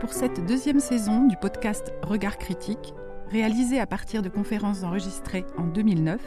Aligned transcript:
Pour 0.00 0.12
cette 0.12 0.46
deuxième 0.46 0.80
saison 0.80 1.24
du 1.24 1.36
podcast 1.36 1.92
Regard 2.02 2.38
critique, 2.38 2.94
réalisé 3.30 3.78
à 3.78 3.86
partir 3.86 4.22
de 4.22 4.28
conférences 4.28 4.82
enregistrées 4.82 5.44
en 5.58 5.66
2009, 5.66 6.20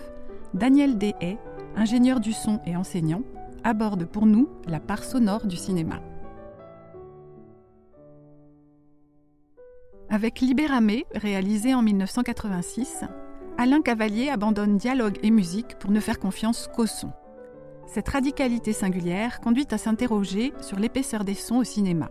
Daniel 0.54 0.98
Dehaye, 0.98 1.40
ingénieur 1.76 2.20
du 2.20 2.34
son 2.34 2.60
et 2.66 2.76
enseignant, 2.76 3.24
aborde 3.64 4.06
pour 4.06 4.26
nous 4.26 4.49
la 4.68 4.79
part 4.79 5.04
sonore 5.04 5.47
du 5.47 5.56
cinéma. 5.56 6.02
Avec 10.10 10.42
Libéramé, 10.42 11.06
réalisé 11.15 11.74
en 11.74 11.81
1986, 11.81 13.06
Alain 13.58 13.81
Cavalier 13.81 14.29
abandonne 14.29 14.78
dialogue 14.78 15.18
et 15.24 15.31
musique 15.31 15.79
pour 15.79 15.90
ne 15.90 15.99
faire 15.99 16.20
confiance 16.20 16.70
qu'au 16.76 16.86
son. 16.86 17.12
Cette 17.94 18.08
radicalité 18.08 18.71
singulière 18.71 19.41
conduit 19.41 19.68
à 19.70 19.77
s'interroger 19.77 20.54
sur 20.62 20.80
l'épaisseur 20.80 21.26
des 21.26 21.34
sons 21.34 21.58
au 21.58 21.66
cinéma. 21.66 22.09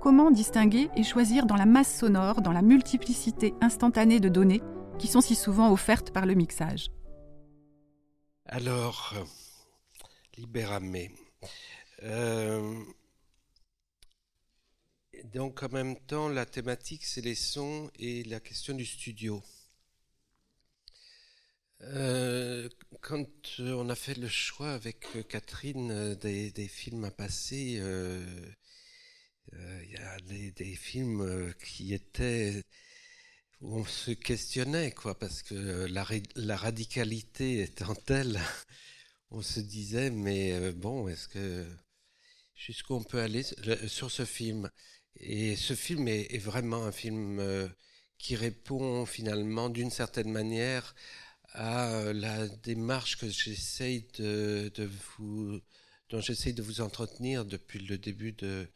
Comment 0.00 0.30
distinguer 0.30 0.88
et 0.96 1.02
choisir 1.02 1.44
dans 1.44 1.56
la 1.56 1.66
masse 1.66 1.98
sonore, 1.98 2.40
dans 2.40 2.52
la 2.52 2.62
multiplicité 2.62 3.52
instantanée 3.60 4.20
de 4.20 4.30
données 4.30 4.62
qui 4.98 5.06
sont 5.06 5.20
si 5.20 5.34
souvent 5.34 5.70
offertes 5.70 6.12
par 6.12 6.24
le 6.24 6.32
mixage? 6.32 6.88
Alors, 8.46 9.12
Libéramé. 10.38 11.10
Euh, 12.02 12.82
donc 15.24 15.62
en 15.62 15.68
même 15.68 15.96
temps, 16.06 16.30
la 16.30 16.46
thématique, 16.46 17.04
c'est 17.04 17.20
les 17.20 17.34
sons 17.34 17.90
et 17.98 18.24
la 18.24 18.40
question 18.40 18.74
du 18.74 18.86
studio. 18.86 19.42
Euh, 21.82 22.68
quand 23.02 23.26
on 23.60 23.88
a 23.88 23.94
fait 23.94 24.16
le 24.16 24.28
choix 24.28 24.72
avec 24.72 25.06
Catherine 25.28 26.14
des, 26.14 26.68
films 26.68 27.04
à 27.04 27.10
passer, 27.10 27.78
euh, 27.80 28.24
il 29.52 29.90
y 29.90 29.96
a 29.96 30.16
des, 30.20 30.74
films 30.74 31.52
qui 31.62 31.94
étaient 31.94 32.62
où 33.60 33.78
on 33.78 33.84
se 33.84 34.10
questionnait, 34.10 34.92
quoi, 34.92 35.18
parce 35.18 35.42
que 35.42 35.86
la, 35.86 36.56
radicalité 36.56 37.62
étant 37.62 37.94
telle 37.94 38.38
on 39.30 39.42
se 39.42 39.60
disait, 39.60 40.10
mais 40.10 40.52
euh, 40.52 40.72
bon, 40.72 41.08
est-ce 41.08 41.28
que 41.28 41.66
jusqu'où 42.54 42.94
on 42.94 43.02
peut 43.02 43.20
aller 43.20 43.42
sur 43.86 44.10
ce 44.10 44.24
film? 44.24 44.70
Et 45.18 45.56
ce 45.56 45.74
film 45.74 46.08
est, 46.08 46.38
vraiment 46.38 46.84
un 46.84 46.92
film 46.92 47.40
euh, 47.40 47.68
qui 48.18 48.36
répond 48.36 49.06
finalement 49.06 49.68
d'une 49.70 49.90
certaine 49.90 50.30
manière 50.30 50.94
à 51.56 51.90
euh, 51.90 52.12
la 52.12 52.48
démarche 52.48 53.16
que 53.16 53.28
j'essaye 53.28 54.06
de, 54.18 54.70
vous, 55.18 55.60
dont 56.10 56.20
j'essaye 56.20 56.52
de 56.52 56.62
vous 56.62 56.80
entretenir 56.80 57.44
depuis 57.44 57.80
le 57.80 57.98
début 57.98 58.32
de, 58.32 58.68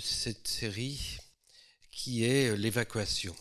cette 0.00 0.48
série, 0.48 1.18
qui 1.90 2.24
est 2.24 2.56
l'évacuation. 2.56 3.36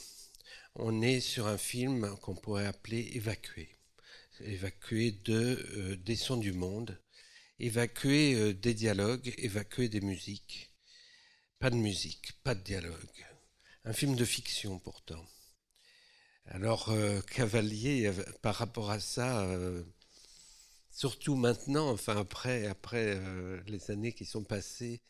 On 0.76 1.02
est 1.02 1.20
sur 1.20 1.48
un 1.48 1.58
film 1.58 2.16
qu'on 2.22 2.36
pourrait 2.36 2.68
appeler 2.68 3.12
évacué 3.14 3.70
évacuer 4.42 5.12
de, 5.12 5.66
euh, 5.76 5.96
des 5.96 6.16
sons 6.16 6.38
du 6.38 6.54
monde, 6.54 7.00
évacuer 7.60 8.36
euh, 8.36 8.54
des 8.54 8.74
dialogues, 8.74 9.34
évacuer 9.38 9.90
des 9.90 10.02
musiques. 10.02 10.72
Pas 11.60 11.70
de 11.70 11.76
musique, 11.76 12.34
pas 12.44 12.56
de 12.56 12.64
dialogue. 12.64 13.26
Un 13.86 13.94
film 13.94 14.16
de 14.16 14.26
fiction 14.26 14.80
pourtant. 14.80 15.26
Alors 16.46 16.90
euh, 16.90 17.22
Cavalier, 17.22 18.12
par 18.42 18.56
rapport 18.56 18.92
à 18.92 19.00
ça, 19.00 19.48
surtout 20.92 21.36
maintenant, 21.36 21.90
enfin 21.90 22.18
après, 22.18 22.70
les 23.68 23.92
années 23.92 24.14
qui 24.14 24.26
sont 24.26 24.44
passées, 24.44 25.02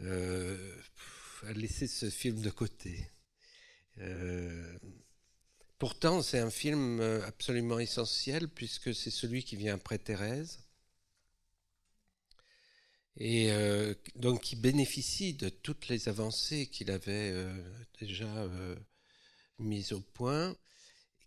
a 0.00 1.52
laissé 1.54 1.86
ce 1.86 2.08
film 2.10 2.40
de 2.40 2.50
côté. 2.50 3.10
Pourtant, 5.82 6.22
c'est 6.22 6.38
un 6.38 6.48
film 6.48 7.00
euh, 7.00 7.26
absolument 7.26 7.80
essentiel 7.80 8.46
puisque 8.46 8.94
c'est 8.94 9.10
celui 9.10 9.42
qui 9.42 9.56
vient 9.56 9.74
après 9.74 9.98
Thérèse 9.98 10.60
et 13.16 13.50
euh, 13.50 13.92
donc 14.14 14.42
qui 14.42 14.54
bénéficie 14.54 15.34
de 15.34 15.48
toutes 15.48 15.88
les 15.88 16.08
avancées 16.08 16.68
qu'il 16.68 16.88
avait 16.92 17.32
euh, 17.32 17.52
déjà 18.00 18.48
mises 19.62 19.92
au 19.92 20.00
point, 20.00 20.56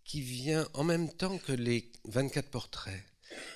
qui 0.04 0.20
vient 0.20 0.68
en 0.74 0.84
même 0.84 1.12
temps 1.12 1.38
que 1.38 1.52
les 1.52 1.90
24 2.04 2.50
portraits 2.50 3.02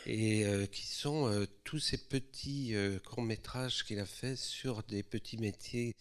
et 0.04 0.44
qui 0.72 0.84
sont 0.84 1.46
tous 1.62 1.78
ces 1.78 1.96
petits 1.96 2.74
courts 3.04 3.22
métrages 3.22 3.84
qu'il 3.84 4.00
a 4.00 4.06
fait 4.06 4.34
sur 4.34 4.82
des 4.82 5.04
petits 5.04 5.38
métiers 5.38 5.94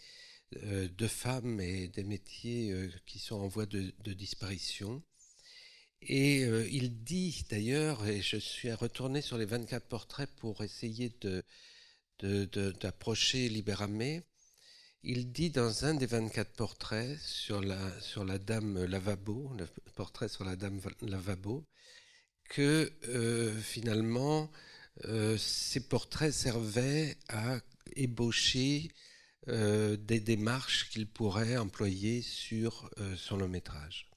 euh, 0.64 0.88
de 0.98 1.08
femmes 1.08 1.62
et 1.62 1.90
des 1.90 2.04
métiers 2.04 2.72
euh, 2.72 2.90
qui 3.06 3.20
sont 3.20 3.36
en 3.36 3.48
voie 3.48 3.68
de, 3.68 3.94
disparition. 4.14 5.04
Et 6.02 6.44
euh, 6.44 6.68
il 6.72 7.04
dit 7.04 7.46
d'ailleurs, 7.52 8.08
et 8.08 8.22
je 8.24 8.38
suis 8.38 8.74
retourné 8.74 9.22
sur 9.22 9.38
les 9.38 9.46
24 9.46 9.86
portraits 9.88 10.30
pour 10.38 10.64
essayer 10.64 11.14
de, 11.22 11.44
d'approcher 12.82 13.48
Libéramé, 13.48 14.24
il 15.04 15.32
dit 15.32 15.50
dans 15.50 15.86
un 15.86 15.94
des 15.94 16.06
24 16.06 16.52
portraits 16.54 17.18
sur 17.20 17.62
la, 17.62 18.38
dame 18.38 18.86
Lavabo, 18.86 19.54
le 19.58 19.68
portrait 19.96 20.28
sur 20.28 20.44
la 20.44 20.56
dame 20.56 20.80
Lavabo, 21.02 21.66
que 22.50 22.92
finalement 23.62 24.52
ces 25.38 25.88
portraits 25.88 26.34
servaient 26.34 27.18
à 27.30 27.60
ébaucher 27.96 28.92
euh, 29.48 29.96
des 29.98 30.20
démarches 30.20 30.90
qu'il 30.90 31.08
pourrait 31.08 31.58
employer 31.58 32.22
sur 32.22 32.90
euh, 33.00 33.16
son 33.16 33.38
long 33.38 33.48
métrage, 33.48 34.10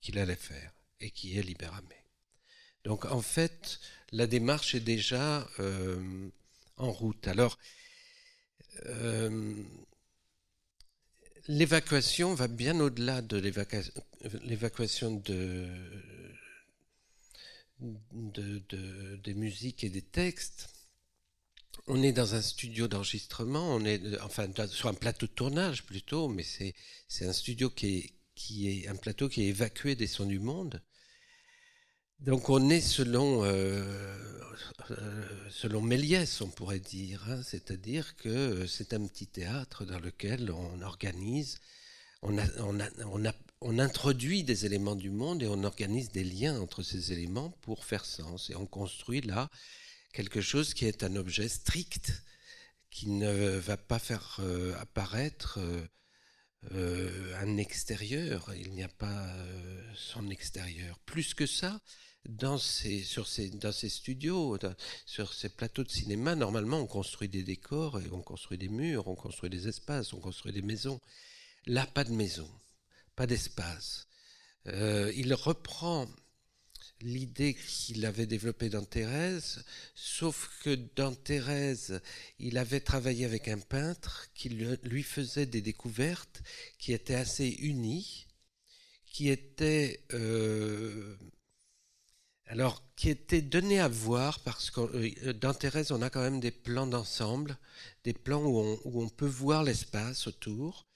qu'il 0.00 0.18
allait 0.18 0.36
faire, 0.36 0.72
et 1.00 1.10
qui 1.10 1.38
est 1.38 1.42
Libéramé. 1.42 1.96
Donc 2.82 3.04
en 3.04 3.20
fait, 3.20 3.78
la 4.10 4.26
démarche 4.26 4.74
est 4.74 4.80
déjà 4.80 5.48
euh, 5.60 6.28
en 6.76 6.90
route. 6.90 7.28
Alors, 7.28 7.58
l'évacuation 11.48 12.34
va 12.34 12.48
bien 12.48 12.78
au-delà 12.80 13.22
de 13.22 13.36
l'évacuation 14.44 15.12
de, 15.16 15.66
des 19.22 19.34
musiques 19.34 19.84
et 19.84 19.90
des 19.90 20.02
textes 20.02 20.70
on 21.86 22.02
est 22.02 22.12
dans 22.12 22.34
un 22.34 22.40
studio 22.40 22.88
d'enregistrement, 22.88 23.74
on 23.74 23.84
est 23.84 24.00
enfin 24.20 24.48
sur 24.68 24.88
un 24.88 24.94
plateau 24.94 25.26
de 25.26 25.32
tournage 25.32 25.84
plutôt, 25.84 26.28
mais 26.28 26.42
c'est 26.42 27.26
un 27.26 27.32
studio 27.32 27.68
qui 27.70 28.14
est 28.48 28.88
un 28.88 28.96
plateau 28.96 29.28
qui 29.28 29.42
est 29.42 29.48
évacué 29.48 29.94
des 29.94 30.06
sons 30.06 30.26
du 30.26 30.38
monde. 30.38 30.82
Donc 32.20 32.48
on 32.48 32.70
est 32.70 32.80
selon 32.80 33.44
euh, 33.44 33.82
euh, 34.90 35.24
selon 35.50 35.80
Méliès, 35.80 36.40
on 36.40 36.48
pourrait 36.48 36.80
dire, 36.80 37.24
hein, 37.28 37.42
c'est-à-dire 37.42 38.16
que 38.16 38.66
c'est 38.66 38.92
un 38.92 39.06
petit 39.06 39.26
théâtre 39.26 39.84
dans 39.84 39.98
lequel 39.98 40.50
on 40.50 40.82
organise, 40.82 41.58
on, 42.22 43.78
introduit 43.78 44.42
des 44.44 44.66
éléments 44.66 44.94
du 44.94 45.10
monde 45.10 45.42
et 45.42 45.46
on 45.46 45.64
organise 45.64 46.10
des 46.10 46.24
liens 46.24 46.60
entre 46.60 46.82
ces 46.82 47.12
éléments 47.12 47.50
pour 47.62 47.84
faire 47.84 48.04
sens. 48.04 48.50
Et 48.50 48.56
on 48.56 48.66
construit 48.66 49.22
là 49.22 49.50
quelque 50.12 50.40
chose 50.40 50.74
qui 50.74 50.84
est 50.86 51.02
un 51.02 51.16
objet 51.16 51.48
strict, 51.48 52.12
qui 52.90 53.08
ne 53.08 53.56
va 53.58 53.76
pas 53.76 53.98
faire 53.98 54.36
euh, 54.40 54.74
apparaître 54.80 55.58
euh, 56.72 57.34
un 57.40 57.56
extérieur. 57.56 58.52
Il 58.56 58.72
n'y 58.72 58.82
a 58.82 58.88
pas 58.88 59.28
son 59.94 60.28
extérieur. 60.30 60.98
Plus 61.00 61.34
que 61.34 61.46
ça, 61.46 61.80
dans 62.28 62.58
ces, 62.58 63.02
sur 63.02 63.26
ces, 63.26 63.50
dans 63.50 63.72
ces 63.72 63.88
studios, 63.88 64.58
sur 65.06 65.32
ces 65.34 65.48
plateaux 65.48 65.84
de 65.84 65.90
cinéma, 65.90 66.34
normalement, 66.34 66.78
on 66.78 66.86
construit 66.86 67.28
des 67.28 67.42
décors, 67.42 68.00
et 68.00 68.10
on 68.12 68.22
construit 68.22 68.58
des 68.58 68.68
murs, 68.68 69.08
on 69.08 69.14
construit 69.14 69.50
des 69.50 69.68
espaces, 69.68 70.12
on 70.12 70.20
construit 70.20 70.52
des 70.52 70.62
maisons. 70.62 71.00
Là, 71.66 71.86
pas 71.86 72.04
de 72.04 72.12
maison, 72.12 72.50
pas 73.16 73.26
d'espace. 73.26 74.08
il 74.66 75.34
reprend 75.34 76.08
l'idée 77.00 77.54
qu'il 77.54 78.06
avait 78.06 78.26
développée 78.26 78.68
dans 78.68 78.84
Thérèse, 78.84 79.64
sauf 79.94 80.50
que 80.62 80.74
dans 80.96 81.14
Thérèse, 81.14 82.00
il 82.38 82.58
avait 82.58 82.80
travaillé 82.80 83.24
avec 83.24 83.48
un 83.48 83.58
peintre 83.58 84.28
qui 84.34 84.48
lui 84.48 85.02
faisait 85.02 85.46
des 85.46 85.60
découvertes 85.60 86.42
qui 86.78 86.92
étaient 86.92 87.14
assez 87.14 87.48
unies, 87.48 88.26
qui 89.06 89.28
étaient 89.28 90.00
euh, 90.12 91.16
alors 92.46 92.82
qui 92.96 93.10
étaient 93.10 93.42
données 93.42 93.80
à 93.80 93.88
voir 93.88 94.40
parce 94.40 94.70
que 94.70 94.80
euh, 94.80 95.32
dans 95.32 95.54
Thérèse, 95.54 95.92
on 95.92 96.02
a 96.02 96.10
quand 96.10 96.20
même 96.20 96.40
des 96.40 96.50
plans 96.50 96.86
d'ensemble, 96.86 97.58
des 98.04 98.12
plans 98.12 98.44
où 98.44 98.58
on, 98.58 98.80
où 98.84 99.02
on 99.02 99.08
peut 99.08 99.26
voir 99.26 99.64
l'espace 99.64 100.26
autour. 100.26 100.86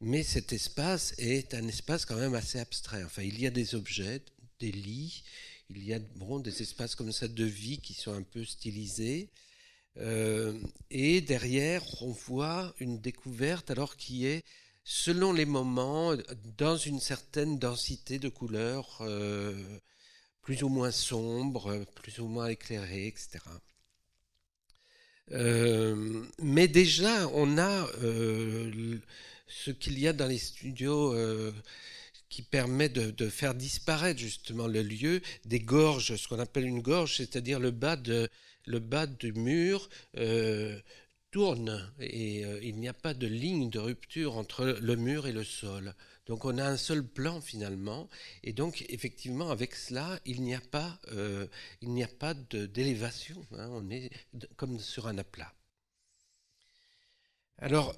Mais 0.00 0.22
cet 0.22 0.52
espace 0.52 1.14
est 1.18 1.54
un 1.54 1.66
espace 1.66 2.04
quand 2.04 2.16
même 2.16 2.34
assez 2.34 2.58
abstrait. 2.60 3.02
Enfin, 3.04 3.22
il 3.22 3.40
y 3.40 3.46
a 3.46 3.50
des 3.50 3.74
objets, 3.74 4.22
des 4.58 4.72
lits, 4.72 5.22
il 5.70 5.84
y 5.84 5.94
a 5.94 5.98
bon, 6.16 6.38
des 6.38 6.62
espaces 6.62 6.94
comme 6.94 7.12
ça 7.12 7.28
de 7.28 7.44
vie 7.44 7.78
qui 7.78 7.94
sont 7.94 8.12
un 8.12 8.22
peu 8.22 8.44
stylisés. 8.44 9.30
Euh, 9.98 10.58
et 10.90 11.20
derrière, 11.20 11.82
on 12.02 12.12
voit 12.12 12.74
une 12.78 13.00
découverte 13.00 13.70
alors 13.70 13.96
qui 13.96 14.26
est, 14.26 14.44
selon 14.84 15.32
les 15.32 15.44
moments, 15.44 16.14
dans 16.56 16.76
une 16.76 17.00
certaine 17.00 17.58
densité 17.58 18.18
de 18.18 18.28
couleurs, 18.28 18.98
euh, 19.02 19.78
plus 20.42 20.62
ou 20.62 20.68
moins 20.68 20.92
sombre, 20.92 21.84
plus 21.96 22.20
ou 22.20 22.26
moins 22.26 22.48
éclairée, 22.48 23.08
etc. 23.08 23.40
Euh, 25.32 26.24
mais 26.40 26.68
déjà, 26.68 27.28
on 27.34 27.58
a 27.58 27.86
ce 29.46 29.70
qu'il 29.70 29.98
y 29.98 30.08
a 30.08 30.12
dans 30.12 30.26
les 30.26 30.38
studios 30.38 31.14
qui 32.28 32.42
permet 32.42 32.88
de, 32.88 33.28
faire 33.28 33.54
disparaître 33.54 34.20
justement 34.20 34.66
le 34.66 34.82
lieu 34.82 35.20
des 35.44 35.60
gorges, 35.60 36.16
ce 36.16 36.28
qu'on 36.28 36.38
appelle 36.38 36.66
une 36.66 36.82
gorge, 36.82 37.16
c'est-à-dire 37.16 37.58
le 37.60 37.70
bas 37.70 37.96
de, 37.96 38.28
du 39.18 39.32
mur 39.32 39.88
euh, 40.16 40.78
tourne 41.30 41.90
et 41.98 42.44
euh, 42.44 42.60
il 42.62 42.76
n'y 42.76 42.88
a 42.88 42.94
pas 42.94 43.14
de 43.14 43.26
ligne 43.26 43.70
de 43.70 43.78
rupture 43.78 44.36
entre 44.36 44.64
le 44.64 44.96
mur 44.96 45.26
et 45.26 45.32
le 45.32 45.44
sol. 45.44 45.94
Donc 46.26 46.44
on 46.44 46.58
a 46.58 46.64
un 46.64 46.76
seul 46.76 47.02
plan 47.02 47.40
finalement, 47.40 48.08
et 48.42 48.52
donc 48.52 48.84
effectivement 48.90 49.50
avec 49.50 49.74
cela 49.74 50.20
il 50.26 50.42
n'y 50.42 50.54
a 50.54 50.60
pas, 50.60 50.98
euh, 51.12 51.46
il 51.80 51.90
n'y 51.90 52.04
a 52.04 52.08
pas 52.08 52.34
d'élévation. 52.34 53.46
Hein. 53.52 53.68
on 53.72 53.90
est 53.90 54.10
comme 54.56 54.78
sur 54.78 55.06
un 55.06 55.16
aplat. 55.16 55.52
Alors 57.58 57.96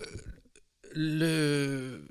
le 0.92 2.02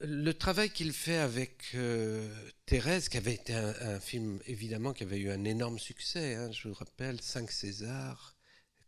le 0.00 0.32
travail 0.32 0.70
qu'il 0.70 0.92
fait 0.92 1.16
avec 1.16 1.74
euh, 1.74 2.28
Thérèse, 2.66 3.08
qui 3.08 3.16
avait 3.16 3.34
été 3.34 3.54
un, 3.54 4.00
film 4.00 4.40
évidemment 4.46 4.92
qui 4.92 5.04
avait 5.04 5.18
eu 5.18 5.30
un 5.30 5.44
énorme 5.44 5.78
succès, 5.78 6.34
hein, 6.34 6.50
je 6.52 6.68
vous 6.68 6.74
rappelle, 6.74 7.20
5 7.20 7.50
Césars, 7.50 8.36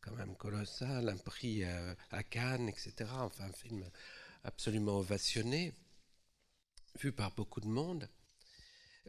quand 0.00 0.12
même 0.12 0.36
colossal, 0.36 1.08
un 1.08 1.16
prix 1.16 1.64
à, 1.64 2.22
Cannes, 2.22 2.68
etc. 2.68 3.10
Enfin, 3.12 3.44
un 3.44 3.52
film 3.52 3.88
absolument 4.44 4.98
ovationné, 4.98 5.72
vu 7.00 7.12
par 7.12 7.34
beaucoup 7.34 7.60
de 7.60 7.68
monde. 7.68 8.08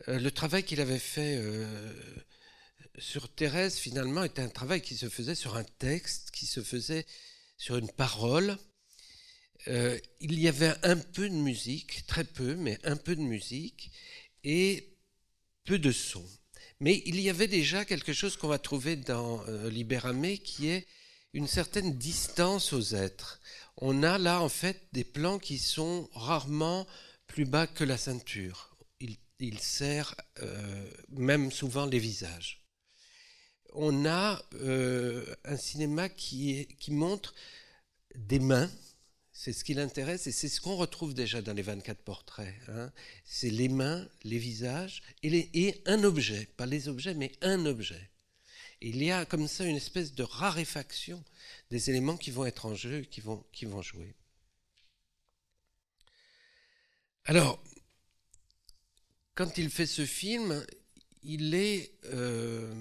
Euh, 0.07 0.19
le 0.19 0.31
travail 0.31 0.63
qu'il 0.63 0.81
avait 0.81 0.99
fait 0.99 1.37
euh, 1.37 1.93
sur 2.97 3.33
Thérèse, 3.33 3.77
finalement, 3.77 4.23
était 4.23 4.41
un 4.41 4.49
travail 4.49 4.81
qui 4.81 4.95
se 4.95 5.09
faisait 5.09 5.35
sur 5.35 5.55
un 5.55 5.63
texte, 5.63 6.31
qui 6.31 6.45
se 6.45 6.61
faisait 6.61 7.05
sur 7.57 7.77
une 7.77 7.91
parole, 7.91 8.57
euh, 9.67 9.99
il 10.19 10.39
y 10.39 10.47
avait 10.47 10.73
un 10.83 10.97
peu 10.97 11.27
de 11.29 11.35
musique, 11.35 12.05
très 12.05 12.23
peu, 12.23 12.55
mais 12.55 12.77
un 12.83 12.95
peu 12.95 13.15
de 13.15 13.21
musique, 13.21 13.91
et 14.43 14.95
peu 15.63 15.79
de 15.79 15.91
son. 15.91 16.25
Mais 16.79 17.01
il 17.05 17.19
y 17.19 17.29
avait 17.29 17.47
déjà 17.47 17.85
quelque 17.85 18.13
chose 18.13 18.37
qu'on 18.37 18.47
va 18.47 18.59
trouver 18.59 18.95
dans 18.95 19.43
euh, 19.47 19.69
Libéramé 19.69 20.37
qui 20.37 20.67
est 20.67 20.85
une 21.33 21.47
certaine 21.47 21.97
distance 21.97 22.73
aux 22.73 22.95
êtres. 22.95 23.39
On 23.77 24.03
a 24.03 24.17
là 24.17 24.41
en 24.41 24.49
fait 24.49 24.87
des 24.93 25.03
plans 25.03 25.39
qui 25.39 25.57
sont 25.57 26.09
rarement 26.13 26.85
plus 27.27 27.45
bas 27.45 27.67
que 27.67 27.83
la 27.83 27.97
ceinture. 27.97 28.77
Il, 28.99 29.17
il 29.39 29.59
euh, 29.81 30.91
même 31.09 31.51
souvent 31.51 31.85
les 31.85 31.99
visages. 31.99 32.61
On 33.73 34.05
a 34.05 34.41
un 35.43 35.57
cinéma 35.57 36.07
qui 36.07 36.67
montre 36.87 37.33
des 38.15 38.39
mains, 38.39 38.71
c'est 39.45 39.53
ce 39.53 39.63
qui 39.63 39.75
l'intéresse 39.75 40.25
et 40.25 40.31
c'est 40.31 40.49
ce 40.49 40.59
qu'on 40.59 40.75
retrouve 40.75 41.13
déjà 41.13 41.39
dans 41.39 41.53
les 41.53 41.61
24 41.61 41.99
portraits. 41.99 42.55
Hein. 42.67 42.91
C'est 43.25 43.51
les 43.51 43.69
mains, 43.69 44.09
les 44.23 44.39
visages 44.39 45.03
et, 45.21 45.83
un 45.85 46.03
objet, 46.03 46.47
pas 46.57 46.65
les 46.65 46.87
objets, 46.87 47.13
mais 47.13 47.31
un 47.41 47.67
objet. 47.67 48.09
il 48.81 49.03
y 49.03 49.11
a 49.11 49.23
comme 49.23 49.47
ça 49.47 49.63
une 49.65 49.75
espèce 49.75 50.15
de 50.15 50.23
raréfaction 50.23 51.23
des 51.69 51.91
éléments 51.91 52.17
qui 52.17 52.31
vont 52.31 52.47
être 52.47 52.65
en 52.65 52.73
jeu, 52.73 53.01
qui 53.01 53.21
vont, 53.21 53.45
jouer. 53.83 54.15
Alors, 57.25 57.63
quand 59.35 59.59
il 59.59 59.69
fait 59.69 59.85
ce 59.85 60.07
film, 60.07 60.65
il 61.21 61.53
est, 61.53 61.91
euh, 62.05 62.73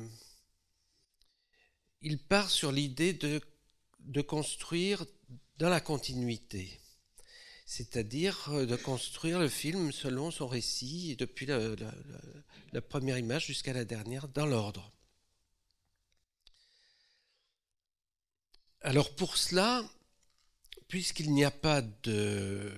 il 2.01 2.19
part 2.19 2.49
sur 2.49 2.73
l'idée 2.73 3.13
de 3.13 4.23
construire 4.23 5.05
dans 5.59 5.69
la 5.69 5.81
continuité, 5.81 6.81
c'est-à-dire 7.67 8.49
euh, 8.51 8.67
de 8.67 8.77
construire 8.77 9.39
le 9.39 9.49
film 9.49 9.93
selon 9.93 10.31
son 10.31 10.47
récit, 10.47 11.17
depuis 11.17 11.47
la, 11.47 12.81
première 12.83 13.19
image 13.19 13.47
jusqu'à 13.47 13.73
la 13.73 13.85
dernière, 13.85 14.29
dans 14.29 14.47
l'ordre. 14.47 14.93
Alors 18.81 19.15
pour 19.15 19.37
cela, 19.37 19.83
puisqu'il 20.89 21.33
n'y 21.33 21.45
a 21.45 21.51
pas 21.51 21.83
de, 21.83 22.71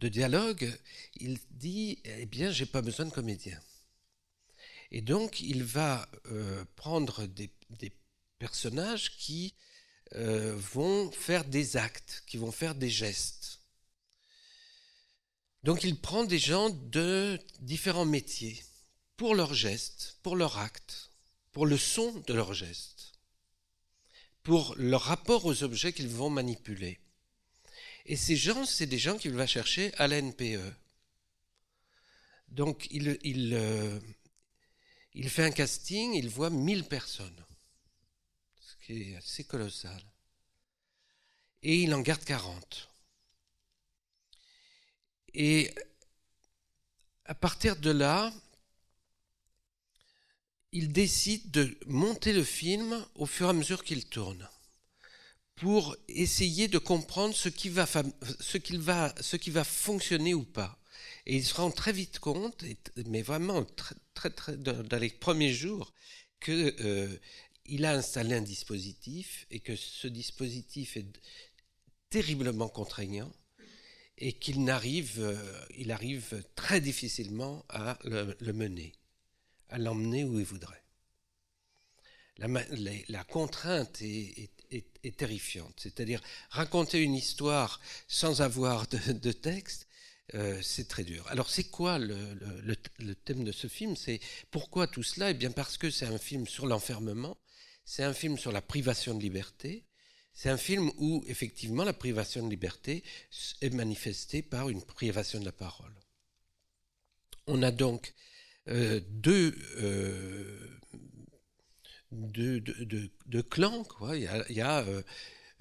dialogue, 0.00 0.72
il 1.20 1.38
dit, 1.50 2.00
eh 2.04 2.26
bien, 2.26 2.50
j'ai 2.50 2.66
pas 2.66 2.82
besoin 2.82 3.06
de 3.06 3.10
comédien. 3.10 3.60
Et 4.90 5.02
donc, 5.02 5.40
il 5.40 5.64
va 5.64 6.08
euh, 6.26 6.64
prendre 6.76 7.26
des, 7.26 7.50
personnages 8.38 9.16
qui 9.16 9.54
euh, 10.14 10.54
vont 10.56 11.10
faire 11.10 11.44
des 11.44 11.76
actes, 11.76 12.22
qui 12.26 12.38
vont 12.38 12.52
faire 12.52 12.74
des 12.74 12.88
gestes. 12.88 13.60
Donc 15.64 15.84
il 15.84 16.00
prend 16.00 16.24
des 16.24 16.38
gens 16.38 16.70
de 16.70 17.38
différents 17.60 18.06
métiers 18.06 18.62
pour 19.16 19.34
leurs 19.34 19.52
gestes, 19.52 20.16
pour 20.22 20.36
leurs 20.36 20.56
actes, 20.58 21.10
pour 21.52 21.66
le 21.66 21.76
son 21.76 22.12
de 22.26 22.32
leurs 22.32 22.54
gestes, 22.54 23.12
pour 24.42 24.74
leur 24.78 25.02
rapport 25.02 25.44
aux 25.44 25.62
objets 25.62 25.92
qu'ils 25.92 26.08
vont 26.08 26.30
manipuler. 26.30 26.98
Et 28.06 28.16
ces 28.16 28.36
gens, 28.36 28.64
c'est 28.64 28.86
des 28.86 28.98
gens 28.98 29.18
qu'il 29.18 29.32
va 29.32 29.46
chercher 29.46 29.92
à 29.94 30.08
la 30.08 30.22
NPE. 30.22 30.72
Donc 32.48 32.86
il, 32.90 33.18
euh, 33.52 34.00
il 35.12 35.28
fait 35.28 35.44
un 35.44 35.50
casting, 35.50 36.14
il 36.14 36.30
voit 36.30 36.48
1000 36.48 36.84
personnes 36.84 37.44
qui 38.88 39.12
est 39.12 39.16
assez 39.16 39.44
colossal. 39.44 40.02
Et 41.62 41.82
il 41.82 41.92
en 41.94 42.00
garde 42.00 42.24
40. 42.24 42.88
Et 45.34 45.74
à 47.26 47.34
partir 47.34 47.76
de 47.76 47.90
là, 47.90 48.32
il 50.72 50.90
décide 50.90 51.50
de 51.50 51.78
monter 51.86 52.32
le 52.32 52.44
film 52.44 53.06
au 53.14 53.26
fur 53.26 53.46
et 53.46 53.50
à 53.50 53.52
mesure 53.52 53.84
qu'il 53.84 54.06
tourne 54.06 54.48
pour 55.56 55.96
essayer 56.06 56.68
de 56.68 56.78
comprendre 56.78 57.34
ce 57.34 57.50
qui 57.50 57.68
va, 57.68 57.84
ce 57.86 58.76
va, 58.78 59.14
ce 59.20 59.36
qui 59.36 59.50
va 59.50 59.64
fonctionner 59.64 60.32
ou 60.32 60.44
pas. 60.44 60.78
Et 61.26 61.36
il 61.36 61.44
se 61.44 61.54
rend 61.54 61.70
très 61.70 61.92
vite 61.92 62.20
compte, 62.20 62.64
mais 63.06 63.22
vraiment 63.22 63.66
très, 64.14 64.30
très, 64.30 64.56
dans 64.56 64.98
les 64.98 65.10
premiers 65.10 65.52
jours, 65.52 65.92
que 66.40 66.74
euh, 66.80 67.18
il 67.68 67.84
a 67.84 67.92
installé 67.92 68.34
un 68.34 68.42
dispositif 68.42 69.46
et 69.50 69.60
que 69.60 69.76
ce 69.76 70.08
dispositif 70.08 70.96
est 70.96 71.06
terriblement 72.10 72.68
contraignant 72.68 73.32
et 74.16 74.32
qu'il 74.32 74.64
n'arrive, 74.64 75.20
euh, 75.20 75.64
il 75.76 75.92
arrive 75.92 76.42
très 76.56 76.80
difficilement 76.80 77.64
à 77.68 77.98
le, 78.04 78.52
mener, 78.52 78.92
à 79.68 79.78
l'emmener 79.78 80.24
où 80.24 80.38
il 80.38 80.44
voudrait. 80.44 80.82
La, 82.38 83.24
contrainte 83.24 84.00
est, 84.02 84.50
terrifiante, 85.16 85.74
c'est-à-dire 85.78 86.20
raconter 86.50 87.02
une 87.02 87.14
histoire 87.14 87.80
sans 88.06 88.42
avoir 88.42 88.86
de, 88.86 89.32
texte, 89.32 89.88
euh, 90.34 90.60
c'est 90.62 90.86
très 90.86 91.04
dur. 91.04 91.26
Alors 91.28 91.50
c'est 91.50 91.64
quoi 91.64 91.98
le, 91.98 92.74
thème 93.24 93.44
de 93.44 93.52
ce 93.52 93.66
film? 93.66 93.96
C'est 93.96 94.20
pourquoi 94.50 94.86
tout 94.86 95.02
cela? 95.02 95.30
Eh 95.30 95.34
bien 95.34 95.50
parce 95.50 95.78
que 95.78 95.90
c'est 95.90 96.06
un 96.06 96.18
film 96.18 96.46
sur 96.46 96.66
l'enfermement, 96.66 97.36
c'est 97.88 98.04
un 98.04 98.12
film 98.12 98.36
sur 98.36 98.52
la 98.52 98.60
privation 98.60 99.14
de 99.14 99.22
liberté. 99.22 99.86
C'est 100.34 100.50
un 100.50 100.58
film 100.58 100.92
où, 100.98 101.24
effectivement, 101.26 101.84
la 101.84 101.94
privation 101.94 102.44
de 102.44 102.50
liberté 102.50 103.02
est 103.62 103.72
manifestée 103.72 104.42
par 104.42 104.68
une 104.68 104.82
privation 104.82 105.40
de 105.40 105.46
la 105.46 105.52
parole. 105.52 105.94
On 107.46 107.62
a 107.62 107.70
donc 107.70 108.12
euh, 108.68 109.00
deux, 109.08 109.56
euh, 109.78 110.68
clans. 113.48 113.84
Quoi. 113.84 114.18
Il 114.18 114.24
y 114.50 114.60
a, 114.60 114.84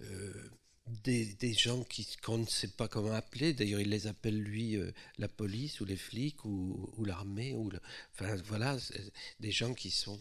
euh, 0.01 0.49
des, 0.85 1.53
gens 1.53 1.85
qu'on 2.21 2.39
ne 2.39 2.45
sait 2.45 2.67
pas 2.67 2.89
comment 2.89 3.13
appeler. 3.13 3.53
D'ailleurs, 3.53 3.79
il 3.79 3.89
les 3.89 4.05
appelle, 4.07 4.37
lui, 4.37 4.77
la 5.17 5.29
police 5.29 5.79
ou 5.79 5.85
les 5.85 5.95
flics 5.95 6.43
ou, 6.43 7.05
l'armée. 7.05 7.53
Ou 7.53 7.71
Enfin, 8.13 8.35
voilà, 8.47 8.75
des 9.39 9.51
gens 9.51 9.73
qui 9.73 9.91
sont 9.91 10.19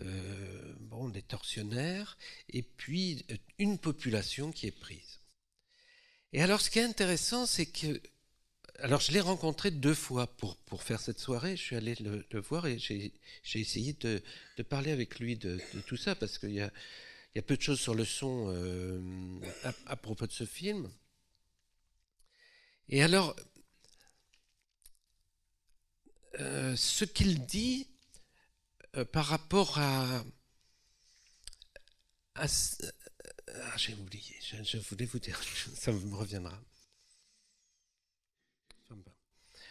euh, 0.00 0.74
bon, 0.80 1.08
des 1.08 1.22
tortionnaires, 1.22 2.18
et 2.50 2.62
puis 2.62 3.24
euh, 3.30 3.36
une 3.58 3.78
population 3.78 4.52
qui 4.52 4.66
est 4.66 4.78
prise. 4.78 5.20
Et 6.34 6.42
alors 6.42 6.60
ce 6.60 6.68
qui 6.68 6.80
est 6.80 6.84
intéressant, 6.84 7.46
c'est 7.46 7.66
que 7.66 8.00
alors 8.80 9.00
je 9.00 9.10
l'ai 9.12 9.20
rencontré 9.20 9.70
deux 9.70 9.94
fois 9.94 10.26
pour, 10.26 10.58
pour 10.58 10.82
faire 10.82 11.00
cette 11.00 11.18
soirée. 11.18 11.56
Je 11.56 11.62
suis 11.62 11.76
allé 11.76 11.94
le, 11.94 12.40
voir 12.40 12.66
et 12.66 12.78
j'ai 12.78 13.12
essayé 13.54 13.94
de, 13.94 14.22
de, 14.58 14.62
parler 14.62 14.90
avec 14.90 15.18
lui 15.18 15.36
de, 15.36 15.58
tout 15.86 15.96
ça 15.96 16.14
parce 16.14 16.36
qu'il 16.36 16.52
y 16.52 16.60
a, 16.60 16.70
y 17.34 17.38
a 17.38 17.42
peu 17.42 17.56
de 17.56 17.62
choses 17.62 17.80
sur 17.80 17.94
le 17.94 18.04
son 18.04 18.52
euh, 18.52 19.40
à, 19.86 19.96
propos 19.96 20.26
de 20.26 20.32
ce 20.32 20.44
film. 20.44 20.90
Et 22.90 23.02
alors, 23.02 23.34
ce 26.38 27.06
qu'il 27.06 27.46
dit 27.46 27.88
euh, 28.96 29.04
par 29.04 29.26
rapport 29.26 29.78
à... 29.78 30.24
à 32.34 32.46
ah, 32.46 33.76
j'ai 33.76 33.94
oublié, 33.94 34.36
je, 34.40 34.78
voulais 34.78 35.06
vous 35.06 35.18
dire, 35.18 35.40
ça 35.74 35.92
me 35.92 36.14
reviendra. 36.14 36.58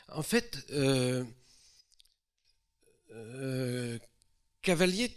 En 0.10 0.24
fait, 0.24 0.66
euh, 0.72 1.26
euh, 3.12 4.00
Cavalier 4.62 5.12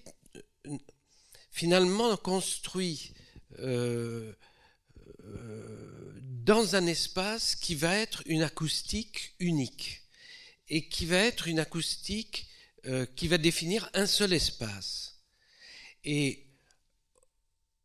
finalement 1.50 2.16
construit 2.16 3.12
euh, 3.58 4.32
dans 6.22 6.74
un 6.74 6.86
espace 6.86 7.54
qui 7.54 7.74
va 7.74 7.96
être 7.96 8.22
une 8.26 8.42
acoustique 8.42 9.34
unique. 9.38 10.02
Et 10.70 10.88
qui 10.88 11.06
va 11.06 11.16
être 11.16 11.48
une 11.48 11.60
acoustique 11.60 12.47
qui 13.16 13.28
va 13.28 13.38
définir 13.38 13.90
un 13.92 14.06
seul 14.06 14.32
espace. 14.32 15.20
Et 16.04 16.46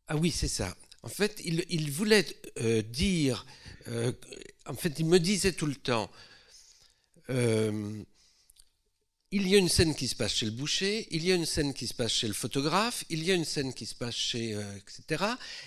ah 0.08 0.16
oui, 0.16 0.32
c'est 0.32 0.48
ça. 0.48 0.76
En 1.02 1.10
fait, 1.10 1.42
il, 1.44 1.92
voulait 1.92 2.26
dire, 2.90 3.46
en 4.66 4.76
fait, 4.76 5.00
il 5.00 5.06
me 5.06 5.20
disait 5.20 5.54
tout 5.54 5.66
le 5.66 5.76
temps, 5.76 6.10
euh, 7.30 8.04
il 9.32 9.48
y 9.48 9.56
a 9.56 9.58
une 9.58 9.70
scène 9.70 9.96
qui 9.96 10.08
se 10.08 10.16
passe 10.16 10.36
chez 10.36 10.46
le 10.46 10.52
boucher, 10.52 11.08
il 11.10 11.26
y 11.26 11.32
a 11.32 11.36
une 11.36 11.48
scène 11.48 11.74
qui 11.74 11.88
se 11.88 11.94
passe 11.94 12.12
chez 12.12 12.28
le 12.28 12.34
photographe, 12.34 13.04
il 13.10 13.24
y 13.24 13.32
a 13.32 13.34
une 13.34 13.46
scène 13.46 13.74
qui 13.74 13.86
se 13.86 13.96
passe 13.96 14.16
chez... 14.16 14.54
Euh, 14.54 14.78
etc. 14.78 15.26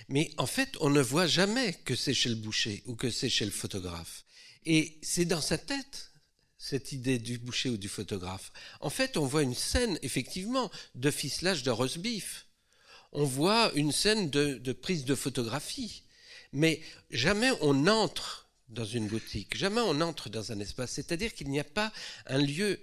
Mais 0.09 0.31
en 0.37 0.47
fait, 0.47 0.77
on 0.81 0.91
ne 0.91 1.01
voit 1.01 1.27
jamais 1.27 1.73
que 1.85 1.97
c'est 1.97 2.15
chez 2.15 2.29
le 2.29 2.37
boucher 2.37 2.83
ou 2.87 2.95
que 2.95 3.11
c'est 3.11 3.29
chez 3.29 3.45
le 3.45 3.51
photographe. 3.51 4.25
Et 4.67 4.99
c'est 5.03 5.25
dans 5.25 5.41
sa 5.41 5.59
tête, 5.59 6.13
cette 6.69 6.91
idée 6.91 7.21
du 7.21 7.39
boucher 7.39 7.71
ou 7.71 7.77
du 7.77 7.89
photographe. 7.89 8.53
En 8.81 8.91
fait, 8.91 9.17
on 9.17 9.25
voit 9.25 9.45
une 9.45 9.55
scène, 9.55 10.01
effectivement, 10.03 10.69
de 10.97 11.13
ficelage 11.13 11.63
de 11.63 11.71
roast 11.71 11.99
beef. 11.99 12.47
On 13.13 13.25
voit 13.25 13.71
une 13.77 13.93
scène 13.93 14.31
de, 14.31 14.73
prise 14.73 15.05
de 15.05 15.15
photographie. 15.15 16.03
Mais 16.53 16.81
jamais 17.13 17.53
on 17.61 17.87
entre 17.87 18.49
dans 18.69 18.85
une 18.85 19.07
boutique. 19.07 19.57
Jamais 19.57 19.81
on 19.81 20.01
entre 20.01 20.29
dans 20.29 20.51
un 20.51 20.59
espace. 20.59 20.91
C'est-à-dire 20.91 21.35
qu'il 21.35 21.51
n'y 21.51 21.61
a 21.61 21.65
pas 21.65 21.93
un 22.27 22.39
lieu 22.39 22.81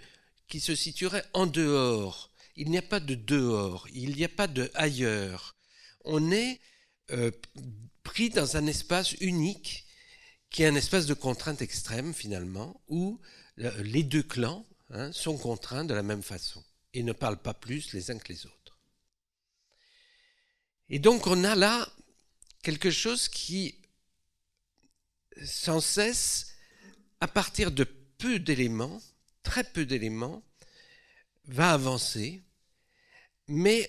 qui 0.47 0.61
se 0.61 0.75
situerait 0.75 1.25
en 1.33 1.45
dehors. 1.45 2.31
Il 2.55 2.69
n'y 2.69 2.77
a 2.77 2.83
pas 2.83 3.01
de 3.01 3.15
dehors. 3.15 3.85
Il 3.93 4.15
n'y 4.15 4.23
a 4.23 4.29
pas 4.29 4.47
de 4.47 4.71
ailleurs. 4.75 5.57
On 6.05 6.31
est 6.31 6.61
euh, 7.11 7.31
pris 8.03 8.29
dans 8.29 8.55
un 8.55 8.65
espace 8.65 9.11
unique 9.19 9.85
qui 10.49 10.63
est 10.63 10.67
un 10.67 10.75
espace 10.75 11.05
de 11.05 11.13
contrainte 11.13 11.61
extrême 11.61 12.13
finalement, 12.13 12.79
où 12.87 13.19
les 13.57 14.03
deux 14.03 14.24
clans 14.24 14.65
hein, 14.89 15.12
sont 15.12 15.38
contraints 15.38 15.86
de 15.86 15.93
la 15.93 16.03
même 16.03 16.24
façon 16.24 16.63
et 16.93 17.03
ne 17.03 17.13
parlent 17.13 17.41
pas 17.41 17.53
plus 17.53 17.93
les 17.93 18.12
uns 18.12 18.17
que 18.17 18.31
les 18.31 18.45
autres. 18.45 18.79
Et 20.89 21.00
donc 21.00 21.27
on 21.27 21.43
a 21.43 21.55
là 21.55 21.88
quelque 22.62 22.91
chose 22.91 23.27
qui 23.27 23.79
sans 25.43 25.81
cesse, 25.81 26.55
à 27.19 27.27
partir 27.27 27.72
de 27.72 27.83
peu 27.83 28.39
d'éléments, 28.39 29.01
très 29.43 29.63
peu 29.63 29.86
d'éléments, 29.86 30.43
va 31.45 31.74
avancer, 31.74 32.43
mais 33.48 33.88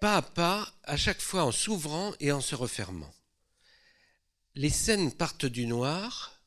pas 0.00 0.16
à 0.16 0.22
pas, 0.22 0.74
à 0.84 0.96
chaque 0.96 1.20
fois 1.20 1.44
en 1.44 1.52
s'ouvrant 1.52 2.14
et 2.20 2.32
en 2.32 2.40
se 2.40 2.54
refermant. 2.54 3.12
Les 4.54 4.70
scènes 4.70 5.12
partent 5.12 5.46
du 5.46 5.66
noir, 5.66 6.40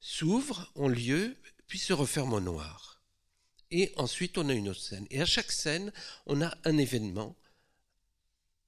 s'ouvrent, 0.00 0.70
ont 0.74 0.88
lieu, 0.88 1.36
puis 1.68 1.78
se 1.78 1.92
referment 1.92 2.36
au 2.36 2.40
noir. 2.40 3.02
Et 3.70 3.92
ensuite, 3.96 4.38
on 4.38 4.48
a 4.48 4.54
une 4.54 4.70
autre 4.70 4.80
scène. 4.80 5.06
Et 5.10 5.20
à 5.20 5.26
chaque 5.26 5.52
scène, 5.52 5.92
on 6.26 6.40
a 6.42 6.56
un 6.64 6.78
événement, 6.78 7.36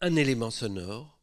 un 0.03 0.15
élément 0.15 0.51
sonore. 0.51 1.19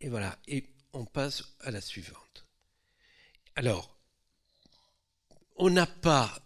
Et 0.00 0.08
voilà. 0.08 0.36
Et 0.48 0.68
on 0.92 1.04
passe 1.04 1.44
à 1.60 1.70
la 1.70 1.80
suivante. 1.80 2.44
Alors, 3.54 3.96
on 5.56 5.70
n'a 5.70 5.86
pas, 5.86 6.40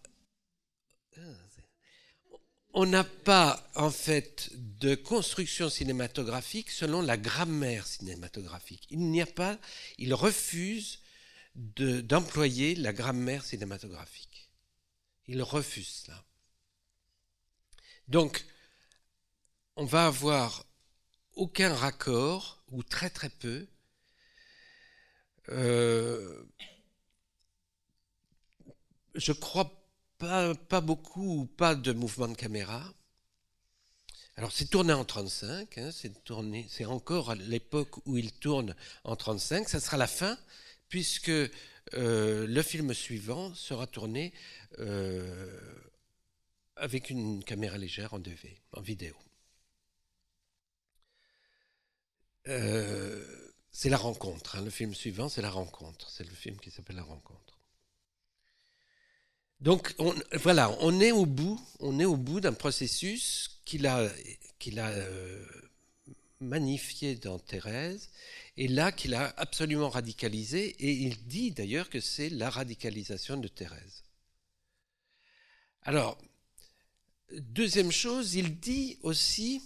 on 2.74 2.86
n'a 2.86 3.04
pas 3.04 3.70
en 3.74 3.90
fait 3.90 4.50
de 4.54 4.94
construction 4.94 5.68
cinématographique 5.68 6.70
selon 6.70 7.02
la 7.02 7.16
grammaire 7.16 7.86
cinématographique. 7.86 8.86
Il 8.90 9.10
n'y 9.10 9.22
a 9.22 9.26
pas, 9.26 9.58
il 9.98 10.14
refuse 10.14 11.01
d'employer 11.54 12.74
la 12.74 12.92
grammaire 12.92 13.44
cinématographique. 13.44 14.50
Il 15.26 15.42
refuse 15.42 16.04
cela. 16.04 16.24
Donc, 18.08 18.44
on 19.76 19.84
va 19.84 20.06
avoir 20.06 20.66
aucun 21.34 21.74
raccord, 21.74 22.62
ou 22.70 22.82
très 22.82 23.10
très 23.10 23.28
peu, 23.28 23.66
euh, 25.48 26.44
je 29.14 29.32
crois 29.32 29.70
pas, 30.18 30.80
beaucoup 30.80 31.40
ou 31.40 31.46
pas 31.46 31.74
de 31.74 31.92
mouvement 31.92 32.28
de 32.28 32.34
caméra. 32.34 32.94
Alors 34.36 34.52
c'est 34.52 34.66
tourné 34.66 34.92
en 34.92 35.04
35, 35.04 35.78
hein, 35.78 35.90
c'est 35.92 36.84
encore 36.86 37.30
à 37.30 37.34
l'époque 37.34 38.06
où 38.06 38.16
il 38.16 38.32
tourne 38.32 38.74
en 39.04 39.16
35, 39.16 39.68
ça 39.68 39.80
sera 39.80 39.96
la 39.96 40.06
fin, 40.06 40.38
puisque 40.92 41.30
euh, 41.30 42.46
le 42.46 42.62
film 42.62 42.92
suivant 42.92 43.54
sera 43.54 43.86
tourné 43.86 44.34
euh, 44.78 45.58
avec 46.76 47.08
une 47.08 47.42
caméra 47.42 47.78
légère 47.78 48.12
en 48.12 48.18
DV, 48.18 48.60
en 48.74 48.82
vidéo. 48.82 49.16
c'est 52.44 53.88
la 53.88 53.96
rencontre. 53.96 54.56
Hein. 54.56 54.64
Le 54.64 54.68
film 54.68 54.94
suivant, 54.94 55.30
c'est 55.30 55.40
la 55.40 55.48
rencontre. 55.48 56.10
C'est 56.10 56.28
le 56.28 56.34
film 56.34 56.58
qui 56.58 56.70
s'appelle 56.70 56.96
La 56.96 57.04
rencontre. 57.04 57.58
Donc 59.60 59.94
voilà, 60.34 60.76
on 60.80 61.00
est 61.00 61.12
au 61.12 61.24
bout, 61.24 62.40
d'un 62.40 62.52
processus 62.52 63.62
qu'il 63.64 63.86
a, 63.86 64.10
euh, 64.68 65.46
magnifié 66.42 67.14
dans 67.14 67.38
Thérèse, 67.38 68.10
et 68.56 68.68
là 68.68 68.92
qu'il 68.92 69.14
a 69.14 69.32
absolument 69.38 69.88
radicalisé, 69.88 70.76
et 70.78 70.92
il 70.92 71.26
dit 71.26 71.50
d'ailleurs 71.52 71.88
que 71.88 72.00
c'est 72.00 72.28
la 72.28 72.50
radicalisation 72.50 73.36
de 73.36 73.48
Thérèse. 73.48 74.02
Alors, 75.82 76.18
deuxième 77.32 77.92
chose, 77.92 78.34
il 78.34 78.60
dit 78.60 78.98
aussi 79.02 79.62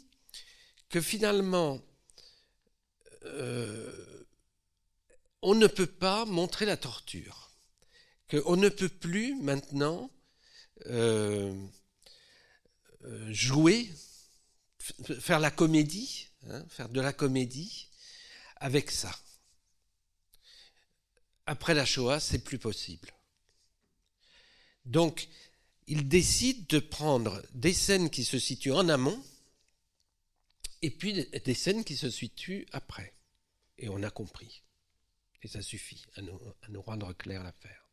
que 0.89 1.01
finalement, 1.01 1.81
euh, 3.25 4.25
on 5.43 5.55
ne 5.55 5.67
peut 5.67 5.87
pas 5.87 6.25
montrer 6.25 6.65
la 6.65 6.77
torture, 6.77 7.51
qu'on 8.31 8.57
ne 8.57 8.69
peut 8.69 8.89
plus 8.89 9.35
maintenant 9.35 10.11
euh, 10.87 11.55
euh, 13.05 13.33
jouer, 13.33 13.89
faire 15.21 15.41
la 15.41 15.51
comédie, 15.51 16.29
hein, 16.49 16.65
faire 16.69 16.89
de 16.89 17.01
la 17.01 17.13
comédie 17.13 17.89
avec 18.57 18.91
ça. 18.91 19.17
Après 21.47 21.75
la 21.75 21.85
Shoah, 21.85 22.21
c'est 22.21 22.41
plus 22.41 22.59
possible. 22.59 23.11
Donc, 24.85 25.29
il 25.87 26.09
décide 26.09 26.67
de 26.67 26.79
prendre 26.79 27.43
des 27.55 27.73
scènes 27.73 28.11
qui 28.11 28.25
se 28.25 28.39
situent 28.39 28.73
en 28.73 28.89
amont 28.89 29.23
et 30.83 30.91
puis 30.91 31.27
des 31.27 31.55
scènes 31.55 31.85
qui 31.85 31.97
se 31.97 32.11
situent 32.11 32.67
après. 32.73 33.15
Et 33.79 33.89
on 33.89 34.03
a 34.03 34.11
compris. 34.11 34.63
Et 35.43 35.49
ça 35.49 35.63
suffit 35.63 36.05
à 36.17 36.23
nous, 36.23 36.83
rendre 36.83 37.13
clair 37.13 37.43
l'affaire. 37.45 37.89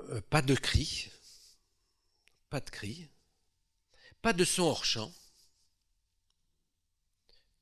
Euh, 0.00 0.20
pas 0.30 0.42
de 0.42 0.54
cris, 0.54 1.10
pas 2.50 2.60
de 2.60 2.70
cris, 2.70 3.08
pas 4.22 4.32
de 4.32 4.44
son 4.44 4.62
hors 4.64 4.84
champ. 4.84 5.12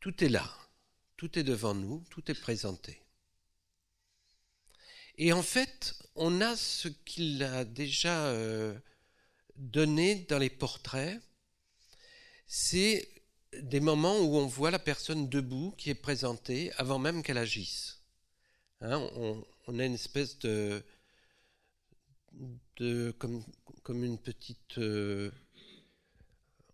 Tout 0.01 0.23
est 0.23 0.29
là, 0.29 0.53
tout 1.17 1.39
est 1.39 1.43
devant 1.43 1.75
nous, 1.75 2.05
tout 2.11 2.31
est 2.31 2.41
présenté. 2.41 3.03
Et 5.19 5.33
en 5.33 5.43
fait, 5.43 5.95
on 6.15 6.41
a 6.41 6.57
ce 6.57 6.89
qu'il 6.89 7.43
a 7.43 7.65
déjà 7.65 8.27
euh, 8.27 8.79
donné 9.57 10.27
dans 10.29 10.39
les 10.39 10.51
portraits, 10.51 11.21
c'est 12.47 13.09
des 13.63 13.81
moments 13.81 14.19
où 14.21 14.37
on 14.37 14.47
voit 14.47 14.71
la 14.71 14.79
personne 14.79 15.29
debout 15.29 15.75
qui 15.79 15.91
est 15.91 15.95
présentée 15.95 16.73
avant 16.77 16.99
même 16.99 17.23
qu'elle 17.23 17.39
agisse. 17.39 18.03
Hein, 18.83 19.09
on, 19.15 19.79
a 19.79 19.85
une 19.85 19.95
espèce 19.95 20.39
de, 20.39 20.85
comme, 23.19 24.05
une 24.05 24.19
petite 24.19 24.79
euh, 24.79 25.31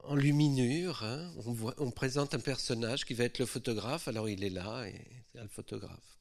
enluminure. 0.00 1.02
Hein. 1.04 1.32
On, 1.78 1.90
présente 1.90 2.34
un 2.34 2.40
personnage 2.40 3.04
qui 3.04 3.14
va 3.14 3.24
être 3.24 3.38
le 3.38 3.46
photographe, 3.46 4.08
alors 4.08 4.28
il 4.28 4.44
est 4.44 4.50
là 4.50 4.84
et 4.86 5.24
c'est 5.32 5.40
le 5.40 5.48
photographe. 5.48 6.18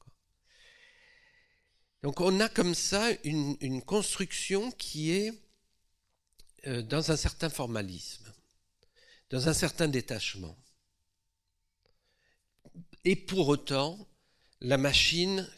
Donc 2.02 2.20
on 2.20 2.40
a 2.40 2.48
comme 2.48 2.74
ça 2.74 3.10
une, 3.24 3.82
construction 3.82 4.70
qui 4.72 5.12
est 5.12 5.32
euh, 6.66 6.82
dans 6.82 7.10
un 7.12 7.16
certain 7.16 7.48
formalisme, 7.48 8.32
dans 9.30 9.48
un 9.48 9.54
certain 9.54 9.88
détachement. 9.88 10.56
Et 13.04 13.16
pour 13.16 13.48
autant, 13.48 13.98
la 14.60 14.78
machine 14.78 15.48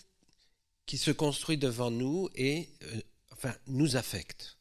qui 0.87 0.99
se 0.99 1.11
construit 1.11 1.59
devant 1.59 1.91
nous 1.91 2.29
et 2.35 2.69
euh, 2.83 3.01
enfin, 3.45 3.57
nous 3.67 3.97
affecte. 3.97 4.59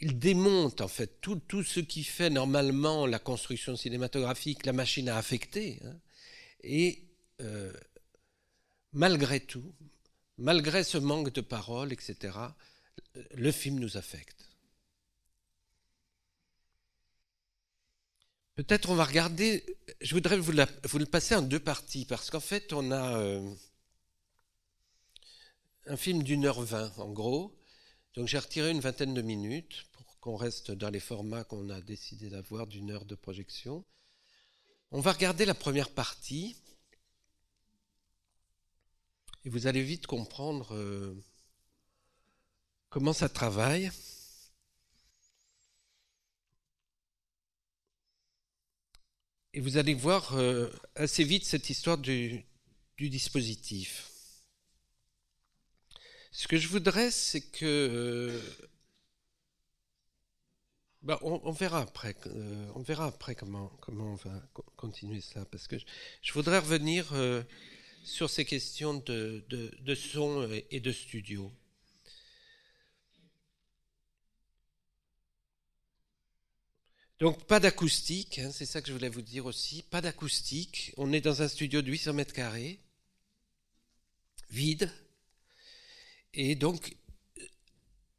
Il 0.00 0.18
démonte 0.18 0.80
en 0.80 0.88
fait 0.88 1.20
tout, 1.20 1.36
tout, 1.36 1.62
ce 1.62 1.80
qui 1.80 2.02
fait 2.02 2.30
normalement 2.30 3.06
la 3.06 3.18
construction 3.18 3.76
cinématographique, 3.76 4.66
la 4.66 4.72
machine 4.72 5.08
a 5.08 5.16
affecté. 5.16 5.78
Hein, 5.84 5.96
et 6.64 7.04
euh, 7.40 7.72
malgré 8.92 9.40
tout, 9.40 9.74
malgré 10.38 10.82
ce 10.82 10.98
manque 10.98 11.32
de 11.32 11.40
paroles, 11.40 11.92
etc., 11.92 12.36
le 13.34 13.52
film 13.52 13.78
nous 13.78 13.96
affecte. 13.96 14.48
Peut-être 18.54 18.90
on 18.90 18.94
va 18.94 19.04
regarder, 19.04 19.64
je 20.00 20.14
voudrais 20.14 20.36
vous, 20.36 20.52
le 20.52 21.04
passer 21.06 21.34
en 21.34 21.42
deux 21.42 21.60
parties, 21.60 22.04
parce 22.04 22.30
qu'en 22.30 22.40
fait 22.40 22.72
on 22.72 22.90
a 22.90 23.18
euh, 23.18 23.54
un 25.86 25.96
film 25.96 26.22
d'une 26.22 26.46
heure 26.46 26.62
vingt 26.62 26.92
en 26.98 27.10
gros, 27.10 27.54
donc 28.14 28.28
j'ai 28.28 28.38
retiré 28.38 28.70
une 28.70 28.80
vingtaine 28.80 29.14
de 29.14 29.22
minutes 29.22 29.86
pour 29.92 30.18
qu'on 30.20 30.36
reste 30.36 30.70
dans 30.70 30.90
les 30.90 31.00
formats 31.00 31.44
qu'on 31.44 31.70
a 31.70 31.80
décidé 31.80 32.30
d'avoir 32.30 32.66
d'une 32.66 32.90
heure 32.90 33.04
de 33.04 33.14
projection. 33.14 33.84
On 34.90 35.00
va 35.00 35.12
regarder 35.12 35.44
la 35.44 35.54
première 35.54 35.90
partie, 35.90 36.56
et 39.44 39.48
vous 39.48 39.66
allez 39.66 39.82
vite 39.82 40.06
comprendre 40.06 40.74
euh, 40.74 41.14
comment 42.90 43.12
ça 43.12 43.28
travaille. 43.28 43.90
Et 49.54 49.60
vous 49.60 49.76
allez 49.76 49.94
voir 49.94 50.34
euh, 50.34 50.70
assez 50.94 51.24
vite 51.24 51.44
cette 51.44 51.68
histoire 51.68 51.98
du, 51.98 52.44
dispositif. 52.98 54.11
Ce 56.32 56.48
que 56.48 56.56
je 56.56 56.66
voudrais, 56.68 57.10
c'est 57.10 57.42
que... 57.42 57.64
Euh, 57.64 58.40
bah, 61.02 61.18
on, 61.22 61.50
verra 61.50 61.80
après, 61.80 62.16
on 62.74 62.80
verra 62.80 63.06
après 63.06 63.34
comment, 63.34 63.68
comment 63.80 64.12
on 64.12 64.14
va 64.14 64.40
continuer 64.76 65.20
ça, 65.20 65.44
parce 65.46 65.66
que 65.66 65.76
je 66.22 66.32
voudrais 66.32 66.58
revenir 66.58 67.12
sur 68.04 68.30
ces 68.30 68.44
questions 68.44 68.94
de, 68.94 69.44
de, 69.48 69.94
son 69.96 70.48
et 70.70 70.78
de 70.78 70.92
studio. 70.92 71.50
Donc 77.18 77.44
pas 77.46 77.60
d'acoustique, 77.60 78.38
hein, 78.38 78.50
c'est 78.52 78.66
ça 78.66 78.80
que 78.80 78.88
je 78.88 78.92
voulais 78.92 79.08
vous 79.08 79.22
dire 79.22 79.46
aussi, 79.46 79.82
pas 79.82 80.00
d'acoustique. 80.00 80.92
On 80.96 81.12
est 81.12 81.20
dans 81.20 81.42
un 81.42 81.48
studio 81.48 81.82
de 81.82 81.90
800 81.90 82.14
mètres 82.14 82.32
carrés, 82.32 82.80
vide, 84.50 84.90
et 86.34 86.54
donc 86.54 86.96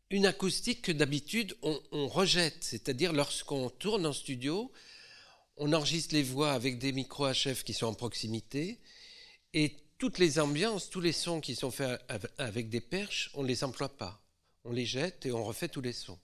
une 0.10 0.26
acoustique 0.28 0.84
que 0.84 0.92
d'habitude 0.92 1.56
on, 1.64 2.08
rejette, 2.08 2.64
c'est-à-dire 2.64 3.14
lorsqu'on 3.14 3.70
tourne 3.70 4.06
en 4.06 4.14
studio, 4.14 4.72
on 5.58 5.74
enregistre 5.74 6.14
les 6.14 6.24
voix 6.24 6.54
avec 6.54 6.78
des 6.78 6.92
micros 6.92 7.32
HF 7.32 7.64
qui 7.64 7.74
sont 7.74 7.88
en 7.88 7.94
proximité, 7.94 8.80
et 9.54 9.76
toutes 9.98 10.20
les 10.20 10.40
ambiances, 10.40 10.90
tous 10.90 11.02
les 11.02 11.14
sons 11.14 11.42
qui 11.42 11.56
sont 11.56 11.72
faits 11.72 12.00
avec 12.38 12.70
des 12.70 12.82
perches, 12.82 13.32
on 13.34 13.44
ne 13.44 13.48
les 13.48 13.64
emploie 13.64 13.98
pas. 13.98 14.22
On 14.66 14.72
les 14.72 14.86
jette 14.86 15.26
et 15.26 15.32
on 15.32 15.44
refait 15.44 15.68
tous 15.68 15.82
les 15.82 15.94
sons. 15.94 16.20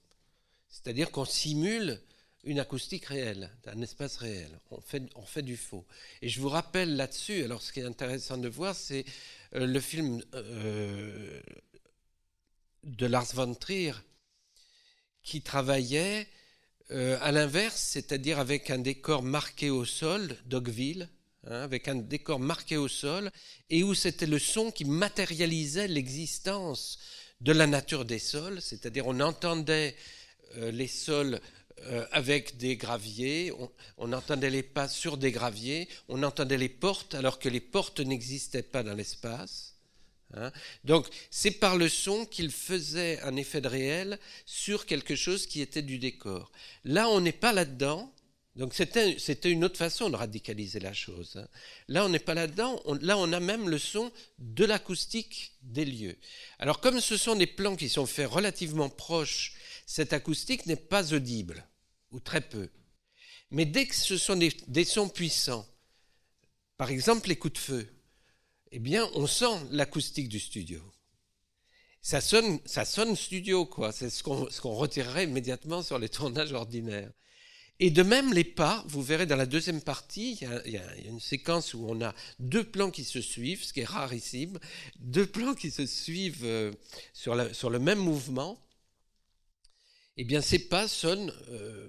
C'est-à-dire 0.68 1.10
qu'on 1.10 1.24
simule 1.24 2.00
une 2.44 2.58
acoustique 2.58 3.06
réelle, 3.06 3.50
un 3.66 3.82
espace 3.82 4.16
réel. 4.16 4.50
On 4.70 4.80
fait, 4.80 5.02
on 5.14 5.24
fait 5.24 5.42
du 5.42 5.56
faux. 5.56 5.84
Et 6.22 6.28
je 6.28 6.40
vous 6.40 6.48
rappelle 6.48 6.96
là-dessus, 6.96 7.42
alors 7.44 7.60
ce 7.60 7.72
qui 7.72 7.80
est 7.80 7.84
intéressant 7.84 8.38
de 8.38 8.48
voir, 8.48 8.74
c'est 8.74 9.04
euh, 9.54 9.66
le 9.66 9.80
film 9.80 10.22
euh, 10.34 11.40
de 12.84 13.06
Lars 13.06 13.34
von 13.34 13.54
Trier 13.54 13.92
qui 15.22 15.42
travaillait 15.42 16.26
euh, 16.90 17.18
à 17.20 17.30
l'inverse, 17.32 17.80
c'est-à-dire 17.80 18.38
avec 18.38 18.70
un 18.70 18.78
décor 18.78 19.22
marqué 19.22 19.70
au 19.70 19.84
sol, 19.84 20.36
Dogville, 20.46 21.08
Hein, 21.46 21.62
avec 21.62 21.88
un 21.88 21.94
décor 21.94 22.38
marqué 22.38 22.76
au 22.76 22.86
sol, 22.86 23.30
et 23.70 23.82
où 23.82 23.94
c'était 23.94 24.26
le 24.26 24.38
son 24.38 24.70
qui 24.70 24.84
matérialisait 24.84 25.88
l'existence 25.88 26.98
de 27.40 27.52
la 27.52 27.66
nature 27.66 28.04
des 28.04 28.18
sols, 28.18 28.60
c'est-à-dire 28.60 29.06
on 29.06 29.20
entendait 29.20 29.96
euh, 30.58 30.70
les 30.70 30.86
sols 30.86 31.40
euh, 31.84 32.04
avec 32.12 32.58
des 32.58 32.76
graviers, 32.76 33.54
on, 33.96 34.12
entendait 34.12 34.50
les 34.50 34.62
pas 34.62 34.86
sur 34.86 35.16
des 35.16 35.32
graviers, 35.32 35.88
on 36.08 36.22
entendait 36.24 36.58
les 36.58 36.68
portes 36.68 37.14
alors 37.14 37.38
que 37.38 37.48
les 37.48 37.60
portes 37.60 38.00
n'existaient 38.00 38.62
pas 38.62 38.82
dans 38.82 38.94
l'espace. 38.94 39.76
Hein. 40.34 40.52
Donc 40.84 41.06
c'est 41.30 41.50
par 41.50 41.76
le 41.76 41.88
son 41.88 42.24
qu'il 42.26 42.50
faisait 42.50 43.20
un 43.22 43.36
effet 43.36 43.60
de 43.60 43.68
réel 43.68 44.18
sur 44.46 44.86
quelque 44.86 45.16
chose 45.16 45.46
qui 45.46 45.60
était 45.60 45.82
du 45.82 45.98
décor. 45.98 46.52
Là 46.84 47.08
on 47.08 47.20
n'est 47.20 47.32
pas 47.32 47.52
là-dedans, 47.52 48.12
donc 48.56 48.74
c'était 48.74 49.50
une 49.50 49.64
autre 49.64 49.76
façon 49.76 50.10
de 50.10 50.16
radicaliser 50.16 50.80
la 50.80 50.92
chose. 50.92 51.36
Hein. 51.36 51.46
Là, 51.88 52.04
on 52.04 52.08
n'est 52.08 52.18
pas 52.18 52.34
là-dedans. 52.34 52.82
là, 53.00 53.16
on 53.16 53.32
a 53.32 53.40
même 53.40 53.68
le 53.68 53.78
son 53.78 54.10
de 54.38 54.64
l'acoustique 54.64 55.52
des 55.62 55.84
lieux. 55.84 56.16
Alors, 56.58 56.80
comme 56.80 57.00
ce 57.00 57.16
sont 57.16 57.36
des 57.36 57.46
plans 57.46 57.76
qui 57.76 57.88
sont 57.88 58.06
faits 58.06 58.28
relativement 58.28 58.88
proches, 58.88 59.54
cette 59.86 60.12
acoustique 60.12 60.66
n'est 60.66 60.76
pas 60.76 61.14
audible, 61.14 61.64
ou 62.10 62.18
très 62.18 62.40
peu. 62.40 62.68
Mais 63.50 63.64
dès 63.64 63.86
que 63.86 63.94
ce 63.94 64.18
sont 64.18 64.36
des, 64.36 64.84
sons 64.84 65.08
puissants, 65.08 65.66
par 66.76 66.90
exemple 66.90 67.28
les 67.28 67.36
coups 67.36 67.54
de 67.54 67.58
feu, 67.58 67.88
eh 68.72 68.78
bien, 68.78 69.08
on 69.14 69.26
sent 69.26 69.66
l'acoustique 69.70 70.28
du 70.28 70.40
studio. 70.40 70.80
Ça 72.02 72.20
sonne, 72.20 72.58
ça 72.64 72.84
sonne 72.84 73.14
studio, 73.16 73.66
quoi. 73.66 73.92
C'est 73.92 74.10
ce 74.10 74.22
qu'on 74.22 74.74
retirerait 74.74 75.24
immédiatement 75.24 75.82
sur 75.82 75.98
les 75.98 76.08
tournages 76.08 76.52
ordinaires. 76.52 77.12
Et 77.82 77.90
de 77.90 78.02
même, 78.02 78.34
les 78.34 78.44
pas, 78.44 78.84
vous 78.88 79.02
verrez 79.02 79.24
dans 79.24 79.36
la 79.36 79.46
deuxième 79.46 79.80
partie, 79.80 80.38
il 80.66 80.72
y, 80.72 80.76
a, 80.76 80.96
une 80.98 81.18
séquence 81.18 81.72
où 81.72 81.86
on 81.88 82.02
a 82.02 82.14
deux 82.38 82.62
plans 82.62 82.90
qui 82.90 83.04
se 83.04 83.22
suivent, 83.22 83.64
ce 83.64 83.72
qui 83.72 83.80
est 83.80 83.86
rarissime, 83.86 84.58
deux 84.98 85.26
plans 85.26 85.54
qui 85.54 85.70
se 85.70 85.86
suivent 85.86 86.44
euh, 86.44 86.72
sur, 87.14 87.34
le 87.34 87.78
même 87.78 87.98
mouvement. 87.98 88.62
Eh 90.18 90.24
bien, 90.24 90.42
ces 90.42 90.58
pas 90.58 90.88
sonnent 90.88 91.32
euh, 91.48 91.88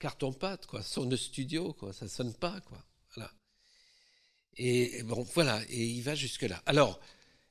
carton-pâte, 0.00 0.66
quoi, 0.66 0.82
sonnent 0.82 1.08
de 1.08 1.16
studio, 1.16 1.72
quoi, 1.74 1.92
ça 1.92 2.08
sonne 2.08 2.34
pas, 2.34 2.60
quoi. 2.62 2.84
Et 4.58 5.02
bon, 5.04 5.26
voilà, 5.34 5.62
et 5.70 5.84
il 5.84 6.02
va 6.02 6.14
jusque-là. 6.14 6.62
Alors, 6.66 7.00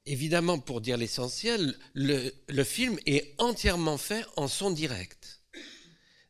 évidemment, 0.06 0.60
pour 0.60 0.82
dire 0.82 0.98
l'essentiel, 0.98 1.78
le 1.96 2.64
film 2.64 3.00
est 3.06 3.34
entièrement 3.40 3.98
fait 3.98 4.26
en 4.36 4.48
son 4.48 4.72
direct. 4.72 5.38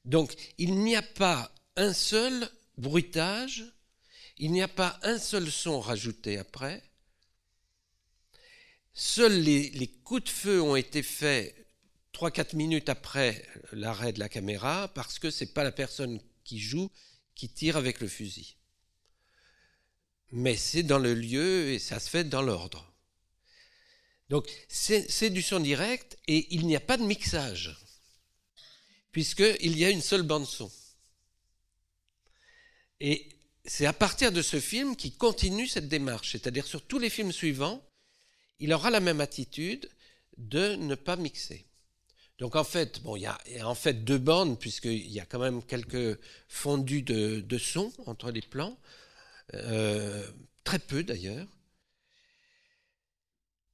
Donc 0.08 0.34
il 0.58 0.76
n'y 0.76 0.96
a 0.96 1.02
pas 1.02 1.54
un 1.76 1.92
seul 1.92 2.50
bruitage, 2.78 3.66
il 4.38 4.54
n'y 4.54 4.62
a 4.62 4.70
pas 4.70 4.98
un 5.04 5.20
seul 5.20 5.52
son 5.52 5.82
rajouté 5.82 6.38
après. 6.38 6.82
Seuls 8.94 9.42
les, 9.42 9.88
coups 10.06 10.24
de 10.24 10.30
feu 10.30 10.62
ont 10.62 10.78
été 10.78 11.04
faits 11.04 11.54
3-4 12.14 12.56
minutes 12.56 12.88
après 12.88 13.46
l'arrêt 13.74 14.14
de 14.14 14.20
la 14.20 14.30
caméra 14.30 14.88
parce 14.96 15.20
que 15.20 15.30
ce 15.30 15.44
n'est 15.44 15.52
pas 15.52 15.66
la 15.66 15.74
personne 15.74 16.22
qui 16.46 16.58
joue 16.58 16.90
qui 17.36 17.50
tire 17.50 17.76
avec 17.76 18.00
le 18.00 18.08
fusil. 18.08 18.56
Mais 20.32 20.56
c'est 20.56 20.84
dans 20.84 21.00
le 21.00 21.14
lieu 21.14 21.72
et 21.72 21.80
ça 21.80 22.00
se 22.00 22.10
fait 22.10 22.26
dans 22.26 22.42
l'ordre. 22.42 22.94
Donc 24.30 24.50
c'est 24.68 25.30
du 25.30 25.42
son 25.42 25.60
direct 25.60 26.18
et 26.28 26.54
il 26.54 26.68
n'y 26.68 26.76
a 26.76 26.82
pas 26.82 26.98
de 26.98 27.04
mixage 27.04 27.78
puisqu'il 29.12 29.78
y 29.78 29.84
a 29.84 29.90
une 29.90 30.02
seule 30.02 30.22
bande-son. 30.22 30.70
Et 33.00 33.30
c'est 33.66 33.86
à 33.86 33.94
partir 33.94 34.32
de 34.32 34.42
ce 34.42 34.60
film 34.60 34.96
qu'il 34.96 35.18
continue 35.18 35.68
cette 35.68 35.88
démarche, 35.88 36.34
c'est-à-dire 36.34 36.68
sur 36.68 36.84
tous 36.84 37.00
les 37.00 37.10
films 37.10 37.32
suivants, 37.32 37.84
il 38.60 38.74
aura 38.74 38.92
la 38.92 39.00
même 39.00 39.22
attitude 39.22 39.90
de 40.38 40.76
ne 40.76 40.94
pas 40.94 41.16
mixer, 41.16 41.66
Donc 42.38 42.56
en 42.56 42.64
fait, 42.64 43.02
bon, 43.02 43.16
il 43.16 43.24
y 43.24 43.26
a 43.26 43.40
en 43.64 43.74
fait 43.74 44.04
deux 44.06 44.20
bandes, 44.20 44.60
puisqu'il 44.60 45.12
y 45.12 45.20
a 45.20 45.26
quand 45.26 45.40
même 45.40 45.64
quelques 45.64 46.20
fondus 46.48 47.02
de 47.02 47.58
son 47.58 47.92
entre 48.06 48.30
les 48.30 48.42
plans, 48.42 48.78
euh, 49.54 50.30
très 50.64 50.80
peu 50.80 51.04
d'ailleurs. 51.04 51.48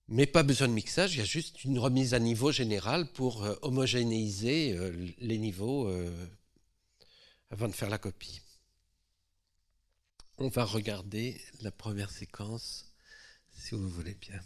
Mais 0.08 0.26
pas 0.26 0.44
besoin 0.44 0.68
de 0.68 0.74
mixage, 0.74 1.16
il 1.16 1.20
y 1.20 1.22
a 1.22 1.26
juste 1.26 1.64
une 1.64 1.80
remise 1.80 2.14
à 2.14 2.20
niveau 2.20 2.52
générale 2.52 3.12
pour 3.14 3.44
euh, 3.44 3.56
homogénéiser 3.62 4.78
euh, 4.78 4.92
les 5.18 5.38
niveaux 5.38 5.90
avant 7.50 7.68
de 7.68 7.74
faire 7.74 7.90
la 7.90 7.98
copie. 7.98 8.42
On 10.38 10.50
va 10.50 10.66
regarder 10.66 11.42
la 11.62 11.72
première 11.72 12.12
séquence, 12.12 12.94
si 13.54 13.76
vous 13.76 13.90
voulez 13.90 14.16
bien. 14.16 14.42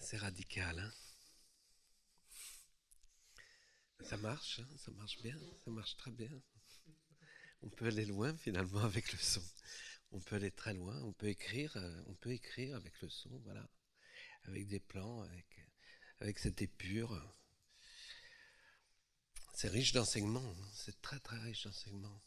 C'est 0.00 0.16
radical, 0.16 0.78
hein 0.78 0.92
ça 4.06 4.16
marche, 4.16 4.60
hein, 4.60 4.76
ça 4.76 4.92
marche 4.92 5.20
bien, 5.20 5.36
ça 5.64 5.70
marche 5.70 5.96
très 5.96 6.12
bien. 6.12 6.30
On 7.62 7.68
peut 7.68 7.86
aller 7.86 8.06
loin 8.06 8.36
finalement 8.36 8.80
avec 8.84 9.12
le 9.12 9.18
son. 9.18 9.42
On 10.12 10.20
peut 10.20 10.36
aller 10.36 10.50
très 10.50 10.74
loin, 10.74 11.00
on 11.02 11.12
peut 11.12 11.28
écrire, 11.28 11.76
euh, 11.76 12.02
on 12.06 12.14
peut 12.14 12.30
écrire 12.30 12.76
avec 12.76 13.00
le 13.02 13.08
son, 13.08 13.30
voilà, 13.44 13.68
avec 14.44 14.66
des 14.68 14.80
plans, 14.80 15.26
avec, 16.20 16.38
cette 16.38 16.62
épure. 16.62 17.20
C'est 19.52 19.68
riche 19.68 19.92
d'enseignement, 19.92 20.44
hein, 20.44 20.68
c'est 20.72 21.00
très 21.02 21.18
très 21.18 21.38
riche 21.38 21.64
d'enseignement. 21.64 22.20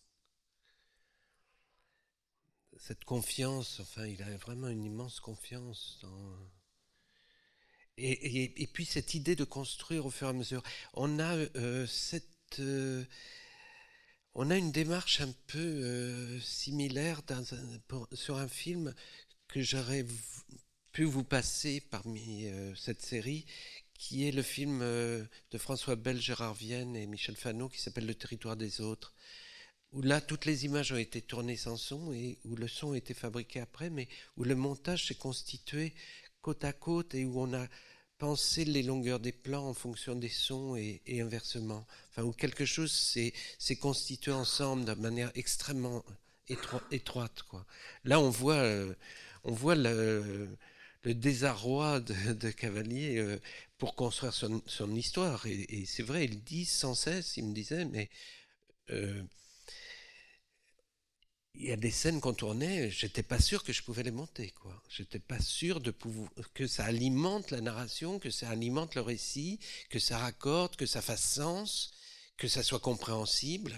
Cette 2.77 3.03
confiance, 3.05 3.79
enfin, 3.79 4.05
il 4.05 4.21
a 4.21 4.37
vraiment 4.37 4.67
une 4.67 4.83
immense 4.83 5.19
confiance 5.19 5.99
dans 6.01 6.51
et, 8.01 8.69
puis 8.73 8.85
cette 8.85 9.13
idée 9.13 9.35
de 9.35 9.43
construire 9.43 10.05
au 10.05 10.09
fur 10.09 10.27
et 10.27 10.29
à 10.29 10.33
mesure. 10.33 10.63
On 10.93 11.19
a 11.19 11.35
euh, 11.35 11.85
cette, 11.87 12.59
euh, 12.59 13.03
on 14.35 14.49
a 14.49 14.57
une 14.57 14.71
démarche 14.71 15.21
un 15.21 15.33
peu 15.47 15.59
euh, 15.59 16.39
similaire 16.39 17.21
sur 18.13 18.37
un 18.37 18.47
film 18.47 18.93
que 19.47 19.61
j'aurais 19.61 20.05
pu 20.91 21.03
vous 21.03 21.23
passer 21.23 21.81
parmi 21.81 22.47
cette 22.75 23.01
série, 23.01 23.45
qui 23.93 24.27
est 24.27 24.31
le 24.31 24.43
film 24.43 24.79
de 24.79 25.57
François 25.57 25.95
Bell, 25.95 26.21
Gérard 26.21 26.53
Vienne 26.53 26.95
et 26.95 27.07
Michel 27.07 27.35
Fano, 27.35 27.69
qui 27.69 27.81
s'appelle 27.81 28.05
Le 28.05 28.15
territoire 28.15 28.55
des 28.55 28.81
autres 28.81 29.13
où 29.91 30.01
là 30.01 30.21
toutes 30.21 30.45
les 30.45 30.65
images 30.65 30.91
ont 30.91 30.97
été 30.97 31.21
tournées 31.21 31.57
sans 31.57 31.77
son 31.77 32.13
et 32.13 32.37
où 32.45 32.55
le 32.55 32.67
son 32.67 32.93
a 32.93 32.97
été 32.97 33.13
fabriqué 33.13 33.59
après, 33.59 33.89
mais 33.89 34.07
où 34.37 34.43
le 34.43 34.55
montage 34.55 35.07
s'est 35.07 35.15
constitué 35.15 35.93
côte 36.41 36.63
à 36.63 36.73
côte 36.73 37.15
et 37.15 37.25
où 37.25 37.39
on 37.41 37.53
a 37.53 37.67
penser 38.19 38.65
les 38.65 38.83
longueurs 38.83 39.19
des 39.19 39.31
plans 39.31 39.67
en 39.67 39.73
fonction 39.73 40.13
des 40.13 40.29
sons 40.29 40.75
et, 40.75 41.01
inversement. 41.21 41.87
Enfin, 42.11 42.23
où 42.23 42.33
quelque 42.33 42.65
chose 42.65 42.91
s'est 42.91 43.75
constitué 43.77 44.31
ensemble 44.31 44.85
de 44.85 44.93
manière 44.93 45.31
extrêmement 45.35 46.03
étroite. 46.91 47.43
Quoi. 47.43 47.65
Là, 48.03 48.19
on 48.19 48.29
voit, 48.29 48.55
euh, 48.55 48.93
on 49.43 49.53
voit 49.53 49.75
le, 49.75 50.49
désarroi 51.05 52.01
de, 52.01 52.51
Cavalier 52.51 53.17
euh, 53.17 53.39
pour 53.77 53.95
construire 53.95 54.33
son, 54.33 54.95
histoire. 54.95 55.45
Et, 55.47 55.85
c'est 55.85 56.03
vrai, 56.03 56.25
il 56.25 56.43
dit 56.43 56.65
sans 56.65 56.95
cesse, 56.95 57.37
il 57.37 57.45
me 57.45 57.53
disait, 57.53 57.85
mais 57.85 58.09
euh, 58.89 59.23
il 61.59 61.67
y 61.67 61.73
a 61.73 61.75
des 61.75 61.91
scènes 61.91 62.21
qu'on 62.21 62.33
tournait, 62.33 62.89
j'étais 62.89 63.21
pas 63.21 63.39
sûr 63.39 63.65
que 63.65 63.73
je 63.73 63.83
pouvais 63.83 64.03
les 64.03 64.11
monter, 64.11 64.51
quoi. 64.61 64.81
J'étais 64.89 65.19
pas 65.19 65.41
sûr 65.41 65.81
que 66.53 66.67
ça 66.67 66.85
alimente 66.85 67.51
la 67.51 67.59
narration, 67.59 68.17
que 68.17 68.29
ça 68.29 68.49
alimente 68.49 68.95
le 68.95 69.01
récit, 69.01 69.59
que 69.89 69.99
ça 69.99 70.19
raccorde, 70.19 70.77
que 70.77 70.85
ça 70.85 71.01
fasse 71.01 71.21
sens, 71.21 71.91
que 72.37 72.47
ça 72.47 72.63
soit 72.63 72.79
compréhensible. 72.79 73.75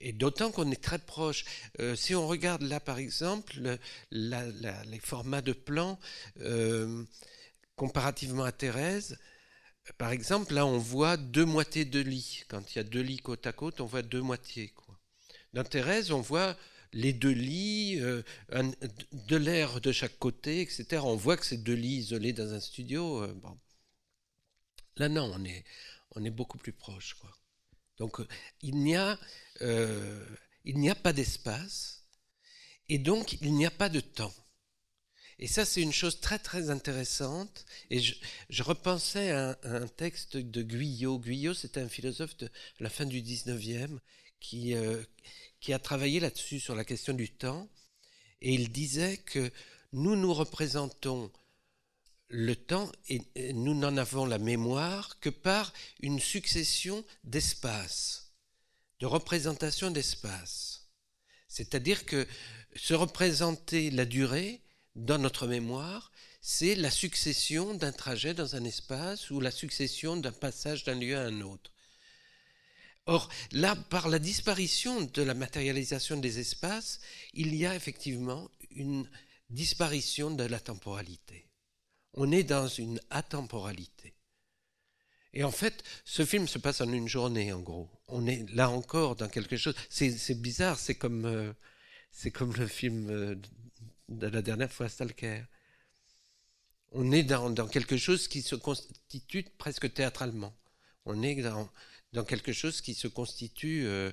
Et 0.00 0.12
d'autant 0.12 0.50
qu'on 0.50 0.72
est 0.72 0.82
très 0.82 0.98
proche. 0.98 1.44
Euh, 1.78 1.94
si 1.94 2.16
on 2.16 2.26
regarde 2.26 2.62
là, 2.62 2.80
par 2.80 2.98
exemple, 2.98 3.78
les 4.10 5.00
formats 5.00 5.40
de 5.40 5.52
plan 5.52 6.00
euh, 6.40 7.04
comparativement 7.76 8.44
à 8.44 8.50
Thérèse, 8.50 9.18
par 9.98 10.10
exemple, 10.10 10.54
là, 10.54 10.66
on 10.66 10.78
voit 10.78 11.16
deux 11.16 11.44
moitiés 11.44 11.84
de 11.84 12.00
lit. 12.00 12.42
Quand 12.48 12.74
il 12.74 12.78
y 12.78 12.80
a 12.80 12.84
deux 12.84 13.02
lits 13.02 13.18
côte 13.18 13.46
à 13.46 13.52
côte, 13.52 13.80
on 13.80 13.86
voit 13.86 14.02
deux 14.02 14.22
moitiés. 14.22 14.72
Dans 15.54 15.62
Thérèse, 15.62 16.10
on 16.10 16.20
voit 16.20 16.56
les 16.92 17.12
deux 17.12 17.30
lits, 17.30 18.00
euh, 18.00 18.22
de 19.12 19.36
l'air 19.36 19.80
de 19.80 19.92
chaque 19.92 20.18
côté, 20.18 20.60
etc. 20.60 21.02
On 21.04 21.14
voit 21.14 21.36
que 21.36 21.46
c'est 21.46 21.62
deux 21.62 21.74
lits 21.74 21.98
isolés 21.98 22.32
dans 22.32 22.52
un 22.52 22.58
studio. 22.58 23.22
Euh, 23.22 23.32
bon. 23.34 23.56
Là, 24.96 25.08
non, 25.08 25.30
on 25.32 25.44
est, 25.44 25.64
on 26.16 26.24
est 26.24 26.30
beaucoup 26.30 26.58
plus 26.58 26.72
proche. 26.72 27.14
Quoi. 27.14 27.30
Donc, 27.98 28.18
euh, 28.18 28.26
il 28.62 28.78
n'y 28.78 28.96
a, 28.96 29.16
il 29.60 30.78
n'y 30.78 30.90
a 30.90 30.96
pas 30.96 31.12
d'espace, 31.12 32.04
et 32.88 32.98
donc 32.98 33.40
il 33.40 33.54
n'y 33.54 33.66
a 33.66 33.70
pas 33.70 33.88
de 33.88 34.00
temps. 34.00 34.34
Et 35.38 35.46
ça, 35.46 35.64
c'est 35.64 35.82
une 35.82 35.92
chose 35.92 36.20
très 36.20 36.40
très 36.40 36.70
intéressante. 36.70 37.64
Et 37.90 38.00
je, 38.00 38.62
repensais 38.62 39.30
à 39.30 39.56
un, 39.62 39.86
texte 39.86 40.36
de 40.36 40.62
Guyot. 40.62 41.18
Guyot, 41.18 41.54
c'était 41.54 41.80
un 41.80 41.88
philosophe 41.88 42.36
de 42.38 42.50
la 42.80 42.90
fin 42.90 43.04
du 43.04 43.20
19e 43.22 44.00
qui, 44.44 44.74
qui 45.60 45.72
a 45.72 45.78
travaillé 45.78 46.20
là-dessus, 46.20 46.60
sur 46.60 46.74
la 46.74 46.84
question 46.84 47.14
du 47.14 47.30
temps, 47.30 47.68
et 48.42 48.52
il 48.52 48.70
disait 48.70 49.16
que 49.16 49.50
nous 49.92 50.16
nous 50.16 50.34
représentons 50.34 51.32
le 52.28 52.54
temps 52.54 52.90
et 53.08 53.22
nous 53.52 53.74
n'en 53.74 53.96
avons 53.96 54.26
la 54.26 54.38
mémoire 54.38 55.18
que 55.20 55.30
par 55.30 55.72
une 56.00 56.20
succession 56.20 57.04
d'espaces, 57.22 58.32
de 59.00 59.06
représentations 59.06 59.90
d'espace. 59.90 60.88
C'est-à-dire 61.48 62.04
que 62.04 62.26
se 62.76 62.92
représenter 62.92 63.90
la 63.90 64.04
durée 64.04 64.60
dans 64.96 65.18
notre 65.18 65.46
mémoire, 65.46 66.10
c'est 66.40 66.74
la 66.74 66.90
succession 66.90 67.72
d'un 67.72 67.92
trajet 67.92 68.34
dans 68.34 68.56
un 68.56 68.64
espace 68.64 69.30
ou 69.30 69.40
la 69.40 69.50
succession 69.50 70.16
d'un 70.16 70.32
passage 70.32 70.84
d'un 70.84 70.96
lieu 70.96 71.16
à 71.16 71.22
un 71.22 71.40
autre. 71.40 71.73
Or, 73.06 73.28
là, 73.52 73.76
par 73.76 74.08
la 74.08 74.18
disparition 74.18 75.02
de 75.02 75.22
la 75.22 75.34
matérialisation 75.34 76.16
des 76.16 76.38
espaces, 76.38 77.00
il 77.34 77.54
y 77.54 77.66
a 77.66 77.74
effectivement 77.74 78.50
une 78.70 79.08
disparition 79.50 80.30
de 80.30 80.44
la 80.44 80.58
temporalité. 80.58 81.46
On 82.14 82.32
est 82.32 82.44
dans 82.44 82.66
une 82.66 83.00
atemporalité. 83.10 84.14
Et 85.34 85.44
en 85.44 85.50
fait, 85.50 85.82
ce 86.04 86.24
film 86.24 86.46
se 86.46 86.58
passe 86.58 86.80
en 86.80 86.92
une 86.92 87.08
journée, 87.08 87.52
en 87.52 87.60
gros. 87.60 87.90
On 88.08 88.26
est 88.26 88.48
là 88.54 88.70
encore 88.70 89.16
dans 89.16 89.28
quelque 89.28 89.56
chose. 89.56 89.74
C'est 89.90 90.40
bizarre, 90.40 90.78
c'est 90.78 90.94
comme, 90.94 91.26
euh, 91.26 91.52
comme 92.32 92.54
le 92.54 92.68
film 92.68 93.10
euh, 93.10 93.34
de 94.08 94.28
la 94.28 94.42
dernière 94.42 94.72
fois, 94.72 94.88
Stalker. 94.88 95.42
On 96.92 97.10
est 97.10 97.24
dans, 97.24 97.50
dans 97.50 97.66
quelque 97.66 97.96
chose 97.96 98.28
qui 98.28 98.40
se 98.42 98.54
constitue 98.54 99.44
presque 99.58 99.92
théâtralement. 99.92 100.54
On 101.04 101.22
est 101.22 101.34
dans, 101.42 101.68
dans 102.14 102.24
quelque 102.24 102.52
chose 102.52 102.80
qui 102.80 102.94
se 102.94 103.08
constitue 103.08 103.84
euh, 103.86 104.10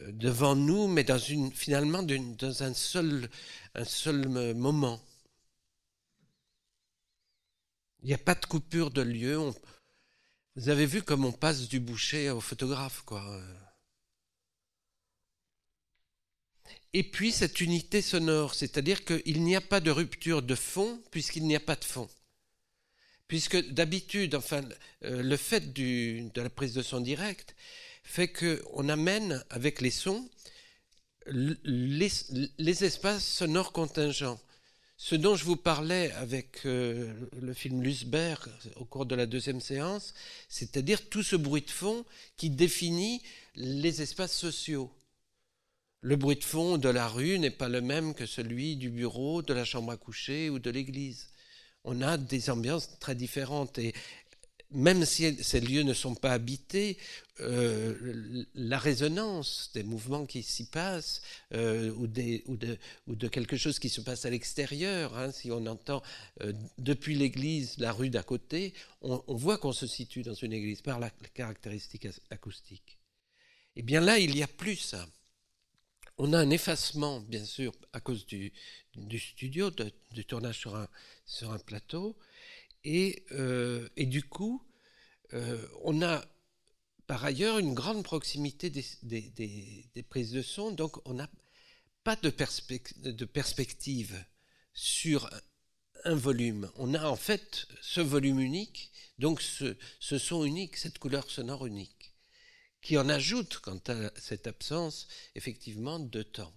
euh, 0.00 0.12
devant 0.12 0.54
nous, 0.54 0.86
mais 0.86 1.04
finalement 1.52 2.02
dans 2.02 2.62
un 2.62 2.72
seul, 2.72 3.28
un 3.74 3.84
seul 3.84 4.28
moment. 4.54 5.00
Il 8.02 8.06
n'y 8.06 8.14
a 8.14 8.18
pas 8.18 8.36
de 8.36 8.46
coupure 8.46 8.92
de 8.92 9.02
lieu. 9.02 9.36
vous 10.54 10.68
avez 10.68 10.86
vu 10.86 11.02
comme 11.02 11.24
on 11.24 11.32
passe 11.32 11.68
du 11.68 11.80
boucher 11.80 12.30
au 12.30 12.40
photographe, 12.40 13.02
quoi. 13.04 13.42
Et 16.92 17.02
puis 17.02 17.32
cette 17.32 17.60
unité 17.60 18.00
sonore, 18.00 18.54
c'est-à-dire 18.54 19.04
qu'il 19.04 19.42
n'y 19.42 19.56
a 19.56 19.60
pas 19.60 19.80
de 19.80 19.90
rupture 19.90 20.42
de 20.42 20.54
fond 20.54 21.02
puisqu'il 21.10 21.44
n'y 21.46 21.56
a 21.56 21.60
pas 21.60 21.76
de 21.76 21.84
fond 21.84 22.08
puisque 23.28 23.56
d'habitude, 23.70 24.34
enfin, 24.34 24.62
euh, 25.04 25.22
le 25.22 25.36
fait 25.36 25.72
de 25.72 26.40
la 26.40 26.50
prise 26.50 26.74
de 26.74 26.82
son 26.82 27.00
direct 27.00 27.54
fait 28.02 28.28
qu'on 28.28 28.88
amène 28.88 29.44
avec 29.50 29.80
les 29.80 29.90
sons 29.90 30.28
les, 31.30 32.84
espaces 32.84 33.26
sonores 33.26 33.72
contingents. 33.72 34.40
Ce 34.96 35.14
dont 35.14 35.36
je 35.36 35.44
vous 35.44 35.56
parlais 35.56 36.10
avec 36.12 36.66
euh, 36.66 37.12
le 37.40 37.52
film 37.52 37.82
Lusberg 37.82 38.48
au 38.76 38.84
cours 38.84 39.06
de 39.06 39.14
la 39.14 39.26
deuxième 39.26 39.60
séance, 39.60 40.12
c'est-à-dire 40.48 41.08
tout 41.08 41.22
ce 41.22 41.36
bruit 41.36 41.62
de 41.62 41.70
fond 41.70 42.04
qui 42.36 42.50
définit 42.50 43.22
les 43.54 44.02
espaces 44.02 44.36
sociaux. 44.36 44.90
Le 46.00 46.16
bruit 46.16 46.36
de 46.36 46.44
fond 46.44 46.78
de 46.78 46.88
la 46.88 47.06
rue 47.06 47.38
n'est 47.38 47.50
pas 47.50 47.68
le 47.68 47.80
même 47.80 48.14
que 48.14 48.26
celui 48.26 48.76
du 48.76 48.90
bureau, 48.90 49.42
de 49.42 49.52
la 49.52 49.64
chambre 49.64 49.92
à 49.92 49.96
coucher 49.96 50.50
ou 50.50 50.58
de 50.58 50.70
l'église 50.70 51.28
on 51.88 52.02
a 52.02 52.16
des 52.16 52.50
ambiances 52.50 52.98
très 53.00 53.14
différentes. 53.14 53.78
Et 53.78 53.94
même 54.70 55.04
si 55.06 55.42
ces 55.42 55.60
lieux 55.60 55.82
ne 55.82 55.94
sont 55.94 56.14
pas 56.14 56.32
habités, 56.32 56.98
euh, 57.40 58.44
la 58.54 58.78
résonance 58.78 59.70
des 59.72 59.82
mouvements 59.82 60.26
qui 60.26 60.42
s'y 60.42 60.66
passent 60.66 61.22
euh, 61.54 61.90
ou, 61.92 62.06
de, 62.06 63.28
quelque 63.28 63.56
chose 63.56 63.78
qui 63.78 63.88
se 63.88 64.02
passe 64.02 64.26
à 64.26 64.30
l'extérieur, 64.30 65.16
hein, 65.16 65.32
si 65.32 65.50
on 65.50 65.64
entend 65.66 66.02
euh, 66.42 66.52
depuis 66.76 67.14
l'église 67.14 67.78
la 67.78 67.92
rue 67.92 68.10
d'à 68.10 68.22
côté, 68.22 68.74
on, 69.00 69.22
voit 69.28 69.56
qu'on 69.56 69.72
se 69.72 69.86
situe 69.86 70.22
dans 70.22 70.34
une 70.34 70.52
église 70.52 70.82
par 70.82 70.98
la, 70.98 71.10
caractéristique 71.32 72.06
acoustique. 72.30 72.98
Et 73.76 73.80
eh 73.80 73.82
bien 73.82 74.00
là, 74.00 74.18
il 74.18 74.36
y 74.36 74.42
a 74.42 74.48
plus. 74.48 74.94
On 76.18 76.32
a 76.32 76.38
un 76.38 76.50
effacement, 76.50 77.20
bien 77.20 77.44
sûr, 77.44 77.72
à 77.92 78.00
cause 78.00 78.26
du, 78.26 78.52
studio, 79.18 79.70
du 80.10 80.24
tournage 80.24 80.58
sur 80.58 80.74
un, 80.74 81.58
plateau, 81.58 82.18
et, 82.82 83.24
euh, 83.32 83.88
et 83.96 84.06
du 84.06 84.24
coup, 84.24 84.60
euh, 85.32 85.64
on 85.84 86.02
a 86.02 86.24
par 87.06 87.24
ailleurs 87.24 87.58
une 87.58 87.72
grande 87.72 88.02
proximité 88.02 88.68
des, 88.68 90.04
prises 90.10 90.32
de 90.32 90.42
son, 90.42 90.72
donc 90.72 91.00
on 91.06 91.14
n'a 91.14 91.30
pas 92.02 92.16
de, 92.16 92.30
perspective, 92.30 94.24
sur 94.74 95.30
un 96.04 96.14
volume. 96.16 96.68
On 96.76 96.94
a 96.94 97.06
en 97.06 97.16
fait 97.16 97.66
ce 97.80 98.00
volume 98.00 98.40
unique, 98.40 98.90
donc 99.18 99.40
ce 99.40 99.76
son 100.00 100.44
unique, 100.44 100.76
cette 100.76 100.98
couleur 100.98 101.30
sonore 101.30 101.64
unique, 101.64 102.12
qui 102.80 102.96
en 102.96 103.08
ajoute, 103.08 103.58
quant 103.58 103.80
à 103.88 104.10
cette 104.18 104.46
absence, 104.46 105.08
effectivement, 105.34 105.98
de 105.98 106.22
temps. 106.22 106.54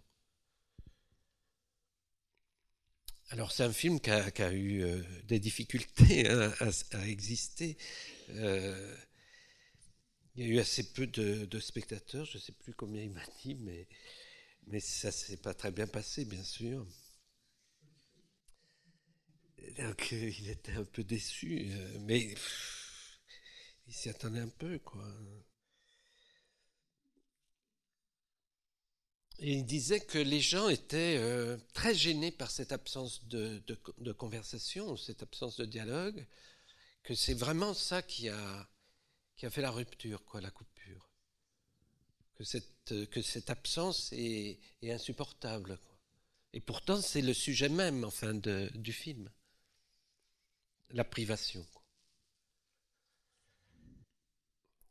Alors 3.32 3.54
c'est 3.54 3.64
un 3.64 3.72
film 3.72 4.02
qui 4.02 4.10
a, 4.12 4.52
eu 4.52 4.84
euh, 4.84 5.02
des 5.24 5.40
difficultés 5.40 6.28
à, 6.30 7.08
exister. 7.08 7.78
Euh, 8.32 8.98
il 10.36 10.46
y 10.46 10.50
a 10.50 10.54
eu 10.54 10.60
assez 10.60 10.92
peu 10.92 11.08
de, 11.08 11.60
spectateurs, 11.60 12.26
je 12.26 12.38
ne 12.38 12.42
sais 12.42 12.52
plus 12.52 12.74
combien 12.74 13.02
il 13.02 13.12
m'a 13.12 13.26
dit, 13.42 13.56
mais, 13.56 13.88
mais 14.68 14.82
ça 14.82 15.08
ne 15.08 15.14
s'est 15.14 15.38
pas 15.38 15.54
très 15.54 15.72
bien 15.72 15.88
passé, 15.88 16.26
bien 16.26 16.44
sûr. 16.44 16.86
Donc 19.78 20.10
euh, 20.12 20.32
il 20.40 20.50
était 20.50 20.74
un 20.74 20.84
peu 20.84 21.04
déçu, 21.06 21.70
mais 22.02 22.36
il 23.88 23.94
s'y 23.94 24.10
attendait 24.10 24.42
un 24.42 24.50
peu, 24.50 24.78
quoi. 24.80 25.08
Il 29.44 29.66
disait 29.66 30.00
que 30.00 30.20
les 30.20 30.40
gens 30.40 30.70
étaient 30.70 31.18
euh, 31.18 31.58
très 31.74 31.96
gênés 31.96 32.32
par 32.32 32.52
cette 32.52 32.72
absence 32.72 33.26
de, 33.26 33.64
conversation, 34.14 34.96
cette 34.98 35.24
absence 35.24 35.58
de 35.58 35.66
dialogue, 35.66 36.28
que 37.02 37.16
c'est 37.16 37.34
vraiment 37.34 37.74
ça 37.74 38.04
qui 38.04 38.30
a, 38.30 38.70
qui 39.36 39.48
a 39.48 39.50
fait 39.50 39.64
la 39.64 39.72
rupture, 39.72 40.24
quoi, 40.26 40.42
la 40.42 40.52
coupure. 40.52 41.10
Que 42.36 42.44
cette, 42.44 43.10
que 43.10 43.22
cette 43.24 43.50
absence 43.50 44.14
est, 44.14 44.60
insupportable. 44.84 45.76
Quoi. 45.76 45.98
Et 46.54 46.60
pourtant, 46.60 47.02
c'est 47.02 47.22
le 47.24 47.34
sujet 47.34 47.70
même, 47.70 48.04
enfin, 48.04 48.36
de, 48.36 48.70
du 48.76 48.94
film. 48.94 49.28
La 50.92 51.04
privation. 51.04 51.66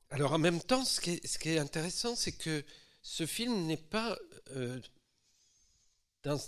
Alors 0.08 0.32
en 0.32 0.38
même 0.38 0.60
temps, 0.60 0.84
ce 0.84 1.00
qui 1.00 1.10
est, 1.10 1.24
ce 1.24 1.38
qui 1.38 1.50
est 1.50 1.58
intéressant, 1.58 2.16
c'est 2.16 2.32
que 2.32 2.64
ce 3.02 3.26
film 3.26 3.66
n'est 3.66 3.76
pas 3.76 4.18
euh, 4.50 4.80
dans, 6.22 6.38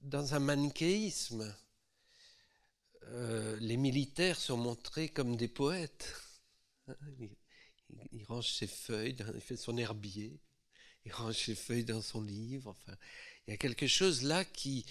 dans, 0.00 0.34
un 0.34 0.38
manichéisme. 0.38 1.54
Euh, 3.04 3.56
les 3.60 3.76
militaires 3.76 4.40
sont 4.40 4.56
montrés 4.56 5.08
comme 5.08 5.36
des 5.36 5.48
poètes. 5.48 6.14
Il, 7.18 7.30
il, 8.12 8.24
range 8.24 8.52
ses 8.52 8.66
feuilles, 8.66 9.16
il 9.34 9.40
fait 9.40 9.56
son 9.56 9.76
herbier, 9.76 10.40
il 11.04 11.12
range 11.12 11.36
ses 11.36 11.54
feuilles 11.54 11.84
dans 11.84 12.02
son 12.02 12.22
livre. 12.22 12.70
Enfin, 12.70 12.96
il 13.46 13.50
y 13.50 13.54
a 13.54 13.56
quelque 13.56 13.86
chose 13.86 14.22
là 14.22 14.44
qui, 14.44 14.86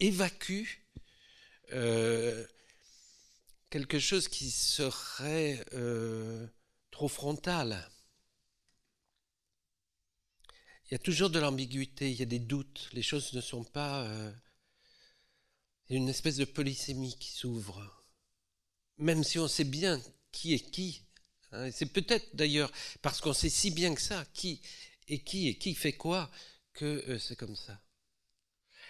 évacue 0.00 0.68
euh, 1.72 2.46
quelque 3.70 3.98
chose 3.98 4.28
qui 4.28 4.50
serait 4.50 5.64
trop 6.90 7.08
frontal. 7.08 7.88
Il 10.88 10.92
y 10.92 10.94
a 10.94 10.98
toujours 10.98 11.30
de 11.30 11.38
l'ambiguïté, 11.38 12.10
il 12.10 12.18
y 12.18 12.22
a 12.22 12.26
des 12.26 12.38
doutes, 12.38 12.88
les 12.92 13.02
choses 13.02 13.32
ne 13.32 13.40
sont 13.40 13.64
pas... 13.64 14.02
Euh, 14.02 14.32
une 15.90 16.08
espèce 16.08 16.36
de 16.36 16.44
polysémie 16.44 17.16
qui 17.18 17.30
s'ouvre. 17.30 18.04
Même 18.98 19.22
si 19.22 19.38
on 19.38 19.48
sait 19.48 19.64
bien 19.64 20.00
qui 20.32 20.54
est 20.54 20.70
qui. 20.70 21.02
Hein, 21.52 21.70
c'est 21.70 21.86
peut-être 21.86 22.34
d'ailleurs 22.34 22.72
parce 23.02 23.20
qu'on 23.20 23.32
sait 23.32 23.50
si 23.50 23.70
bien 23.70 23.94
que 23.94 24.00
ça, 24.00 24.24
qui 24.34 24.60
est 25.08 25.20
qui 25.20 25.48
et 25.48 25.58
qui 25.58 25.74
fait 25.74 25.92
quoi, 25.92 26.30
que 26.72 26.84
euh, 27.08 27.18
c'est 27.18 27.36
comme 27.36 27.56
ça. 27.56 27.80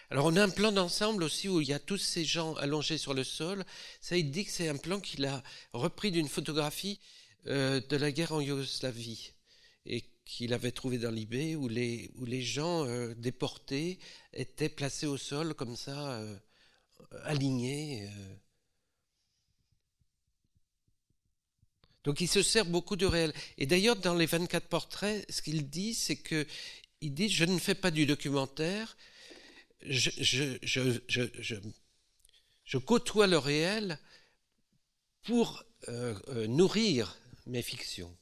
Alors 0.08 0.26
on 0.26 0.36
a 0.36 0.42
un 0.42 0.48
plan 0.48 0.72
d'ensemble 0.72 1.24
aussi 1.24 1.48
où 1.48 1.60
il 1.60 1.68
y 1.68 1.72
a 1.72 1.80
tous 1.80 1.98
ces 1.98 2.24
gens 2.24 2.54
allongés 2.54 2.98
sur 2.98 3.12
le 3.12 3.24
sol. 3.24 3.64
Ça, 4.00 4.16
il 4.16 4.30
dit 4.30 4.44
que 4.44 4.52
c'est 4.52 4.68
un 4.68 4.76
plan 4.76 5.00
qu'il 5.00 5.24
a 5.26 5.42
repris 5.72 6.12
d'une 6.12 6.28
photographie 6.28 7.00
euh, 7.46 7.80
de 7.80 7.96
la 7.96 8.12
guerre 8.12 8.32
en 8.32 8.40
Yougoslavie 8.40 9.32
et 9.84 10.04
qu'il 10.26 10.52
avait 10.52 10.72
trouvé 10.72 10.98
dans 10.98 11.10
l'IB 11.10 11.56
où 11.56 11.68
les, 11.68 12.42
gens 12.42 12.84
euh, 12.84 13.14
déportés 13.14 13.98
étaient 14.32 14.68
placés 14.68 15.06
au 15.06 15.16
sol 15.16 15.54
comme 15.54 15.76
ça, 15.76 16.18
euh, 16.18 16.36
alignés. 17.22 18.08
Euh. 18.08 18.34
Donc 22.04 22.20
il 22.20 22.28
se 22.28 22.42
sert 22.42 22.66
beaucoup 22.66 22.96
de 22.96 23.06
réel. 23.06 23.32
Et 23.56 23.66
d'ailleurs, 23.66 23.96
dans 23.96 24.14
les 24.14 24.26
24 24.26 24.66
portraits, 24.66 25.24
ce 25.30 25.40
qu'il 25.42 25.70
dit, 25.70 25.94
c'est 25.94 26.16
que 26.16 26.44
il 27.00 27.14
dit 27.14 27.28
Je 27.28 27.44
ne 27.44 27.58
fais 27.58 27.74
pas 27.76 27.92
du 27.92 28.04
documentaire, 28.04 28.96
je, 29.82 30.58
côtoie 32.78 33.26
le 33.28 33.38
réel 33.38 33.98
pour 35.22 35.64
nourrir 36.48 37.16
mes 37.46 37.62
fictions. 37.62 38.16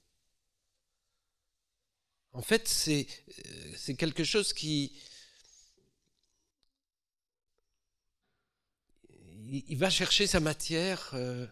En 2.35 2.42
fait, 2.42 2.68
c'est, 2.68 3.07
euh, 3.47 3.75
c'est 3.77 3.94
quelque 3.94 4.25
chose 4.25 4.53
qui... 4.53 4.92
Il 9.47 9.79
va 9.79 9.88
chercher 9.88 10.27
sa 10.27 10.40
matière 10.40 11.11
euh, 11.14 11.47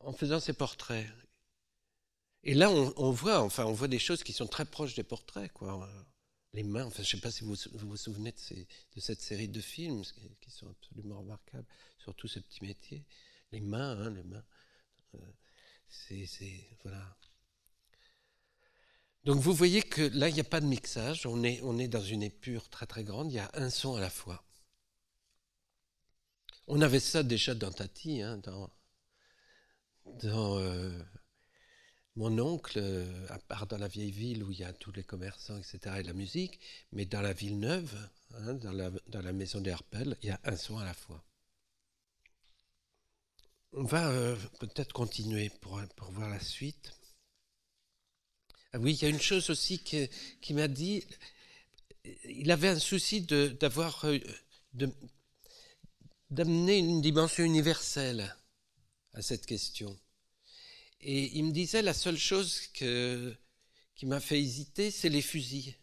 en 0.00 0.12
faisant 0.12 0.38
ses 0.38 0.52
portraits. 0.52 1.08
Et 2.44 2.54
là, 2.54 2.70
on, 2.70 3.10
voit, 3.10 3.40
enfin, 3.40 3.64
on 3.64 3.72
voit 3.72 3.88
des 3.88 3.98
choses 3.98 4.22
qui 4.22 4.32
sont 4.32 4.46
très 4.46 4.64
proches 4.64 4.94
des 4.94 5.02
portraits, 5.02 5.52
quoi. 5.52 5.90
Les 6.52 6.62
mains, 6.62 6.84
enfin, 6.84 7.02
je 7.02 7.16
ne 7.16 7.20
sais 7.20 7.20
pas 7.20 7.32
si 7.32 7.42
vous 7.42 7.56
vous, 7.72 7.96
souvenez 7.96 8.32
de, 8.32 9.00
cette 9.00 9.20
série 9.20 9.48
de 9.48 9.60
films 9.60 10.02
qui 10.40 10.50
sont 10.50 10.68
absolument 10.70 11.18
remarquables 11.18 11.66
sur 11.98 12.14
tous 12.14 12.28
ces 12.28 12.40
petits 12.42 12.64
métiers. 12.64 13.04
Les 13.50 13.60
mains, 13.60 13.98
hein, 13.98 14.10
les 14.10 14.22
mains. 14.22 14.44
Euh, 15.16 15.32
c'est, 15.88 16.26
voilà. 16.84 17.16
Donc 19.28 19.40
vous 19.40 19.52
voyez 19.52 19.82
que 19.82 20.00
là, 20.00 20.30
il 20.30 20.34
n'y 20.36 20.40
a 20.40 20.44
pas 20.44 20.58
de 20.58 20.64
mixage, 20.64 21.26
on 21.26 21.42
est, 21.42 21.60
on 21.62 21.76
est 21.76 21.86
dans 21.86 22.00
une 22.00 22.22
épure 22.22 22.70
très 22.70 22.86
très 22.86 23.04
grande, 23.04 23.30
il 23.30 23.34
y 23.34 23.38
a 23.38 23.50
un 23.52 23.68
son 23.68 23.94
à 23.94 24.00
la 24.00 24.08
fois. 24.08 24.42
On 26.66 26.80
avait 26.80 26.98
ça 26.98 27.22
déjà 27.22 27.54
dans 27.54 27.70
Tati, 27.70 28.22
hein, 28.22 28.38
dans, 28.38 28.70
euh, 30.58 30.98
mon 32.16 32.38
oncle, 32.38 32.78
euh, 32.78 33.26
à 33.28 33.38
part 33.38 33.66
dans 33.66 33.76
la 33.76 33.88
vieille 33.88 34.12
ville 34.12 34.42
où 34.42 34.50
il 34.50 34.60
y 34.60 34.64
a 34.64 34.72
tous 34.72 34.92
les 34.92 35.04
commerçants, 35.04 35.58
etc., 35.58 35.96
et 35.98 36.04
la 36.04 36.14
musique, 36.14 36.58
mais 36.92 37.04
dans 37.04 37.20
la 37.20 37.34
ville 37.34 37.58
neuve, 37.58 37.94
hein, 38.32 38.54
dans, 38.54 38.72
la, 38.72 39.32
maison 39.34 39.60
des 39.60 39.76
il 39.92 40.16
y 40.22 40.30
a 40.30 40.40
un 40.44 40.56
son 40.56 40.78
à 40.78 40.86
la 40.86 40.94
fois. 40.94 41.22
On 43.74 43.84
va 43.84 44.08
euh, 44.08 44.36
peut-être 44.58 44.94
continuer 44.94 45.50
pour, 45.60 45.82
pour 45.96 46.10
voir 46.12 46.30
la 46.30 46.40
suite. 46.40 46.97
Ah 48.72 48.78
oui, 48.78 48.92
il 48.94 49.02
y 49.02 49.06
a 49.06 49.08
une 49.08 49.20
chose 49.20 49.48
aussi 49.48 49.78
qui, 49.78 50.54
m'a 50.54 50.68
dit, 50.68 51.02
il 52.24 52.50
avait 52.50 52.68
un 52.68 52.78
souci 52.78 53.22
d'avoir, 53.22 54.04
d'amener 56.30 56.76
une 56.76 57.00
dimension 57.00 57.44
universelle 57.44 58.36
à 59.14 59.22
cette 59.22 59.46
question. 59.46 59.98
Et 61.00 61.38
il 61.38 61.44
me 61.44 61.52
disait 61.52 61.80
la 61.80 61.94
seule 61.94 62.18
chose 62.18 62.66
que, 62.74 63.34
qui 63.94 64.04
m'a 64.04 64.20
fait 64.20 64.38
hésiter, 64.38 64.90
c'est 64.90 65.08
les 65.08 65.22
fusils. 65.22 65.74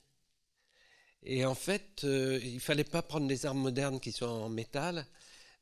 Et 1.24 1.44
en 1.44 1.56
fait, 1.56 2.04
euh, 2.04 2.40
il 2.44 2.60
fallait 2.60 2.84
pas 2.84 3.02
prendre 3.02 3.28
des 3.28 3.48
armes 3.48 3.62
modernes 3.62 4.00
qui 4.00 4.12
sont 4.12 4.28
en 4.28 4.50
métal, 4.50 5.08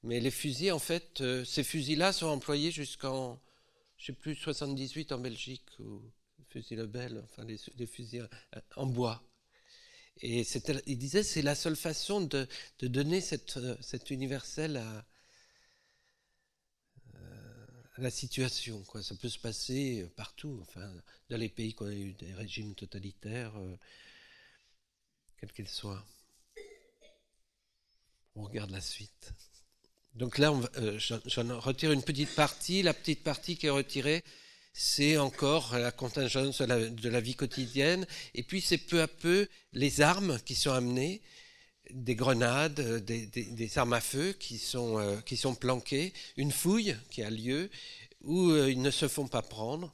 mais 0.04 0.20
les 0.20 0.32
fusils, 0.32 0.74
en 0.74 0.80
fait, 0.80 1.22
euh, 1.22 1.46
ces 1.46 1.64
fusils-là 1.64 2.12
sont 2.12 2.28
employés 2.28 2.72
jusqu'en, 2.72 3.40
je 3.98 4.08
sais 4.08 4.14
plus, 4.14 4.36
78 4.36 5.14
en 5.14 5.20
Belgique 5.20 5.70
ou 5.80 6.02
fusil 6.54 6.76
Lebel, 6.76 7.22
enfin 7.24 7.44
les, 7.46 7.88
fusils 7.88 8.28
en 8.76 8.86
bois. 8.86 9.24
Et 10.22 10.46
il 10.86 10.98
disait 10.98 11.24
c'est 11.24 11.42
la 11.42 11.56
seule 11.56 11.76
façon 11.76 12.22
de, 12.22 12.48
donner 12.82 13.20
cette, 13.22 13.60
cet 13.82 14.12
universel 14.12 14.78
à, 14.78 15.06
la 17.98 18.10
situation. 18.10 18.84
Ça 19.02 19.16
peut 19.16 19.30
se 19.30 19.40
passer 19.40 20.08
partout, 20.16 20.60
enfin, 20.62 20.92
dans 21.30 21.38
les 21.38 21.50
pays 21.50 21.76
qui 21.76 21.84
ont 21.84 21.92
eu 21.92 22.14
des 22.14 22.34
régimes 22.34 22.74
totalitaires, 22.74 23.56
euh, 23.56 23.78
quels 25.40 25.54
qu'ils 25.54 25.70
soient. 25.70 26.04
On 28.36 28.44
regarde 28.44 28.72
la 28.72 28.82
suite. 28.82 29.34
Donc 30.16 30.38
là, 30.38 30.54
euh, 30.78 30.98
j'en 31.00 31.60
retire 31.60 31.92
une 31.92 32.04
petite 32.04 32.34
partie. 32.36 32.82
La 32.82 32.94
petite 32.94 33.24
partie 33.24 33.58
qui 33.58 33.68
est 33.68 33.72
retirée, 33.72 34.24
c'est 34.74 35.18
encore 35.18 35.78
la 35.78 35.92
contingence 35.92 36.62
de 36.62 37.10
la, 37.10 37.22
vie 37.22 37.36
quotidienne. 37.36 38.06
Et 38.34 38.44
puis 38.44 38.60
c'est 38.60 38.80
peu 38.80 39.02
à 39.02 39.08
peu 39.08 39.48
les 39.72 40.02
armes 40.02 40.40
qui 40.46 40.56
sont 40.56 40.72
amenées, 40.72 41.22
des 41.92 42.16
grenades, 42.16 42.82
des, 43.06 43.78
armes 43.78 43.94
à 43.94 44.02
feu 44.02 44.34
qui 44.34 44.58
sont, 44.58 45.00
euh, 45.00 45.20
qui 45.22 45.38
sont 45.38 45.54
planquées, 45.54 46.14
une 46.38 46.52
fouille 46.52 46.98
qui 47.12 47.22
a 47.22 47.30
lieu 47.30 47.70
où 48.22 48.50
euh, 48.50 48.72
ils 48.72 48.82
ne 48.82 48.92
se 48.92 49.08
font 49.08 49.28
pas 49.28 49.44
prendre. 49.44 49.94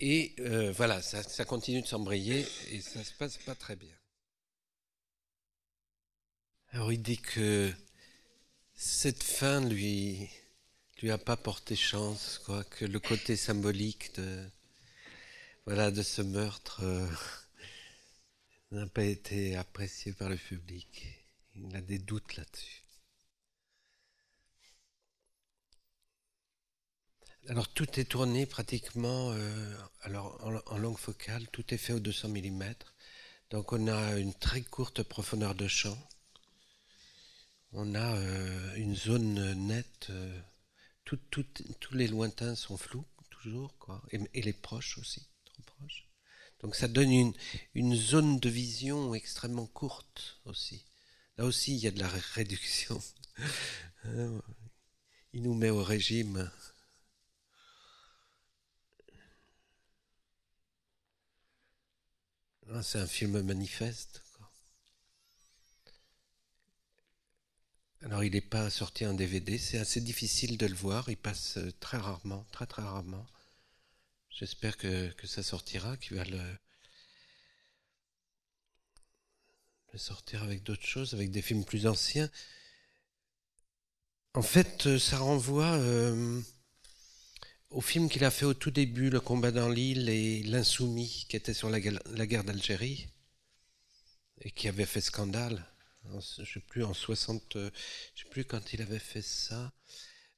Et 0.00 0.34
voilà, 0.76 1.00
ça, 1.00 1.22
ça 1.22 1.44
continue 1.44 1.80
de 1.80 1.86
s'embrayer 1.86 2.44
et 2.70 2.80
ça 2.80 3.02
se 3.04 3.12
passe 3.12 3.38
pas 3.38 3.54
très 3.54 3.76
bien. 3.76 3.94
Alors 6.72 6.92
il 6.92 7.00
dit 7.00 7.18
que 7.18 7.72
cette 8.74 9.22
fin 9.22 9.60
lui 9.60 10.28
a 11.10 11.18
pas 11.18 11.36
porté 11.36 11.76
chance, 11.76 12.40
quoi, 12.44 12.64
que 12.64 12.84
le 12.84 13.00
côté 13.00 13.36
symbolique 13.36 14.14
de 14.16 14.44
voilà 15.66 15.90
de 15.90 16.02
ce 16.02 16.22
meurtre 16.22 16.80
euh, 16.82 17.08
n'a 18.72 18.86
pas 18.86 19.04
été 19.04 19.56
apprécié 19.56 20.12
par 20.12 20.28
le 20.28 20.36
public. 20.36 21.06
Il 21.54 21.74
a 21.76 21.80
des 21.80 21.98
doutes 21.98 22.36
là-dessus. 22.36 22.82
Alors 27.48 27.68
tout 27.68 28.00
est 28.00 28.04
tourné 28.04 28.46
pratiquement 28.46 29.32
euh, 29.32 29.76
alors 30.02 30.38
en, 30.66 30.78
langue 30.78 30.98
focale, 30.98 31.46
tout 31.48 31.74
est 31.74 31.78
fait 31.78 31.92
au 31.92 32.00
200 32.00 32.28
mm. 32.28 32.74
Donc 33.50 33.72
on 33.72 33.88
a 33.88 34.16
une 34.18 34.34
très 34.34 34.62
courte 34.62 35.02
profondeur 35.02 35.54
de 35.54 35.68
champ 35.68 35.98
on 37.76 37.94
a 37.96 38.16
euh, 38.16 38.74
une 38.76 38.94
zone 38.94 39.52
nette. 39.66 40.10
Tous 41.04 41.94
les 41.94 42.08
lointains 42.08 42.54
sont 42.54 42.76
flous, 42.76 43.04
toujours, 43.30 43.76
quoi. 43.78 44.02
Et, 44.10 44.42
les 44.42 44.52
proches 44.52 44.98
aussi, 44.98 45.28
trop 45.44 45.62
proches. 45.62 46.08
Donc 46.60 46.74
ça 46.74 46.88
donne 46.88 47.10
une, 47.10 47.34
une, 47.74 47.94
zone 47.94 48.40
de 48.40 48.48
vision 48.48 49.14
extrêmement 49.14 49.66
courte 49.66 50.40
aussi. 50.46 50.84
Là 51.36 51.44
aussi, 51.44 51.74
il 51.74 51.80
y 51.80 51.86
a 51.86 51.90
de 51.90 52.00
la 52.00 52.08
réduction. 52.08 53.02
il 54.04 55.42
nous 55.42 55.54
met 55.54 55.70
au 55.70 55.82
régime. 55.82 56.50
Ah, 62.70 62.82
c'est 62.82 62.98
un 62.98 63.06
film 63.06 63.40
manifeste. 63.42 64.23
Alors 68.04 68.22
il 68.22 68.32
n'est 68.32 68.42
pas 68.42 68.68
sorti 68.68 69.06
en 69.06 69.14
DVD, 69.14 69.56
c'est 69.56 69.78
assez 69.78 70.00
difficile 70.02 70.58
de 70.58 70.66
le 70.66 70.74
voir, 70.74 71.08
il 71.08 71.16
passe 71.16 71.56
euh, 71.56 71.72
très 71.80 71.96
rarement, 71.96 72.44
très 72.52 72.66
très 72.66 72.82
rarement. 72.82 73.26
J'espère 74.28 74.76
que, 74.76 75.10
ça 75.24 75.42
sortira, 75.42 75.96
qu'il 75.96 76.18
va 76.18 76.24
le, 76.24 76.38
sortir 79.96 80.42
avec 80.42 80.62
d'autres 80.64 80.84
choses, 80.84 81.14
avec 81.14 81.30
des 81.30 81.40
films 81.40 81.64
plus 81.64 81.86
anciens. 81.86 82.28
En 84.34 84.42
fait, 84.42 84.86
euh, 84.86 84.98
ça 84.98 85.16
renvoie 85.16 85.72
euh, 85.72 86.42
au 87.70 87.80
film 87.80 88.10
qu'il 88.10 88.24
a 88.24 88.30
fait 88.30 88.44
au 88.44 88.54
tout 88.54 88.70
début, 88.70 89.08
Le 89.08 89.20
combat 89.20 89.50
dans 89.50 89.70
l'île 89.70 90.10
et 90.10 90.42
L'Insoumis, 90.42 91.24
qui 91.30 91.36
était 91.36 91.54
sur 91.54 91.70
la 91.70 91.80
guerre 91.80 92.44
d'Algérie 92.44 93.08
et 94.42 94.50
qui 94.50 94.68
avait 94.68 94.84
fait 94.84 95.00
scandale 95.00 95.64
je 96.10 96.40
ne 96.40 96.46
sais 96.46 96.60
plus 96.60 96.84
en 96.84 96.94
60, 96.94 97.56
euh, 97.56 97.70
je 98.14 98.22
sais 98.22 98.28
plus 98.30 98.44
quand 98.44 98.72
il 98.72 98.82
avait 98.82 98.98
fait 98.98 99.22
ça. 99.22 99.72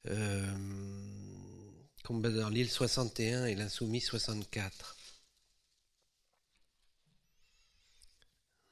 Euh, 0.07 0.57
combat 2.03 2.29
dans 2.29 2.49
l'île 2.49 2.69
61 2.69 3.45
et 3.45 3.55
l'insoumis 3.55 4.01
64. 4.01 4.95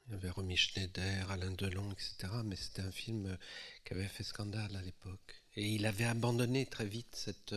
Il 0.06 0.12
y 0.12 0.14
avait 0.14 0.30
Romy 0.30 0.56
Schneider, 0.56 1.30
Alain 1.30 1.50
Delon, 1.50 1.90
etc. 1.92 2.32
Mais 2.44 2.56
c'était 2.56 2.82
un 2.82 2.92
film 2.92 3.26
euh, 3.26 3.36
qui 3.84 3.94
avait 3.94 4.08
fait 4.08 4.22
scandale 4.22 4.74
à 4.76 4.82
l'époque. 4.82 5.42
Et 5.56 5.68
il 5.74 5.84
avait 5.86 6.04
abandonné 6.04 6.66
très 6.66 6.86
vite 6.86 7.14
cette, 7.16 7.54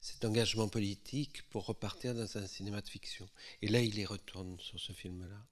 cet 0.00 0.24
engagement 0.24 0.68
politique 0.68 1.48
pour 1.50 1.66
repartir 1.66 2.14
dans 2.14 2.38
un 2.38 2.46
cinéma 2.46 2.80
de 2.80 2.88
fiction. 2.88 3.28
Et 3.62 3.68
là, 3.68 3.80
il 3.80 3.98
y 3.98 4.04
retourne 4.04 4.58
sur 4.60 4.80
ce 4.80 4.92
film-là. 4.92 5.46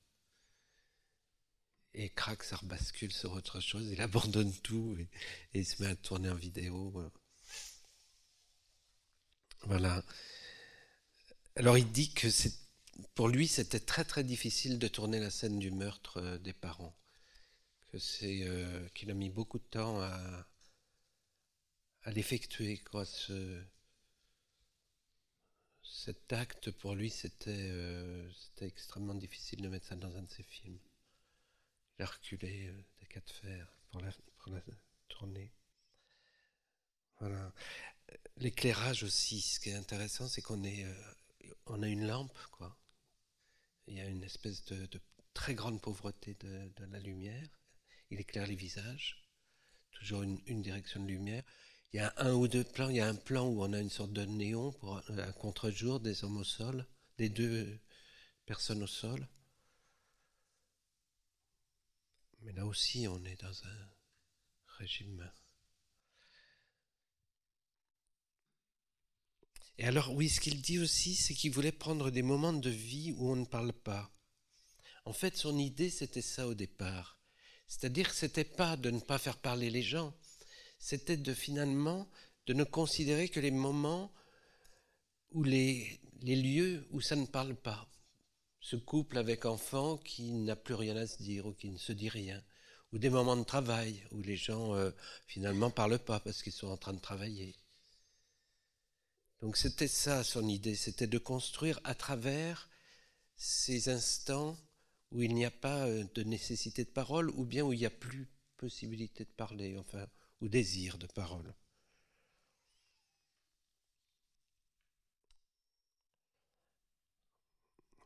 Et 1.99 2.11
crac, 2.11 2.43
ça 2.43 2.57
rebascule 2.57 3.11
sur 3.11 3.33
autre 3.33 3.61
chose. 3.61 3.89
Il 3.91 4.03
abandonne 4.03 4.53
tout 4.61 4.95
et, 4.99 5.09
il 5.55 5.65
se 5.65 5.83
met 5.83 5.89
à 5.89 5.97
tourner 5.97 6.29
en 6.29 6.35
vidéo. 6.35 7.11
Voilà. 9.63 10.05
Alors 11.57 11.79
il 11.79 11.91
dit 11.91 12.13
que 12.13 12.29
pour 13.15 13.29
lui 13.29 13.49
c'était 13.49 13.81
très 13.81 14.05
très 14.05 14.25
difficile 14.25 14.79
de 14.79 14.89
tourner 14.89 15.21
la 15.21 15.31
scène 15.31 15.59
du 15.59 15.71
meurtre 15.71 16.19
euh, 16.19 16.39
des 16.39 16.53
parents. 16.53 16.95
Que 17.89 17.99
c'est 17.99 18.43
euh, 18.43 18.87
qu'il 18.91 19.11
a 19.11 19.15
mis 19.15 19.31
beaucoup 19.31 19.59
de 19.59 19.65
temps 19.65 19.99
à, 20.03 20.47
l'effectuer 22.13 22.79
quoi. 22.79 23.07
Ce, 23.07 23.65
cet 25.83 26.31
acte 26.35 26.71
pour 26.71 26.95
lui 26.95 27.09
c'était 27.09 27.71
euh, 27.71 28.31
c'était 28.35 28.67
extrêmement 28.67 29.15
difficile 29.15 29.63
de 29.63 29.69
mettre 29.69 29.87
ça 29.87 29.97
dans 29.97 30.15
un 30.15 30.23
de 30.23 30.31
ses 30.31 30.43
films. 30.43 30.79
Euh, 31.99 32.83
des 33.01 33.07
cas 33.09 33.21
de 33.21 33.31
fer 33.31 33.67
pour 33.91 34.03
la, 34.03 34.13
tournée. 35.09 35.51
Voilà. 37.21 37.53
L'éclairage 38.37 39.03
aussi, 39.03 39.41
ce 39.41 39.59
qui 39.61 39.71
est 39.71 39.75
intéressant, 39.75 40.29
c'est 40.29 40.43
qu'on 40.43 40.63
est, 40.63 40.85
euh, 40.85 41.55
on 41.67 41.83
a 41.83 41.89
une 41.89 42.07
lampe, 42.07 42.39
quoi. 42.53 42.77
Il 43.87 43.95
y 43.95 44.01
a 44.01 44.07
une 44.07 44.23
espèce 44.25 44.65
de, 44.67 44.89
très 45.33 45.55
grande 45.55 45.81
pauvreté 45.81 46.37
de, 46.41 46.85
la 46.91 46.99
lumière. 46.99 47.49
Il 48.11 48.21
éclaire 48.21 48.47
les 48.47 48.57
visages, 48.57 49.25
toujours 49.93 50.23
une, 50.23 50.63
direction 50.63 51.03
de 51.03 51.09
lumière. 51.09 51.45
Il 51.93 51.97
y 51.97 52.01
a 52.01 52.13
un 52.19 52.35
ou 52.35 52.47
deux 52.47 52.65
plans. 52.65 52.91
Il 52.91 52.97
y 52.97 53.01
a 53.01 53.09
un 53.09 53.15
plan 53.15 53.47
où 53.47 53.63
on 53.63 53.73
a 53.73 53.81
une 53.81 53.91
sorte 53.91 54.13
de 54.13 54.25
néon 54.25 54.73
pour 54.73 54.99
un 55.09 55.33
contre-jour 55.33 56.01
des 56.01 56.25
hommes 56.25 56.37
au 56.37 56.45
sol, 56.45 56.87
des 57.17 57.31
deux 57.31 57.79
personnes 58.45 58.83
au 58.83 58.87
sol. 58.87 59.27
Mais 62.47 62.53
là 62.53 62.65
aussi, 62.65 63.09
on 63.09 63.25
est 63.25 63.41
dans 63.43 63.65
un 63.67 63.91
régime. 64.79 65.29
Et 69.79 69.85
alors, 69.85 70.15
oui, 70.15 70.29
ce 70.29 70.41
qu'il 70.41 70.63
dit 70.63 70.79
aussi, 70.79 71.17
c'est 71.17 71.35
qu'il 71.35 71.51
voulait 71.51 71.73
prendre 71.73 72.13
des 72.13 72.23
moments 72.23 72.53
de 72.53 72.71
vie 72.71 73.13
où 73.17 73.33
on 73.33 73.35
ne 73.35 73.45
parle 73.45 73.73
pas. 73.73 74.13
En 75.05 75.13
fait, 75.13 75.37
son 75.37 75.59
idée, 75.59 75.91
c'était 75.91 76.23
ça 76.23 76.47
au 76.47 76.55
départ. 76.55 77.19
C'est-à-dire 77.67 78.11
que 78.11 78.15
c'était 78.15 78.45
pas 78.45 78.77
de 78.77 78.93
ne 78.93 79.01
pas 79.01 79.19
faire 79.19 79.39
parler 79.39 79.69
les 79.69 79.83
gens, 79.83 80.17
c'était 80.79 81.17
de 81.17 81.35
finalement 81.35 82.09
de 82.47 82.53
ne 82.55 82.63
considérer 82.63 83.29
que 83.29 83.41
les 83.41 83.51
moments 83.51 84.13
les, 85.35 86.01
les 86.23 86.37
lieux 86.37 86.87
où 86.93 87.01
ça 87.01 87.17
ne 87.17 87.27
parle 87.27 87.57
pas 87.57 87.91
ce 88.67 88.75
couple 88.75 89.17
avec 89.19 89.45
enfant 89.45 89.97
qui 89.97 90.33
n'a 90.33 90.57
plus 90.57 90.75
rien 90.75 90.97
à 90.97 91.07
se 91.07 91.23
dire 91.23 91.47
ou 91.47 91.53
qui 91.53 91.71
ne 91.71 91.79
se 91.79 91.93
dit 91.93 92.09
rien, 92.09 92.43
ou 92.93 92.99
des 92.99 93.11
moments 93.11 93.37
de 93.37 93.45
travail 93.45 94.05
où 94.11 94.21
les 94.23 94.37
gens 94.37 94.75
euh, 94.75 94.91
finalement 95.29 95.71
parlent 95.71 96.01
pas 96.01 96.19
parce 96.19 96.43
qu'ils 96.43 96.53
sont 96.53 96.67
en 96.67 96.77
train 96.77 96.93
de 96.93 97.01
travailler. 97.01 97.55
Donc 99.41 99.57
c'était 99.57 99.87
ça 99.87 100.25
son 100.25 100.49
idée, 100.49 100.75
c'était 100.75 101.07
de 101.07 101.19
construire 101.19 101.79
à 101.85 101.95
travers 101.95 102.69
ces 103.37 103.89
instants 103.89 104.59
où 105.13 105.23
il 105.23 105.33
n'y 105.33 105.45
a 105.45 105.53
pas 105.53 105.87
euh, 105.87 106.03
de 106.17 106.25
nécessité 106.25 106.83
de 106.85 106.91
parole 106.91 107.31
ou 107.31 107.45
bien 107.45 107.63
où 107.63 107.73
il 107.73 107.79
n'y 107.79 107.87
a 107.87 107.91
plus 107.91 108.29
possibilité 108.57 109.25
de 109.25 109.31
parler, 109.31 109.79
enfin, 109.79 110.09
ou 110.41 110.49
désir 110.49 110.99
de 110.99 111.07
parole. 111.07 111.55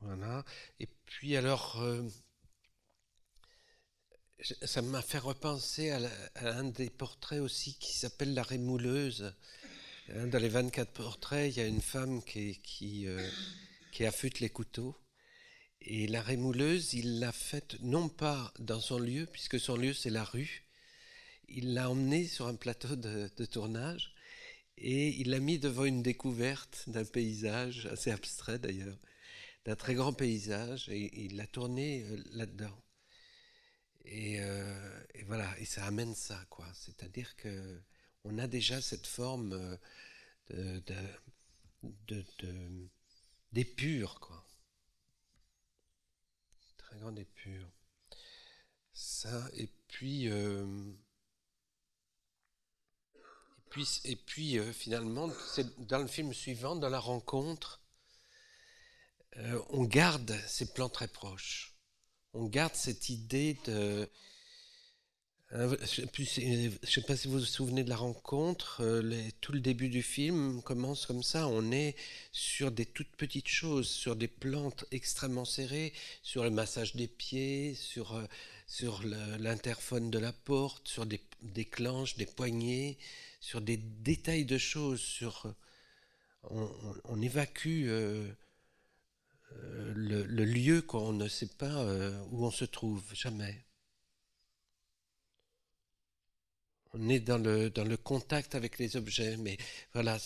Voilà. 0.00 0.44
Et 0.78 0.88
puis 1.06 1.36
alors, 1.36 1.80
euh, 1.82 2.03
ça 4.62 4.82
m'a 4.82 5.03
fait 5.03 5.18
repenser 5.18 5.90
à, 5.90 6.01
un 6.36 6.64
des 6.64 6.90
portraits 6.90 7.40
aussi 7.40 7.76
qui 7.78 7.92
s'appelle 7.92 8.34
La 8.34 8.42
Rémouleuse. 8.42 9.34
Dans 10.09 10.38
les 10.38 10.48
24 10.48 10.90
portraits, 10.90 11.53
il 11.53 11.59
y 11.59 11.61
a 11.62 11.66
une 11.66 11.80
femme 11.80 12.22
qui, 12.24 13.07
euh, 13.07 13.30
qui 13.92 14.05
affûte 14.05 14.40
les 14.40 14.51
couteaux. 14.51 14.96
Et 15.82 16.09
la 16.09 16.20
rémouleuse, 16.20 16.92
il 16.94 17.20
l'a 17.20 17.32
faite 17.32 17.76
non 17.80 18.09
pas 18.09 18.53
dans 18.59 18.80
son 18.80 18.98
lieu, 18.98 19.26
puisque 19.26 19.59
son 19.59 19.76
lieu 19.76 19.94
c'est 19.94 20.11
la 20.11 20.24
rue. 20.24 20.64
Il 21.48 21.74
l'a 21.74 21.88
emmenée 21.88 22.26
sur 22.26 22.48
un 22.48 22.57
plateau 22.57 22.96
de 22.96 23.44
tournage 23.46 24.14
et 24.80 25.09
il 25.20 25.30
l'a 25.30 25.40
mis 25.40 25.59
devant 25.59 25.84
une 25.84 26.03
découverte 26.03 26.84
d'un 26.86 27.05
paysage, 27.05 27.86
assez 27.86 28.11
abstrait 28.11 28.59
d'ailleurs, 28.59 28.96
d'un 29.64 29.76
très 29.76 29.94
grand 29.94 30.12
paysage, 30.12 30.88
et 30.88 31.24
il 31.24 31.36
l'a 31.36 31.46
tourné 31.46 32.02
euh, 32.04 32.22
là-dedans. 32.32 32.82
Euh, 34.06 35.04
et, 35.14 35.22
voilà, 35.24 35.58
et 35.58 35.64
ça 35.64 35.84
amène 35.84 36.14
ça, 36.14 36.44
quoi. 36.48 36.66
C'est-à-dire 36.74 37.36
que 37.36 37.82
on 38.24 38.38
a 38.38 38.46
déjà 38.46 38.80
cette 38.80 39.06
forme 39.06 39.78
euh, 40.52 40.80
de, 41.82 42.24
d'épure, 43.52 44.20
quoi. 44.20 44.44
Très 46.78 46.98
grande 46.98 47.18
épure. 47.18 47.70
Ça, 48.92 49.48
et 49.54 49.68
puis, 49.88 50.26
et 54.04 54.16
puis 54.16 54.58
finalement, 54.74 55.30
c'est 55.54 55.86
dans 55.86 55.98
le 55.98 56.08
film 56.08 56.32
suivant, 56.34 56.76
dans 56.76 56.88
la 56.88 56.98
rencontre, 56.98 57.80
on 59.70 59.85
garde 59.85 60.37
ces 60.47 60.72
plans 60.72 60.89
très 60.89 61.09
proches. 61.09 61.74
On 62.33 62.45
garde 62.45 62.74
cette 62.74 63.09
idée 63.09 63.57
de... 63.66 64.09
Euh, 65.53 65.76
je 65.85 66.03
ne 66.03 66.87
sais 66.87 67.01
pas 67.03 67.16
si 67.16 67.26
vous 67.26 67.41
vous 67.41 67.45
souvenez 67.45 67.83
de 67.83 67.89
la 67.89 67.97
rencontre, 67.97 68.83
euh, 68.85 69.20
tout 69.41 69.51
le 69.51 69.59
début 69.59 69.89
du 69.89 70.01
film 70.01 70.62
commence 70.62 71.07
comme 71.07 71.24
ça, 71.24 71.49
on 71.49 71.72
est 71.72 71.97
sur 72.31 72.70
des 72.70 72.87
toutes 72.87 73.16
petites 73.16 73.49
choses, 73.49 73.89
sur 73.89 74.14
des 74.14 74.28
plantes 74.28 74.85
extrêmement 74.93 75.45
serrées, 75.45 75.93
sur 76.22 76.45
le 76.45 76.51
massage 76.51 76.95
des 76.95 77.09
pieds, 77.09 77.74
sur, 77.74 78.14
euh, 78.14 78.26
sur 78.68 79.03
l'interphone 79.03 80.12
de 80.12 80.20
la 80.20 80.33
porte, 80.33 80.87
sur 80.87 81.05
des, 81.05 81.20
des 81.43 81.68
des 82.16 82.26
poignées, 82.26 82.97
sur 83.41 83.61
des 83.61 83.76
détails 83.76 84.45
de 84.45 84.57
choses, 84.57 85.01
sur, 85.01 85.53
on, 86.45 87.20
évacue 87.20 87.89
euh, 89.53 89.92
le, 89.94 90.44
lieu 90.44 90.82
qu'on 90.82 91.12
ne 91.12 91.28
sait 91.28 91.46
pas 91.59 91.74
euh, 91.84 92.18
où 92.30 92.44
on 92.46 92.51
se 92.51 92.64
trouve, 92.64 93.03
jamais. 93.14 93.64
On 96.92 97.09
est 97.09 97.20
dans 97.20 97.38
le, 97.38 97.70
dans 97.70 97.84
le 97.84 97.96
contact 97.96 98.55
avec 98.55 98.78
les 98.78 98.96
objets, 98.96 99.36
mais 99.36 99.57
voilà, 99.92 100.18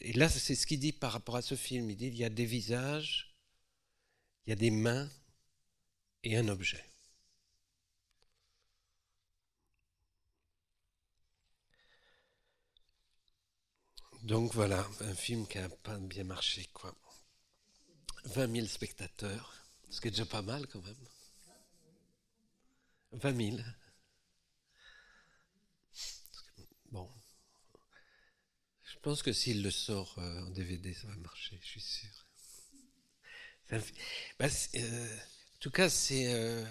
et 0.00 0.12
là 0.14 0.28
c'est 0.28 0.54
ce 0.54 0.66
qu'il 0.66 0.80
dit 0.80 0.92
par 0.92 1.12
rapport 1.12 1.36
à 1.36 1.42
ce 1.42 1.54
film. 1.56 1.90
Il 1.90 1.96
dit 1.96 2.06
il 2.08 2.16
y 2.16 2.24
a 2.24 2.30
des 2.30 2.46
visages, 2.46 3.34
il 4.46 4.50
y 4.50 4.52
a 4.52 4.56
des 4.56 4.70
mains 4.70 5.08
et 6.24 6.36
un 6.36 6.48
objet. 6.48 6.84
Donc 14.22 14.54
voilà, 14.54 14.86
un 15.00 15.14
film 15.14 15.46
qui 15.46 15.58
a 15.58 15.68
pas 15.68 15.98
bien 15.98 16.24
marché, 16.24 16.68
quoi. 16.72 16.94
20 18.24 18.54
000 18.54 18.66
spectateurs, 18.66 19.54
ce 19.90 20.00
qui 20.00 20.08
est 20.08 20.10
déjà 20.10 20.26
pas 20.26 20.42
mal 20.42 20.66
quand 20.66 20.82
même. 20.82 20.96
20 23.12 23.56
000. 23.56 23.58
Bon. 26.90 27.10
Je 28.84 28.98
pense 29.00 29.22
que 29.22 29.32
s'il 29.32 29.62
le 29.62 29.70
sort 29.70 30.18
euh, 30.18 30.42
en 30.42 30.50
DVD, 30.50 30.94
ça 30.94 31.08
va 31.08 31.16
marcher, 31.16 31.58
je 31.62 31.66
suis 31.66 31.80
sûr. 31.80 32.26
Bah, 34.38 34.48
euh, 34.74 35.16
en 35.16 35.58
tout 35.58 35.70
cas, 35.70 35.88
c'est 35.88 36.32
euh, 36.32 36.64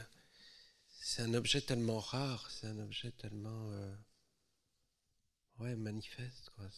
un 1.17 1.33
objet 1.33 1.61
tellement 1.61 1.99
rare, 1.99 2.49
c'est 2.51 2.67
un 2.67 2.77
objet 2.79 3.11
tellement 3.11 3.71
ouais, 5.59 5.75
manifeste. 5.75 6.51
Quoi. 6.55 6.69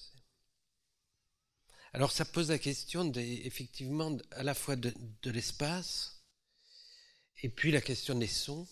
Alors 1.94 2.12
ça 2.12 2.26
pose 2.26 2.50
la 2.50 2.58
question 2.58 3.12
effectivement 3.14 4.18
à 4.32 4.42
la 4.42 4.56
fois 4.56 4.76
de, 4.76 4.92
l'espace 5.26 6.24
et 7.44 7.50
puis 7.50 7.72
la 7.72 7.82
question 7.82 8.16
des 8.16 8.28
sons. 8.28 8.68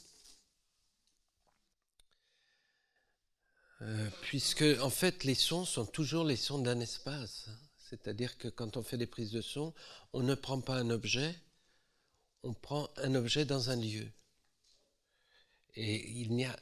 Euh, 3.82 4.10
puisque 4.22 4.66
en 4.82 4.90
fait 4.90 5.24
les 5.24 5.36
sons 5.36 5.66
sont 5.66 5.86
toujours 5.86 6.24
les 6.24 6.36
sons 6.36 6.60
d'un 6.60 6.80
espace. 6.80 7.50
C'est-à-dire 7.78 8.38
que 8.38 8.48
quand 8.48 8.76
on 8.78 8.84
fait 8.84 8.98
des 8.98 9.08
prises 9.08 9.32
de 9.32 9.42
son, 9.42 9.74
on 10.14 10.24
ne 10.24 10.34
prend 10.34 10.60
pas 10.60 10.76
un 10.76 10.90
objet, 10.90 11.36
on 12.42 12.54
prend 12.54 12.90
un 12.98 13.14
objet 13.14 13.46
dans 13.46 13.70
un 13.70 13.76
lieu. 13.76 14.08
Et 15.76 16.10
il 16.22 16.32
n'y 16.32 16.46
a, 16.46 16.58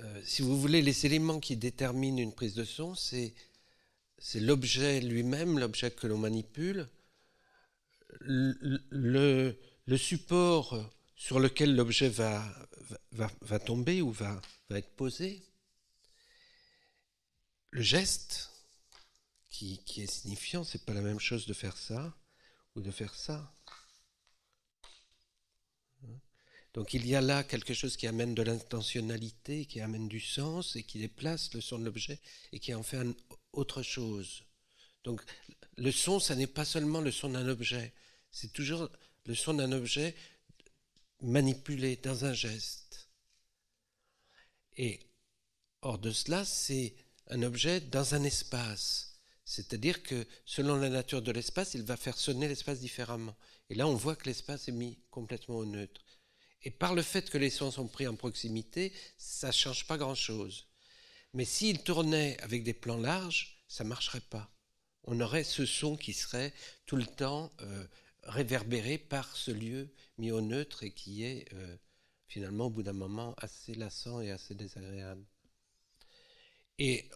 euh, 0.00 0.22
si 0.24 0.40
vous 0.42 0.58
voulez, 0.58 0.80
les 0.80 1.04
éléments 1.04 1.40
qui 1.40 1.56
déterminent 1.56 2.18
une 2.18 2.32
prise 2.32 2.54
de 2.54 2.64
son, 2.64 2.94
c'est 2.94 3.34
c'est 4.22 4.38
l'objet 4.38 5.00
lui-même, 5.00 5.58
l'objet 5.58 5.90
que 5.90 6.06
l'on 6.06 6.16
manipule, 6.16 6.88
le, 8.20 9.56
support 9.96 10.78
sur 11.16 11.40
lequel 11.40 11.74
l'objet 11.74 12.08
va, 12.08 12.40
va, 13.10 13.58
tomber 13.58 14.00
ou 14.00 14.12
va, 14.12 14.40
va 14.70 14.78
être 14.78 14.94
posé, 14.94 15.42
le 17.72 17.82
geste 17.82 18.50
qui, 19.50 19.82
qui 19.84 20.02
est 20.02 20.12
signifiant, 20.12 20.62
c'est 20.62 20.84
pas 20.84 20.94
la 20.94 21.02
même 21.02 21.20
chose 21.20 21.46
de 21.46 21.52
faire 21.52 21.76
ça 21.76 22.16
ou 22.76 22.80
de 22.80 22.92
faire 22.92 23.16
ça. 23.16 23.52
Donc 26.74 26.94
il 26.94 27.06
y 27.08 27.16
a 27.16 27.20
là 27.20 27.42
quelque 27.42 27.74
chose 27.74 27.96
qui 27.96 28.06
amène 28.06 28.36
de 28.36 28.42
l'intentionnalité, 28.42 29.66
qui 29.66 29.80
amène 29.80 30.06
du 30.06 30.20
sens 30.20 30.76
et 30.76 30.84
qui 30.84 31.00
déplace 31.00 31.52
le 31.54 31.60
son 31.60 31.80
de 31.80 31.84
l'objet 31.84 32.20
et 32.52 32.60
qui 32.60 32.72
en 32.72 32.84
fait 32.84 32.98
un 32.98 33.12
autre 33.52 33.82
chose. 33.82 34.44
Donc 35.04 35.22
le 35.76 35.90
son, 35.90 36.20
ça 36.20 36.34
n'est 36.34 36.46
pas 36.46 36.64
seulement 36.64 37.00
le 37.00 37.10
son 37.10 37.30
d'un 37.30 37.48
objet, 37.48 37.92
c'est 38.30 38.52
toujours 38.52 38.88
le 39.26 39.34
son 39.34 39.54
d'un 39.54 39.72
objet 39.72 40.14
manipulé 41.20 41.96
dans 41.96 42.24
un 42.24 42.32
geste. 42.32 43.08
Et 44.76 45.00
hors 45.82 45.98
de 45.98 46.10
cela, 46.10 46.44
c'est 46.44 46.94
un 47.28 47.42
objet 47.42 47.80
dans 47.80 48.14
un 48.14 48.24
espace. 48.24 49.20
C'est-à-dire 49.44 50.02
que 50.02 50.26
selon 50.44 50.76
la 50.76 50.88
nature 50.88 51.22
de 51.22 51.32
l'espace, 51.32 51.74
il 51.74 51.82
va 51.82 51.96
faire 51.96 52.16
sonner 52.16 52.48
l'espace 52.48 52.80
différemment. 52.80 53.36
Et 53.68 53.74
là, 53.74 53.86
on 53.86 53.94
voit 53.94 54.16
que 54.16 54.26
l'espace 54.26 54.68
est 54.68 54.72
mis 54.72 54.98
complètement 55.10 55.56
au 55.56 55.66
neutre. 55.66 56.00
Et 56.62 56.70
par 56.70 56.94
le 56.94 57.02
fait 57.02 57.28
que 57.28 57.38
les 57.38 57.50
sons 57.50 57.70
sont 57.70 57.88
pris 57.88 58.06
en 58.06 58.14
proximité, 58.14 58.92
ça 59.18 59.48
ne 59.48 59.52
change 59.52 59.86
pas 59.86 59.98
grand-chose. 59.98 60.66
Mais 61.34 61.44
s'il 61.44 61.82
tournait 61.82 62.38
avec 62.40 62.62
des 62.62 62.74
plans 62.74 62.98
larges, 62.98 63.64
ça 63.68 63.84
ne 63.84 63.88
marcherait 63.88 64.20
pas. 64.20 64.50
On 65.04 65.20
aurait 65.20 65.44
ce 65.44 65.66
son 65.66 65.96
qui 65.96 66.12
serait 66.12 66.52
tout 66.86 66.96
le 66.96 67.06
temps 67.06 67.50
euh, 67.62 67.86
réverbéré 68.24 68.98
par 68.98 69.36
ce 69.36 69.50
lieu 69.50 69.90
mis 70.18 70.30
au 70.30 70.40
neutre 70.40 70.82
et 70.82 70.92
qui 70.92 71.24
est 71.24 71.52
euh, 71.54 71.76
finalement 72.26 72.66
au 72.66 72.70
bout 72.70 72.82
d'un 72.82 72.92
moment 72.92 73.34
assez 73.38 73.74
lassant 73.74 74.20
et 74.20 74.30
assez 74.30 74.54
désagréable. 74.54 75.24
Et 76.78 77.08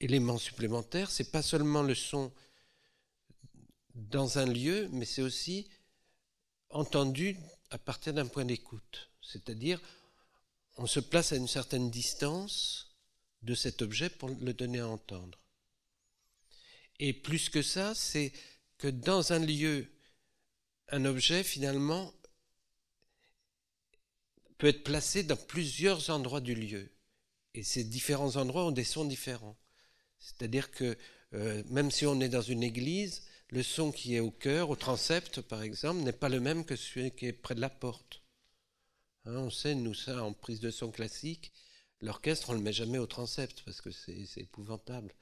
élément 0.00 0.38
supplémentaire, 0.38 1.10
c'est 1.10 1.30
pas 1.30 1.42
seulement 1.42 1.82
le 1.82 1.94
son 1.94 2.32
dans 3.94 4.38
un 4.38 4.46
lieu, 4.46 4.88
mais 4.92 5.04
c'est 5.04 5.22
aussi 5.22 5.68
entendu 6.70 7.36
à 7.70 7.78
partir 7.78 8.14
d'un 8.14 8.26
point 8.26 8.44
d'écoute. 8.44 9.10
C'est-à-dire, 9.20 9.80
on 10.76 10.86
se 10.86 11.00
place 11.00 11.32
à 11.32 11.36
une 11.36 11.48
certaine 11.48 11.90
distance 11.90 12.87
de 13.42 13.54
cet 13.54 13.82
objet 13.82 14.10
pour 14.10 14.30
le 14.30 14.52
donner 14.52 14.80
à 14.80 14.88
entendre. 14.88 15.38
Et 16.98 17.12
plus 17.12 17.48
que 17.48 17.62
ça, 17.62 17.94
c'est 17.94 18.32
que 18.78 18.88
dans 18.88 19.32
un 19.32 19.38
lieu, 19.38 19.86
un 20.88 21.04
objet, 21.04 21.44
finalement, 21.44 22.12
peut 24.58 24.68
être 24.68 24.82
placé 24.82 25.22
dans 25.22 25.36
plusieurs 25.36 26.10
endroits 26.10 26.40
du 26.40 26.54
lieu. 26.54 26.90
Et 27.54 27.62
ces 27.62 27.84
différents 27.84 28.36
endroits 28.36 28.66
ont 28.66 28.72
des 28.72 28.84
sons 28.84 29.04
différents. 29.04 29.56
C'est-à-dire 30.18 30.70
que 30.70 30.96
euh, 31.34 31.62
même 31.68 31.90
si 31.90 32.06
on 32.06 32.20
est 32.20 32.28
dans 32.28 32.42
une 32.42 32.62
église, 32.62 33.22
le 33.50 33.62
son 33.62 33.92
qui 33.92 34.14
est 34.14 34.20
au 34.20 34.30
cœur, 34.30 34.70
au 34.70 34.76
transept 34.76 35.40
par 35.40 35.62
exemple, 35.62 36.00
n'est 36.00 36.12
pas 36.12 36.28
le 36.28 36.40
même 36.40 36.64
que 36.64 36.76
celui 36.76 37.10
qui 37.12 37.26
est 37.26 37.32
près 37.32 37.54
de 37.54 37.60
la 37.60 37.70
porte. 37.70 38.22
Hein, 39.24 39.36
on 39.36 39.50
sait, 39.50 39.74
nous, 39.74 39.94
ça, 39.94 40.22
en 40.24 40.32
prise 40.32 40.60
de 40.60 40.70
son 40.70 40.90
classique, 40.90 41.52
l'orchestre, 42.00 42.50
on 42.50 42.52
ne 42.52 42.58
le 42.58 42.64
met 42.64 42.72
jamais 42.72 42.98
au 42.98 43.06
transept 43.06 43.62
parce 43.62 43.80
que 43.80 43.90
c'est 43.90 44.28
épouvantable. 44.36 45.12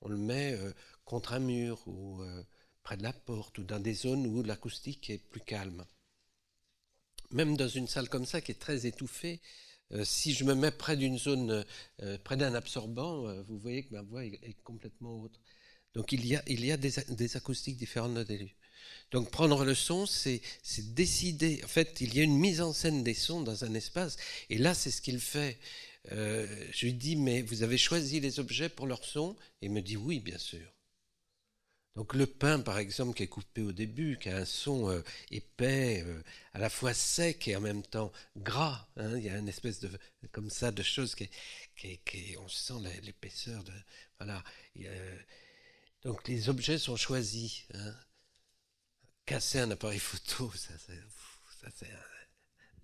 On 0.00 0.08
le 0.08 0.16
met 0.16 0.52
euh, 0.52 0.72
contre 1.04 1.32
un 1.32 1.40
mur 1.40 1.82
ou 1.86 2.22
euh, 2.22 2.42
près 2.82 2.96
de 2.96 3.02
la 3.02 3.12
porte 3.12 3.58
ou 3.58 3.64
dans 3.64 3.80
des 3.80 3.94
zones 3.94 4.26
où 4.26 4.42
l'acoustique 4.42 5.10
est 5.10 5.18
plus 5.18 5.40
calme. 5.40 5.84
Même 7.30 7.56
dans 7.56 7.68
une 7.68 7.88
salle 7.88 8.08
comme 8.08 8.26
ça 8.26 8.40
qui 8.40 8.52
est 8.52 8.60
très 8.60 8.86
étouffée, 8.86 9.40
euh, 9.92 10.04
si 10.04 10.32
je 10.32 10.44
me 10.44 10.54
mets 10.54 10.70
près 10.70 10.96
d'une 10.96 11.18
zone, 11.18 11.64
près 12.24 12.36
d'un 12.36 12.54
absorbant, 12.54 13.42
vous 13.44 13.58
voyez 13.58 13.84
que 13.84 13.92
ma 13.92 14.02
voix 14.02 14.24
est, 14.24 14.56
complètement 14.62 15.20
autre. 15.20 15.40
Donc 15.94 16.12
il 16.12 16.26
y 16.26 16.36
a, 16.36 16.76
des, 16.76 17.36
acoustiques 17.36 17.76
différentes 17.76 18.14
des 18.18 18.38
lieux. 18.38 18.50
Donc 19.10 19.30
prendre 19.30 19.64
le 19.64 19.74
son, 19.74 20.06
c'est 20.06 20.40
décider. 20.94 21.60
En 21.64 21.68
fait, 21.68 22.00
il 22.00 22.14
y 22.14 22.20
a 22.20 22.22
une 22.22 22.38
mise 22.38 22.60
en 22.60 22.72
scène 22.72 23.02
des 23.02 23.14
sons 23.14 23.40
dans 23.40 23.64
un 23.64 23.74
espace. 23.74 24.16
Et 24.50 24.58
là, 24.58 24.74
c'est 24.74 24.90
ce 24.90 25.02
qu'il 25.02 25.20
fait 25.20 25.58
je 26.10 26.86
lui 26.86 26.94
dis, 26.94 27.16
mais 27.16 27.42
vous 27.42 27.62
avez 27.62 27.78
choisi 27.78 28.20
les 28.20 28.40
objets 28.40 28.68
pour 28.68 28.86
leur 28.86 29.04
son? 29.04 29.36
Et 29.62 29.66
il 29.66 29.72
me 29.72 29.82
dit, 29.82 29.96
oui, 29.96 30.20
bien 30.20 30.38
sûr. 30.38 30.68
Donc 31.98 32.14
le 32.14 32.28
pain, 32.28 32.60
par 32.60 32.78
exemple, 32.78 33.12
qui 33.16 33.24
est 33.24 33.26
coupé 33.26 33.60
au 33.62 33.72
début, 33.72 34.18
qui 34.18 34.28
a 34.28 34.36
un 34.36 34.44
son 34.44 34.88
euh, 34.88 35.02
épais, 35.32 36.04
euh, 36.06 36.22
à 36.52 36.60
la 36.60 36.70
fois 36.70 36.94
sec 36.94 37.48
et 37.48 37.56
en 37.56 37.60
même 37.60 37.82
temps 37.82 38.12
gras. 38.36 38.86
Hein, 38.96 39.18
il 39.18 39.24
y 39.24 39.28
a 39.28 39.36
une 39.36 39.48
espèce 39.48 39.80
de 39.80 39.90
comme 40.30 40.48
ça 40.48 40.70
de 40.70 40.84
choses 40.84 41.16
qui, 41.16 41.28
qui, 41.74 42.36
on 42.38 42.46
sent 42.46 42.74
l'épaisseur 43.02 43.64
de 43.64 43.72
voilà. 44.20 44.44
donc 46.02 46.28
les 46.28 46.48
objets 46.48 46.78
sont 46.78 46.94
choisis. 46.94 47.64
Hein. 47.74 47.96
Casser 49.26 49.58
un 49.58 49.72
appareil 49.72 49.98
photo, 49.98 50.52
ça, 50.52 50.74
c'est 50.78 51.90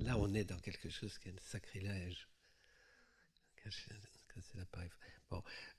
là 0.01 0.18
on 0.18 0.35
est 0.35 0.43
dans 0.43 0.59
quelque 0.59 0.91
chose 0.91 1.18
qui 1.18 1.29
est 1.29 1.33
un 1.33 1.51
sacrilège. 1.53 2.27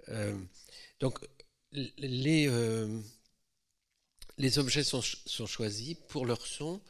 Euh, 0.10 0.40
donc 1.00 1.20
les 1.74 2.48
les 4.38 4.60
objets 4.60 4.84
sont, 4.84 5.02
choisis 5.02 5.96
pour 6.10 6.26
leur 6.26 6.46
son, 6.46 6.82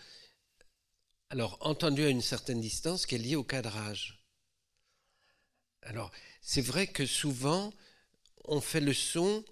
alors 1.29 1.57
entendu 1.61 2.03
à 2.03 2.09
une 2.09 2.21
certaine 2.21 2.61
distance 2.61 3.05
qui 3.05 3.15
est 3.15 3.19
liée 3.19 3.35
au 3.35 3.43
cadrage. 3.43 4.23
Alors, 5.81 6.11
c'est 6.41 6.61
vrai 6.61 6.87
que 6.87 7.05
souvent, 7.05 7.71
on 8.45 8.61
fait 8.61 8.81
le 8.81 8.93
son 8.93 9.43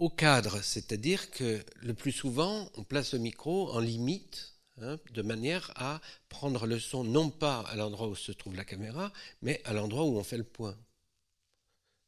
au 0.00 0.10
cadre, 0.10 0.60
c'est-à-dire 0.60 1.30
que 1.30 1.64
le 1.76 1.94
plus 1.94 2.12
souvent, 2.12 2.68
on 2.74 2.82
place 2.82 3.12
le 3.12 3.20
micro 3.20 3.70
en 3.70 3.78
limite, 3.78 4.53
hein, 4.80 4.98
de 5.10 5.22
manière 5.22 5.72
à 5.76 6.00
prendre 6.28 6.66
le 6.66 6.78
son 6.78 7.04
non 7.04 7.30
pas 7.30 7.60
à 7.60 7.76
l'endroit 7.76 8.08
où 8.08 8.16
se 8.16 8.32
trouve 8.32 8.54
la 8.54 8.64
caméra, 8.64 9.12
mais 9.42 9.60
à 9.64 9.72
l'endroit 9.72 10.04
où 10.04 10.16
on 10.16 10.24
fait 10.24 10.38
le 10.38 10.44
point. 10.44 10.76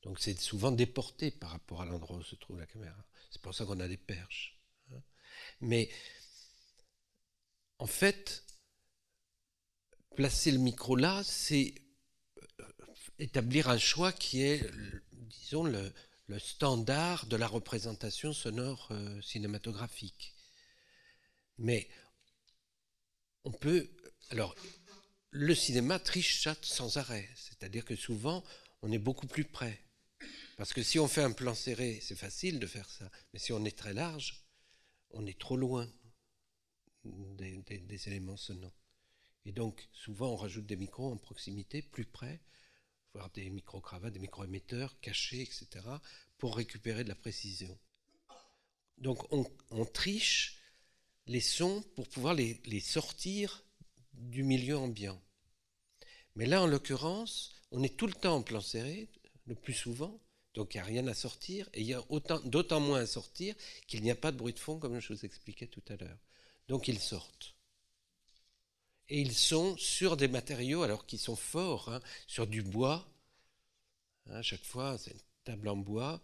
Donc 0.03 0.21
c'est 0.21 0.39
souvent 0.39 0.71
déporté 0.71 1.31
par 1.31 1.51
rapport 1.51 1.83
à 1.83 1.85
l'endroit 1.85 2.17
où 2.17 2.23
se 2.23 2.37
trouve 2.37 2.59
la 2.59 2.67
caméra. 2.67 3.05
C'est 3.31 3.43
pour 3.43 3.55
ça 3.55 3.65
qu'on 3.65 3.81
a 3.81 3.89
des 3.89 3.97
perches. 3.97 4.59
Hein. 4.93 5.03
Mais 5.61 5.91
en 7.79 7.87
fait, 7.87 8.45
placer 10.15 10.51
le 10.51 10.59
micro 10.59 10.97
là, 10.97 11.23
c'est 11.25 11.75
euh, 12.61 12.65
établir 13.19 13.69
un 13.69 13.79
choix 13.79 14.13
qui 14.13 14.43
est, 14.43 14.65
disons, 15.13 15.65
le, 15.65 15.93
standard 16.39 17.27
de 17.27 17.37
la 17.37 17.47
représentation 17.47 18.33
sonore 18.33 18.89
euh, 18.91 19.21
cinématographique. 19.23 20.35
Mais 21.59 21.89
on 23.47 23.53
peut... 23.53 23.89
Alors, 24.31 24.55
le 25.31 25.55
cinéma 25.55 25.99
triche 25.99 26.43
ça 26.43 26.57
sans 26.63 26.99
arrêt, 26.99 27.29
c'est-à-dire 27.37 27.85
que 27.85 27.97
souvent, 27.97 28.45
on 28.83 28.93
est 28.93 28.99
beaucoup 28.99 29.27
plus 29.27 29.45
près. 29.45 29.81
Parce 30.57 30.73
que 30.73 30.83
si 30.83 30.99
on 30.99 31.07
fait 31.07 31.23
un 31.23 31.33
plan 31.33 31.55
serré, 31.55 32.01
c'est 32.03 32.17
facile 32.17 32.59
de 32.59 32.67
faire 32.67 32.91
ça. 32.91 33.11
Mais 33.33 33.39
si 33.39 33.53
on 33.53 33.65
est 33.65 33.77
très 33.77 33.95
large, 33.95 34.45
on 35.11 35.27
est 35.27 35.39
trop 35.39 35.57
loin 35.57 35.89
des, 37.05 38.09
éléments 38.09 38.37
sonnants. 38.37 38.75
Et 39.45 39.53
donc, 39.53 39.89
souvent, 39.93 40.31
on 40.31 40.37
rajoute 40.37 40.67
des 40.67 40.77
micros 40.77 41.13
en 41.13 41.17
proximité, 41.17 41.83
plus 41.83 42.05
près, 42.05 42.41
voire 43.15 43.31
des 43.31 43.49
micro-cravates, 43.49 44.13
des 44.13 44.19
micro-émetteurs 44.19 44.99
cachés, 45.01 45.43
etc., 45.43 45.87
pour 46.37 46.57
récupérer 46.57 47.05
de 47.05 47.09
la 47.09 47.15
précision. 47.15 47.79
Donc, 48.99 49.25
on, 49.33 49.85
triche 49.85 50.56
les 51.27 51.41
sons 51.41 51.83
pour 51.95 52.09
pouvoir 52.09 52.35
les, 52.35 52.81
sortir 52.81 53.65
du 54.13 54.43
milieu 54.43 54.77
ambiant. 54.77 55.21
Mais 56.37 56.47
là, 56.47 56.63
en 56.63 56.67
l'occurrence, 56.67 57.55
on 57.71 57.83
est 57.83 57.97
tout 57.97 58.07
le 58.07 58.13
temps 58.13 58.37
en 58.37 58.43
plan 58.43 58.61
serré, 58.61 59.09
le 59.47 59.55
plus 59.55 59.75
souvent, 59.75 60.21
donc 60.55 60.75
il 60.75 60.79
n'y 60.79 60.83
a 60.83 60.85
rien 60.85 61.07
à 61.07 61.15
sortir, 61.15 61.69
et 61.75 61.81
il 61.81 61.87
y 61.87 61.95
a 61.95 62.03
d'autant 62.45 62.81
moins 62.81 63.01
à 63.01 63.07
sortir 63.07 63.55
qu'il 63.87 64.03
n'y 64.03 64.11
a 64.11 64.15
pas 64.15 64.33
de 64.33 64.37
bruit 64.37 64.53
de 64.53 64.59
fond, 64.59 64.79
comme 64.79 65.01
je 65.01 65.13
vous 65.13 65.25
expliquais 65.25 65.67
tout 65.67 65.83
à 65.89 65.97
l'heure. 65.97 66.19
Donc 66.69 66.89
ils 66.89 66.99
sortent. 66.99 67.55
Et 69.09 69.21
ils 69.21 69.35
sont 69.35 69.77
sur 69.77 70.17
des 70.17 70.29
matériaux, 70.29 70.83
alors 70.83 71.07
qui 71.07 71.19
sont 71.19 71.37
forts, 71.37 71.89
hein, 71.89 72.01
sur 72.27 72.47
du 72.47 72.63
bois, 72.63 73.09
hein, 74.27 74.37
à 74.37 74.43
chaque 74.43 74.65
fois 74.65 74.99
c'est 74.99 75.13
une 75.13 75.21
table 75.45 75.69
en 75.69 75.77
bois, 75.77 76.21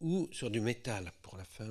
ou 0.00 0.28
sur 0.32 0.50
du 0.50 0.60
métal, 0.60 1.12
pour 1.22 1.36
la 1.36 1.44
fin. 1.44 1.68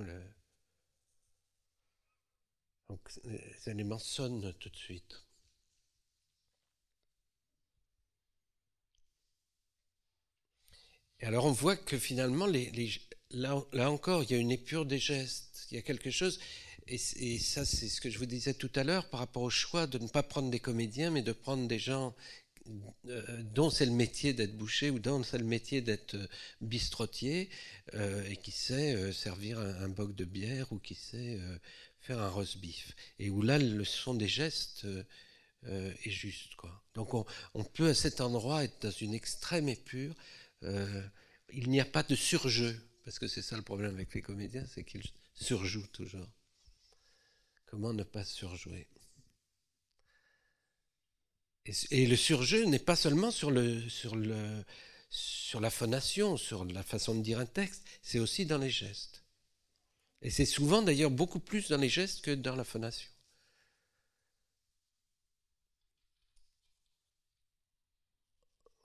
Donc 2.91 2.99
les 3.23 3.71
éléments 3.71 3.99
sonnent 3.99 4.53
tout 4.59 4.67
de 4.67 4.75
suite. 4.75 5.23
Et 11.21 11.25
alors 11.25 11.45
on 11.45 11.53
voit 11.53 11.77
que 11.77 11.97
finalement, 11.97 12.47
là, 13.29 13.89
encore, 13.89 14.23
il 14.23 14.31
y 14.31 14.33
a 14.33 14.37
une 14.37 14.51
épure 14.51 14.85
des 14.85 14.99
gestes, 14.99 15.67
il 15.71 15.75
y 15.75 15.77
a 15.77 15.81
quelque 15.81 16.11
chose, 16.11 16.37
et, 16.85 16.97
ça 16.97 17.63
c'est 17.63 17.87
ce 17.87 18.01
que 18.01 18.09
je 18.09 18.19
vous 18.19 18.25
disais 18.25 18.53
tout 18.53 18.71
à 18.75 18.83
l'heure 18.83 19.09
par 19.09 19.21
rapport 19.21 19.43
au 19.43 19.49
choix 19.49 19.87
de 19.87 19.97
ne 19.97 20.09
pas 20.09 20.23
prendre 20.23 20.51
des 20.51 20.59
comédiens, 20.59 21.11
mais 21.11 21.21
de 21.21 21.31
prendre 21.31 21.69
des 21.69 21.79
gens 21.79 22.13
euh, 23.07 23.41
dont 23.43 23.69
c'est 23.69 23.85
le 23.85 23.93
métier 23.93 24.33
d'être 24.33 24.57
boucher 24.57 24.89
ou 24.89 24.99
dont 24.99 25.23
c'est 25.23 25.37
le 25.37 25.45
métier 25.45 25.81
d'être 25.81 26.15
euh, 26.15 26.27
bistrotier 26.59 27.49
euh, 27.93 28.23
et 28.29 28.35
qui 28.35 28.51
sait 28.51 29.13
servir 29.13 29.59
un, 29.59 29.87
boc 29.87 30.13
de 30.13 30.25
bière 30.25 30.71
ou 30.73 30.77
qui 30.77 30.95
sait 30.95 31.39
faire 32.01 32.19
un 32.19 32.29
roast 32.29 32.57
beef. 32.57 32.95
Et 33.19 33.29
où 33.29 33.41
là, 33.41 33.57
le 33.57 33.85
son 33.85 34.13
des 34.13 34.27
gestes 34.27 34.85
est 35.63 36.09
juste. 36.09 36.55
Quoi. 36.55 36.83
Donc 36.95 37.13
on, 37.13 37.25
on, 37.53 37.63
peut 37.63 37.89
à 37.89 37.93
cet 37.93 38.19
endroit 38.19 38.63
être 38.63 38.81
dans 38.81 38.91
une 38.91 39.13
extrême 39.13 39.69
épure 39.69 40.15
euh, 40.63 41.03
il 41.53 41.69
n'y 41.69 41.79
a 41.79 41.85
pas 41.85 42.03
de 42.03 42.15
surjeu, 42.15 42.79
parce 43.03 43.19
que 43.19 43.27
c'est 43.27 43.41
ça 43.41 43.57
le 43.57 43.61
problème 43.61 43.95
avec 43.95 44.13
les 44.13 44.21
comédiens, 44.21 44.65
c'est 44.67 44.83
qu'ils 44.83 45.03
surjouent 45.33 45.87
toujours. 45.87 46.27
Comment 47.65 47.93
ne 47.93 48.03
pas 48.03 48.23
surjouer? 48.23 48.87
Et, 51.91 52.07
le 52.07 52.15
surjeu 52.15 52.65
n'est 52.65 52.79
pas 52.79 52.95
seulement 52.95 53.31
sur, 53.31 53.51
le, 53.51 53.87
sur, 53.89 54.15
le, 54.15 54.63
sur 55.09 55.59
la 55.59 55.69
phonation, 55.69 56.37
sur 56.37 56.65
la 56.65 56.83
façon 56.83 57.15
de 57.15 57.21
dire 57.21 57.39
un 57.39 57.45
texte, 57.45 57.85
c'est 58.01 58.19
aussi 58.19 58.45
dans 58.45 58.57
les 58.57 58.69
gestes. 58.69 59.20
Et 60.21 60.29
c'est 60.29 60.45
souvent 60.45 60.81
d'ailleurs 60.81 61.11
beaucoup 61.11 61.39
plus 61.39 61.69
dans 61.69 61.77
les 61.77 61.89
gestes 61.89 62.21
que 62.21 62.31
dans 62.31 62.55
la 62.55 62.63
phonation. 62.63 63.09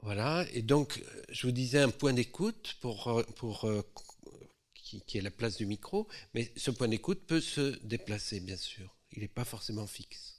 Voilà, 0.06 0.46
et 0.52 0.62
donc 0.62 1.02
je 1.30 1.46
vous 1.46 1.52
disais 1.52 1.80
un 1.80 1.90
point 1.90 2.12
d'écoute 2.12 2.76
pour, 2.80 3.08
euh, 3.08 3.24
euh, 3.64 3.82
qui, 4.74 5.18
est 5.18 5.20
la 5.20 5.32
place 5.32 5.56
du 5.56 5.66
micro, 5.66 6.06
mais 6.32 6.52
ce 6.56 6.70
point 6.70 6.88
d'écoute 6.88 7.26
peut 7.26 7.40
se 7.40 7.76
déplacer, 7.84 8.38
bien 8.40 8.56
sûr. 8.56 8.96
Il 9.12 9.22
n'est 9.22 9.28
pas 9.28 9.44
forcément 9.44 9.86
fixe. 9.86 10.35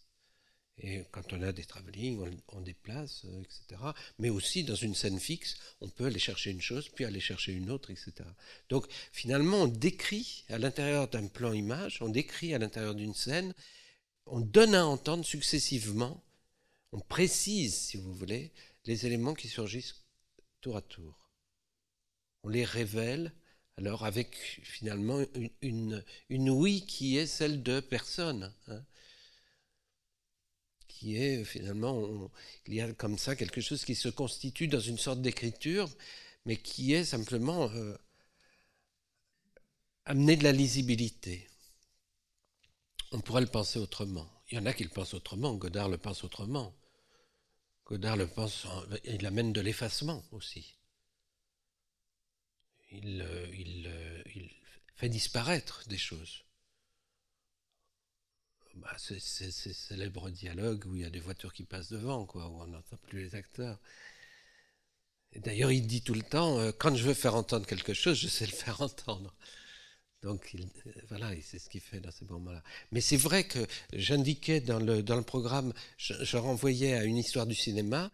Et 0.80 1.04
quand 1.12 1.34
on 1.34 1.42
a 1.42 1.52
des 1.52 1.66
travelling, 1.66 2.40
on, 2.50 2.62
déplace, 2.62 3.26
euh, 3.26 3.42
etc. 3.42 3.82
Mais 4.20 4.30
aussi 4.30 4.64
dans 4.64 4.76
une 4.76 4.94
scène 4.94 5.20
fixe, 5.20 5.58
on 5.82 5.90
peut 5.90 6.06
aller 6.06 6.20
chercher 6.20 6.52
une 6.52 6.62
chose, 6.62 6.90
puis 6.90 7.04
aller 7.04 7.20
chercher 7.20 7.54
une 7.54 7.72
autre, 7.72 7.90
etc. 7.90 8.14
Donc 8.70 8.86
finalement, 9.12 9.64
on 9.64 9.68
décrit 9.68 10.46
à 10.50 10.60
l'intérieur 10.60 11.08
d'un 11.08 11.28
plan 11.28 11.52
image, 11.52 12.02
on 12.02 12.10
décrit 12.10 12.54
à 12.54 12.60
l'intérieur 12.60 12.94
d'une 12.94 13.16
scène, 13.16 13.56
on 14.28 14.40
donne 14.40 14.76
à 14.76 14.86
entendre 14.86 15.26
successivement, 15.26 16.24
on 16.92 17.00
précise, 17.00 17.76
si 17.76 17.98
vous 17.98 18.14
voulez, 18.14 18.52
les 18.86 19.08
éléments 19.08 19.34
qui 19.34 19.48
surgissent 19.48 19.96
tour 20.62 20.78
à 20.78 20.82
tour. 20.82 21.32
On 22.44 22.50
les 22.50 22.66
révèle 22.66 23.34
alors 23.78 24.06
avec 24.06 24.36
finalement 24.64 25.24
une, 25.62 26.04
une, 26.30 26.50
oui 26.50 26.86
qui 26.86 27.18
est 27.18 27.28
celle 27.28 27.62
de 27.62 27.80
personne. 27.80 28.54
Hein, 28.68 28.84
qui 30.98 31.16
est 31.18 31.44
finalement, 31.44 32.32
il 32.66 32.74
y 32.74 32.82
a 32.82 32.92
comme 32.94 33.20
ça 33.20 33.36
quelque 33.36 33.62
chose 33.62 33.86
qui 33.86 33.94
se 33.94 34.10
constitue 34.10 34.68
dans 34.68 34.80
une 34.80 34.98
sorte 34.98 35.22
d'écriture, 35.22 35.88
mais 36.46 36.58
qui 36.58 36.94
est 36.94 37.06
simplement 37.06 37.70
euh, 37.70 37.96
amener 40.06 40.36
de 40.38 40.44
la 40.44 40.52
lisibilité. 40.52 41.48
On 43.12 43.22
pourrait 43.22 43.42
le 43.42 43.48
penser 43.48 43.78
autrement. 43.78 44.28
Il 44.50 44.56
y 44.56 44.60
en 44.60 44.66
a 44.66 44.74
qui 44.74 44.84
le 44.84 44.90
pensent 44.90 45.14
autrement, 45.14 45.54
Godard 45.54 45.90
le 45.90 45.98
pense 45.98 46.24
autrement. 46.24 46.74
Godard 47.86 48.18
le 48.18 48.28
pense, 48.28 48.66
il 49.04 49.26
amène 49.26 49.54
de 49.54 49.62
l'effacement 49.62 50.24
aussi. 50.32 50.78
Il, 52.92 53.22
euh, 53.22 53.46
euh, 53.86 54.24
il, 54.34 54.52
fait 54.96 55.10
disparaître 55.10 55.88
des 55.88 55.98
choses. 55.98 56.44
Bah, 58.82 58.96
c'est 58.98 59.20
ces 59.20 59.74
célèbres 59.74 60.30
dialogues 60.30 60.86
où 60.86 60.96
il 60.96 61.02
y 61.02 61.06
a 61.06 61.10
des 61.10 61.20
voitures 61.20 61.54
qui 61.54 61.64
passent 61.64 61.90
devant, 61.90 62.24
où 62.24 62.40
on 62.40 62.68
n'entend 62.68 62.98
plus 63.08 63.24
les 63.24 63.36
acteurs. 63.36 63.80
D'ailleurs, 65.36 65.72
il 65.72 65.86
dit 65.86 66.02
tout 66.02 66.14
le 66.14 66.22
temps, 66.22 66.60
euh, 66.60 66.72
quand 66.78 66.96
je 66.96 67.04
veux 67.04 67.14
faire 67.14 67.36
entendre 67.36 67.66
quelque 67.66 67.94
chose, 67.94 68.18
je 68.18 68.28
sais 68.28 68.46
le 68.46 68.52
faire 68.52 68.82
entendre. 68.82 69.36
Donc 70.24 70.50
il, 70.54 70.68
voilà, 71.10 71.32
c'est 71.42 71.60
ce 71.60 71.70
qu'il 71.70 71.82
fait 71.82 72.00
dans 72.00 72.12
ces 72.12 72.26
moments-là. 72.26 72.64
Mais 72.92 73.02
c'est 73.02 73.18
vrai 73.18 73.44
que 73.44 73.66
j'indiquais 73.94 74.62
dans 74.62 74.80
le, 74.80 75.04
dans 75.04 75.16
le 75.16 75.22
programme, 75.22 75.74
je, 75.98 76.38
renvoyais 76.38 76.94
à 76.94 77.04
une 77.04 77.18
histoire 77.18 77.46
du 77.46 77.56
cinéma, 77.56 78.12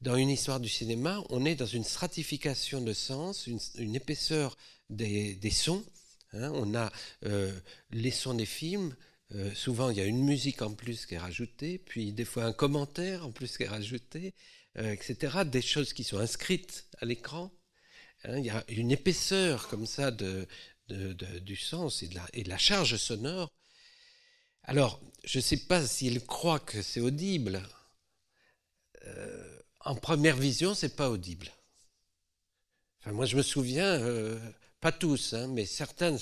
dans 0.00 0.16
une 0.16 0.30
histoire 0.30 0.60
du 0.60 0.68
cinéma, 0.68 1.22
on 1.30 1.44
est 1.44 1.54
dans 1.54 1.66
une 1.66 1.84
stratification 1.84 2.80
de 2.80 2.92
sens, 2.92 3.46
une, 3.46 3.94
épaisseur 3.94 4.56
des, 4.90 5.38
sons. 5.50 5.84
Hein. 6.32 6.50
on 6.54 6.74
a 6.74 6.92
euh, 7.24 7.52
les 7.90 8.10
sons 8.10 8.34
des 8.34 8.46
films, 8.46 8.94
euh, 9.32 9.54
souvent 9.54 9.90
il 9.90 9.96
y 9.96 10.00
a 10.00 10.04
une 10.04 10.22
musique 10.22 10.62
en 10.62 10.74
plus 10.74 11.06
qui 11.06 11.14
est 11.14 11.18
rajoutée, 11.18 11.78
puis 11.78 12.12
des 12.12 12.24
fois 12.24 12.44
un 12.44 12.52
commentaire 12.52 13.26
en 13.26 13.32
plus 13.32 13.56
qui 13.56 13.64
est 13.64 13.68
rajouté, 13.68 14.34
euh, 14.78 14.92
etc. 14.92 15.38
Des 15.46 15.62
choses 15.62 15.92
qui 15.92 16.04
sont 16.04 16.18
inscrites 16.18 16.88
à 16.98 17.06
l'écran. 17.06 17.52
Hein. 18.24 18.38
il 18.38 18.44
y 18.44 18.50
a 18.50 18.64
une 18.68 18.90
épaisseur 18.90 19.68
comme 19.68 19.86
ça 19.86 20.10
de, 20.10 20.46
du 20.88 21.56
sens 21.56 22.02
et 22.02 22.08
de, 22.08 22.48
la, 22.48 22.58
charge 22.58 22.96
sonore. 22.96 23.50
Alors, 24.62 25.00
je 25.24 25.38
ne 25.38 25.42
sais 25.42 25.56
pas 25.56 25.86
s'il 25.86 26.24
croit 26.24 26.60
que 26.60 26.82
c'est 26.82 27.00
audible. 27.00 27.62
Euh, 29.04 29.58
en 29.80 29.94
première 29.94 30.36
vision, 30.36 30.74
c'est 30.74 30.96
pas 30.96 31.10
audible. 31.10 31.50
Enfin, 33.00 33.12
moi, 33.12 33.26
je 33.26 33.36
me 33.36 33.42
souviens, 33.42 34.00
pas 34.84 34.92
tous, 34.92 35.32
hein, 35.32 35.48
mais 35.48 35.64
certains, 35.64 36.18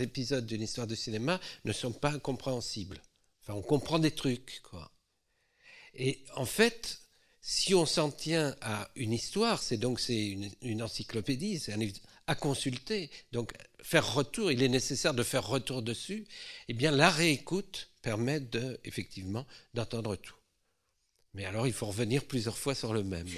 épisodes 0.00 0.44
d'une 0.44 0.60
histoire 0.60 0.86
de 0.86 0.94
cinéma 0.94 1.40
ne 1.64 1.72
sont 1.72 1.94
pas 1.94 2.18
compréhensibles. 2.18 3.00
Enfin, 3.40 3.54
on 3.54 3.62
comprend 3.62 3.98
des 3.98 4.10
trucs, 4.10 4.60
quoi. 4.62 4.92
Et 5.94 6.26
en 6.36 6.44
fait, 6.44 7.00
si 7.40 7.74
on 7.74 7.86
s'en 7.86 8.10
tient 8.10 8.54
à 8.60 8.90
une 8.96 9.14
histoire, 9.14 9.62
c'est 9.62 9.78
donc 9.78 9.98
c'est 9.98 10.26
une, 10.26 10.50
une, 10.60 10.82
encyclopédie, 10.82 11.58
c'est 11.58 11.72
un 11.72 11.78
livre 11.78 11.98
à 12.26 12.34
consulter. 12.34 13.10
Donc, 13.32 13.54
faire 13.80 14.12
retour, 14.12 14.52
il 14.52 14.62
est 14.62 14.68
nécessaire 14.68 15.14
de 15.14 15.22
faire 15.22 15.46
retour 15.46 15.80
dessus. 15.80 16.26
Eh 16.68 16.74
bien, 16.74 16.90
la 16.90 17.08
réécoute 17.08 17.88
permet 18.02 18.40
de, 18.40 18.78
effectivement, 18.84 19.46
d'entendre 19.72 20.16
tout. 20.16 20.36
Mais 21.32 21.46
alors, 21.46 21.66
il 21.66 21.72
faut 21.72 21.86
revenir 21.86 22.26
plusieurs 22.26 22.58
fois 22.58 22.74
sur 22.74 22.92
le 22.92 23.04
même. 23.04 23.32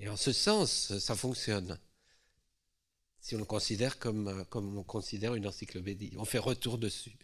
Et 0.00 0.08
en 0.08 0.16
ce 0.16 0.32
sens, 0.32 0.98
ça 0.98 1.14
fonctionne. 1.14 1.78
Si 3.24 3.34
on 3.34 3.38
le 3.38 3.46
considère 3.46 3.98
comme, 3.98 4.44
comme 4.50 4.76
on 4.76 4.82
considère 4.82 5.34
une 5.34 5.46
encyclopédie, 5.46 6.12
on 6.18 6.26
fait 6.26 6.38
retour 6.38 6.76
dessus. 6.76 7.16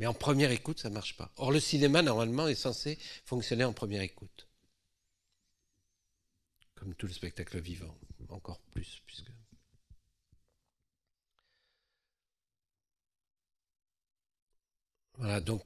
Mais 0.00 0.06
en 0.06 0.12
première 0.12 0.50
écoute, 0.50 0.80
ça 0.80 0.88
ne 0.88 0.94
marche 0.94 1.16
pas. 1.16 1.30
Or, 1.36 1.52
le 1.52 1.60
cinéma, 1.60 2.02
normalement, 2.02 2.48
est 2.48 2.56
censé 2.56 2.98
fonctionner 3.24 3.62
en 3.62 3.72
première 3.72 4.02
écoute. 4.02 4.48
Comme 6.74 6.96
tout 6.96 7.06
le 7.06 7.12
spectacle 7.12 7.60
vivant, 7.60 7.96
encore 8.28 8.58
plus, 8.72 9.00
puisque. 9.06 9.30
Voilà, 15.14 15.40
donc 15.40 15.62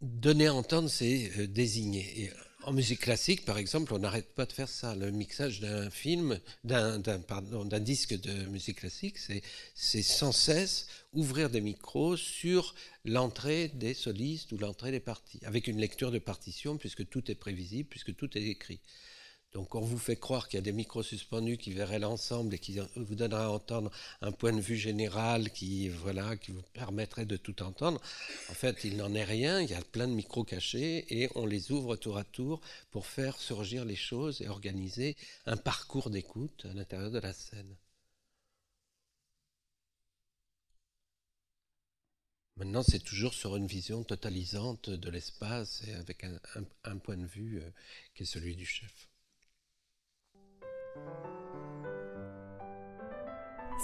donner 0.00 0.46
à 0.46 0.54
entendre, 0.54 0.88
c'est 0.88 1.30
euh, 1.38 1.46
désigner. 1.46 2.22
Et 2.22 2.32
en 2.64 2.72
musique 2.72 3.00
classique, 3.00 3.44
par 3.44 3.58
exemple, 3.58 3.92
on 3.94 3.98
n'arrête 3.98 4.34
pas 4.34 4.46
de 4.46 4.52
faire 4.52 4.68
ça. 4.68 4.94
Le 4.94 5.10
mixage 5.10 5.60
d'un 5.60 5.90
film, 5.90 6.40
d'un 6.64 6.98
disque 7.80 8.18
de 8.20 8.46
musique 8.46 8.78
classique, 8.78 9.18
c'est 9.74 10.02
sans 10.02 10.32
cesse 10.32 10.86
ouvrir 11.12 11.50
des 11.50 11.60
micros 11.60 12.16
sur 12.16 12.74
l'entrée 13.04 13.68
des 13.74 13.94
solistes 13.94 14.52
ou 14.52 14.58
l'entrée 14.58 14.90
des 14.90 15.00
parties, 15.00 15.40
avec 15.44 15.66
une 15.66 15.78
lecture 15.78 16.10
de 16.10 16.18
partition, 16.18 16.78
puisque 16.78 17.08
tout 17.08 17.30
est 17.30 17.34
prévisible, 17.34 17.88
puisque 17.88 18.14
tout 18.14 18.36
est 18.38 18.44
écrit. 18.44 18.80
Donc 19.52 19.74
on 19.74 19.80
vous 19.80 19.98
fait 19.98 20.16
croire 20.16 20.48
qu'il 20.48 20.56
y 20.56 20.62
a 20.62 20.62
des 20.62 20.72
micros 20.72 21.02
suspendus 21.02 21.58
qui 21.58 21.72
verraient 21.72 21.98
l'ensemble 21.98 22.54
et 22.54 22.58
qui 22.58 22.78
vous 22.96 23.14
donneraient 23.14 23.42
à 23.42 23.50
entendre 23.50 23.90
un 24.22 24.32
point 24.32 24.52
de 24.52 24.60
vue 24.60 24.78
général 24.78 25.50
qui, 25.50 25.90
vous 25.90 26.08
permettrait 26.72 27.26
de 27.26 27.36
tout 27.36 27.62
entendre. 27.62 28.00
En 28.48 28.54
fait, 28.54 28.84
il 28.84 28.96
n'en 28.96 29.12
est 29.14 29.24
rien, 29.24 29.60
il 29.60 29.70
y 29.70 29.74
a 29.74 29.82
plein 29.82 30.08
de 30.08 30.14
micros 30.14 30.44
cachés 30.44 31.04
et 31.22 31.28
on 31.34 31.44
les 31.44 31.70
ouvre 31.70 31.96
tour 31.96 32.16
à 32.16 32.24
tour 32.24 32.60
pour 32.90 33.06
faire 33.06 33.36
surgir 33.38 33.84
les 33.84 33.96
choses 33.96 34.40
et 34.40 34.48
organiser 34.48 35.16
un 35.44 35.58
parcours 35.58 36.08
d'écoute 36.08 36.66
à 36.70 36.72
l'intérieur 36.74 37.10
de 37.10 37.18
la 37.18 37.32
scène. 37.34 37.76
Maintenant, 42.56 42.82
c'est 42.82 43.00
toujours 43.00 43.34
sur 43.34 43.56
une 43.56 43.66
vision 43.66 44.02
totalisante 44.04 44.88
de 44.88 45.10
l'espace 45.10 45.82
et 45.86 45.92
avec 45.94 46.24
un, 46.84 46.96
point 46.98 47.16
de 47.18 47.26
vue 47.26 47.60
euh, 47.60 47.70
qui 48.14 48.22
est 48.22 48.26
celui 48.26 48.56
du 48.56 48.64
chef. 48.66 49.11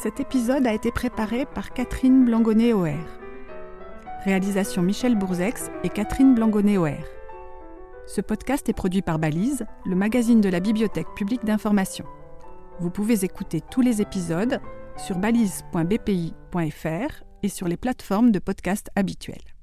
Cet 0.00 0.20
épisode 0.20 0.64
a 0.64 0.72
été 0.72 0.92
préparé 0.92 1.44
par 1.44 1.72
Catherine 1.72 2.24
Blangonnet-Oher. 2.24 3.04
Réalisation 4.24 4.80
Michel 4.80 5.16
Bourzex 5.16 5.72
et 5.82 5.88
Catherine 5.88 6.36
Blangonnet-Oher. 6.36 7.04
Ce 8.06 8.20
podcast 8.20 8.68
est 8.68 8.74
produit 8.74 9.02
par 9.02 9.18
Balise, 9.18 9.66
le 9.84 9.96
magazine 9.96 10.40
de 10.40 10.48
la 10.48 10.60
Bibliothèque 10.60 11.12
publique 11.16 11.44
d'information. 11.44 12.04
Vous 12.78 12.90
pouvez 12.90 13.24
écouter 13.24 13.60
tous 13.72 13.80
les 13.80 14.00
épisodes 14.00 14.60
sur 14.96 15.18
balise.bpi.fr 15.18 17.24
et 17.42 17.48
sur 17.48 17.66
les 17.66 17.76
plateformes 17.76 18.30
de 18.30 18.38
podcast 18.38 18.90
habituelles. 18.94 19.57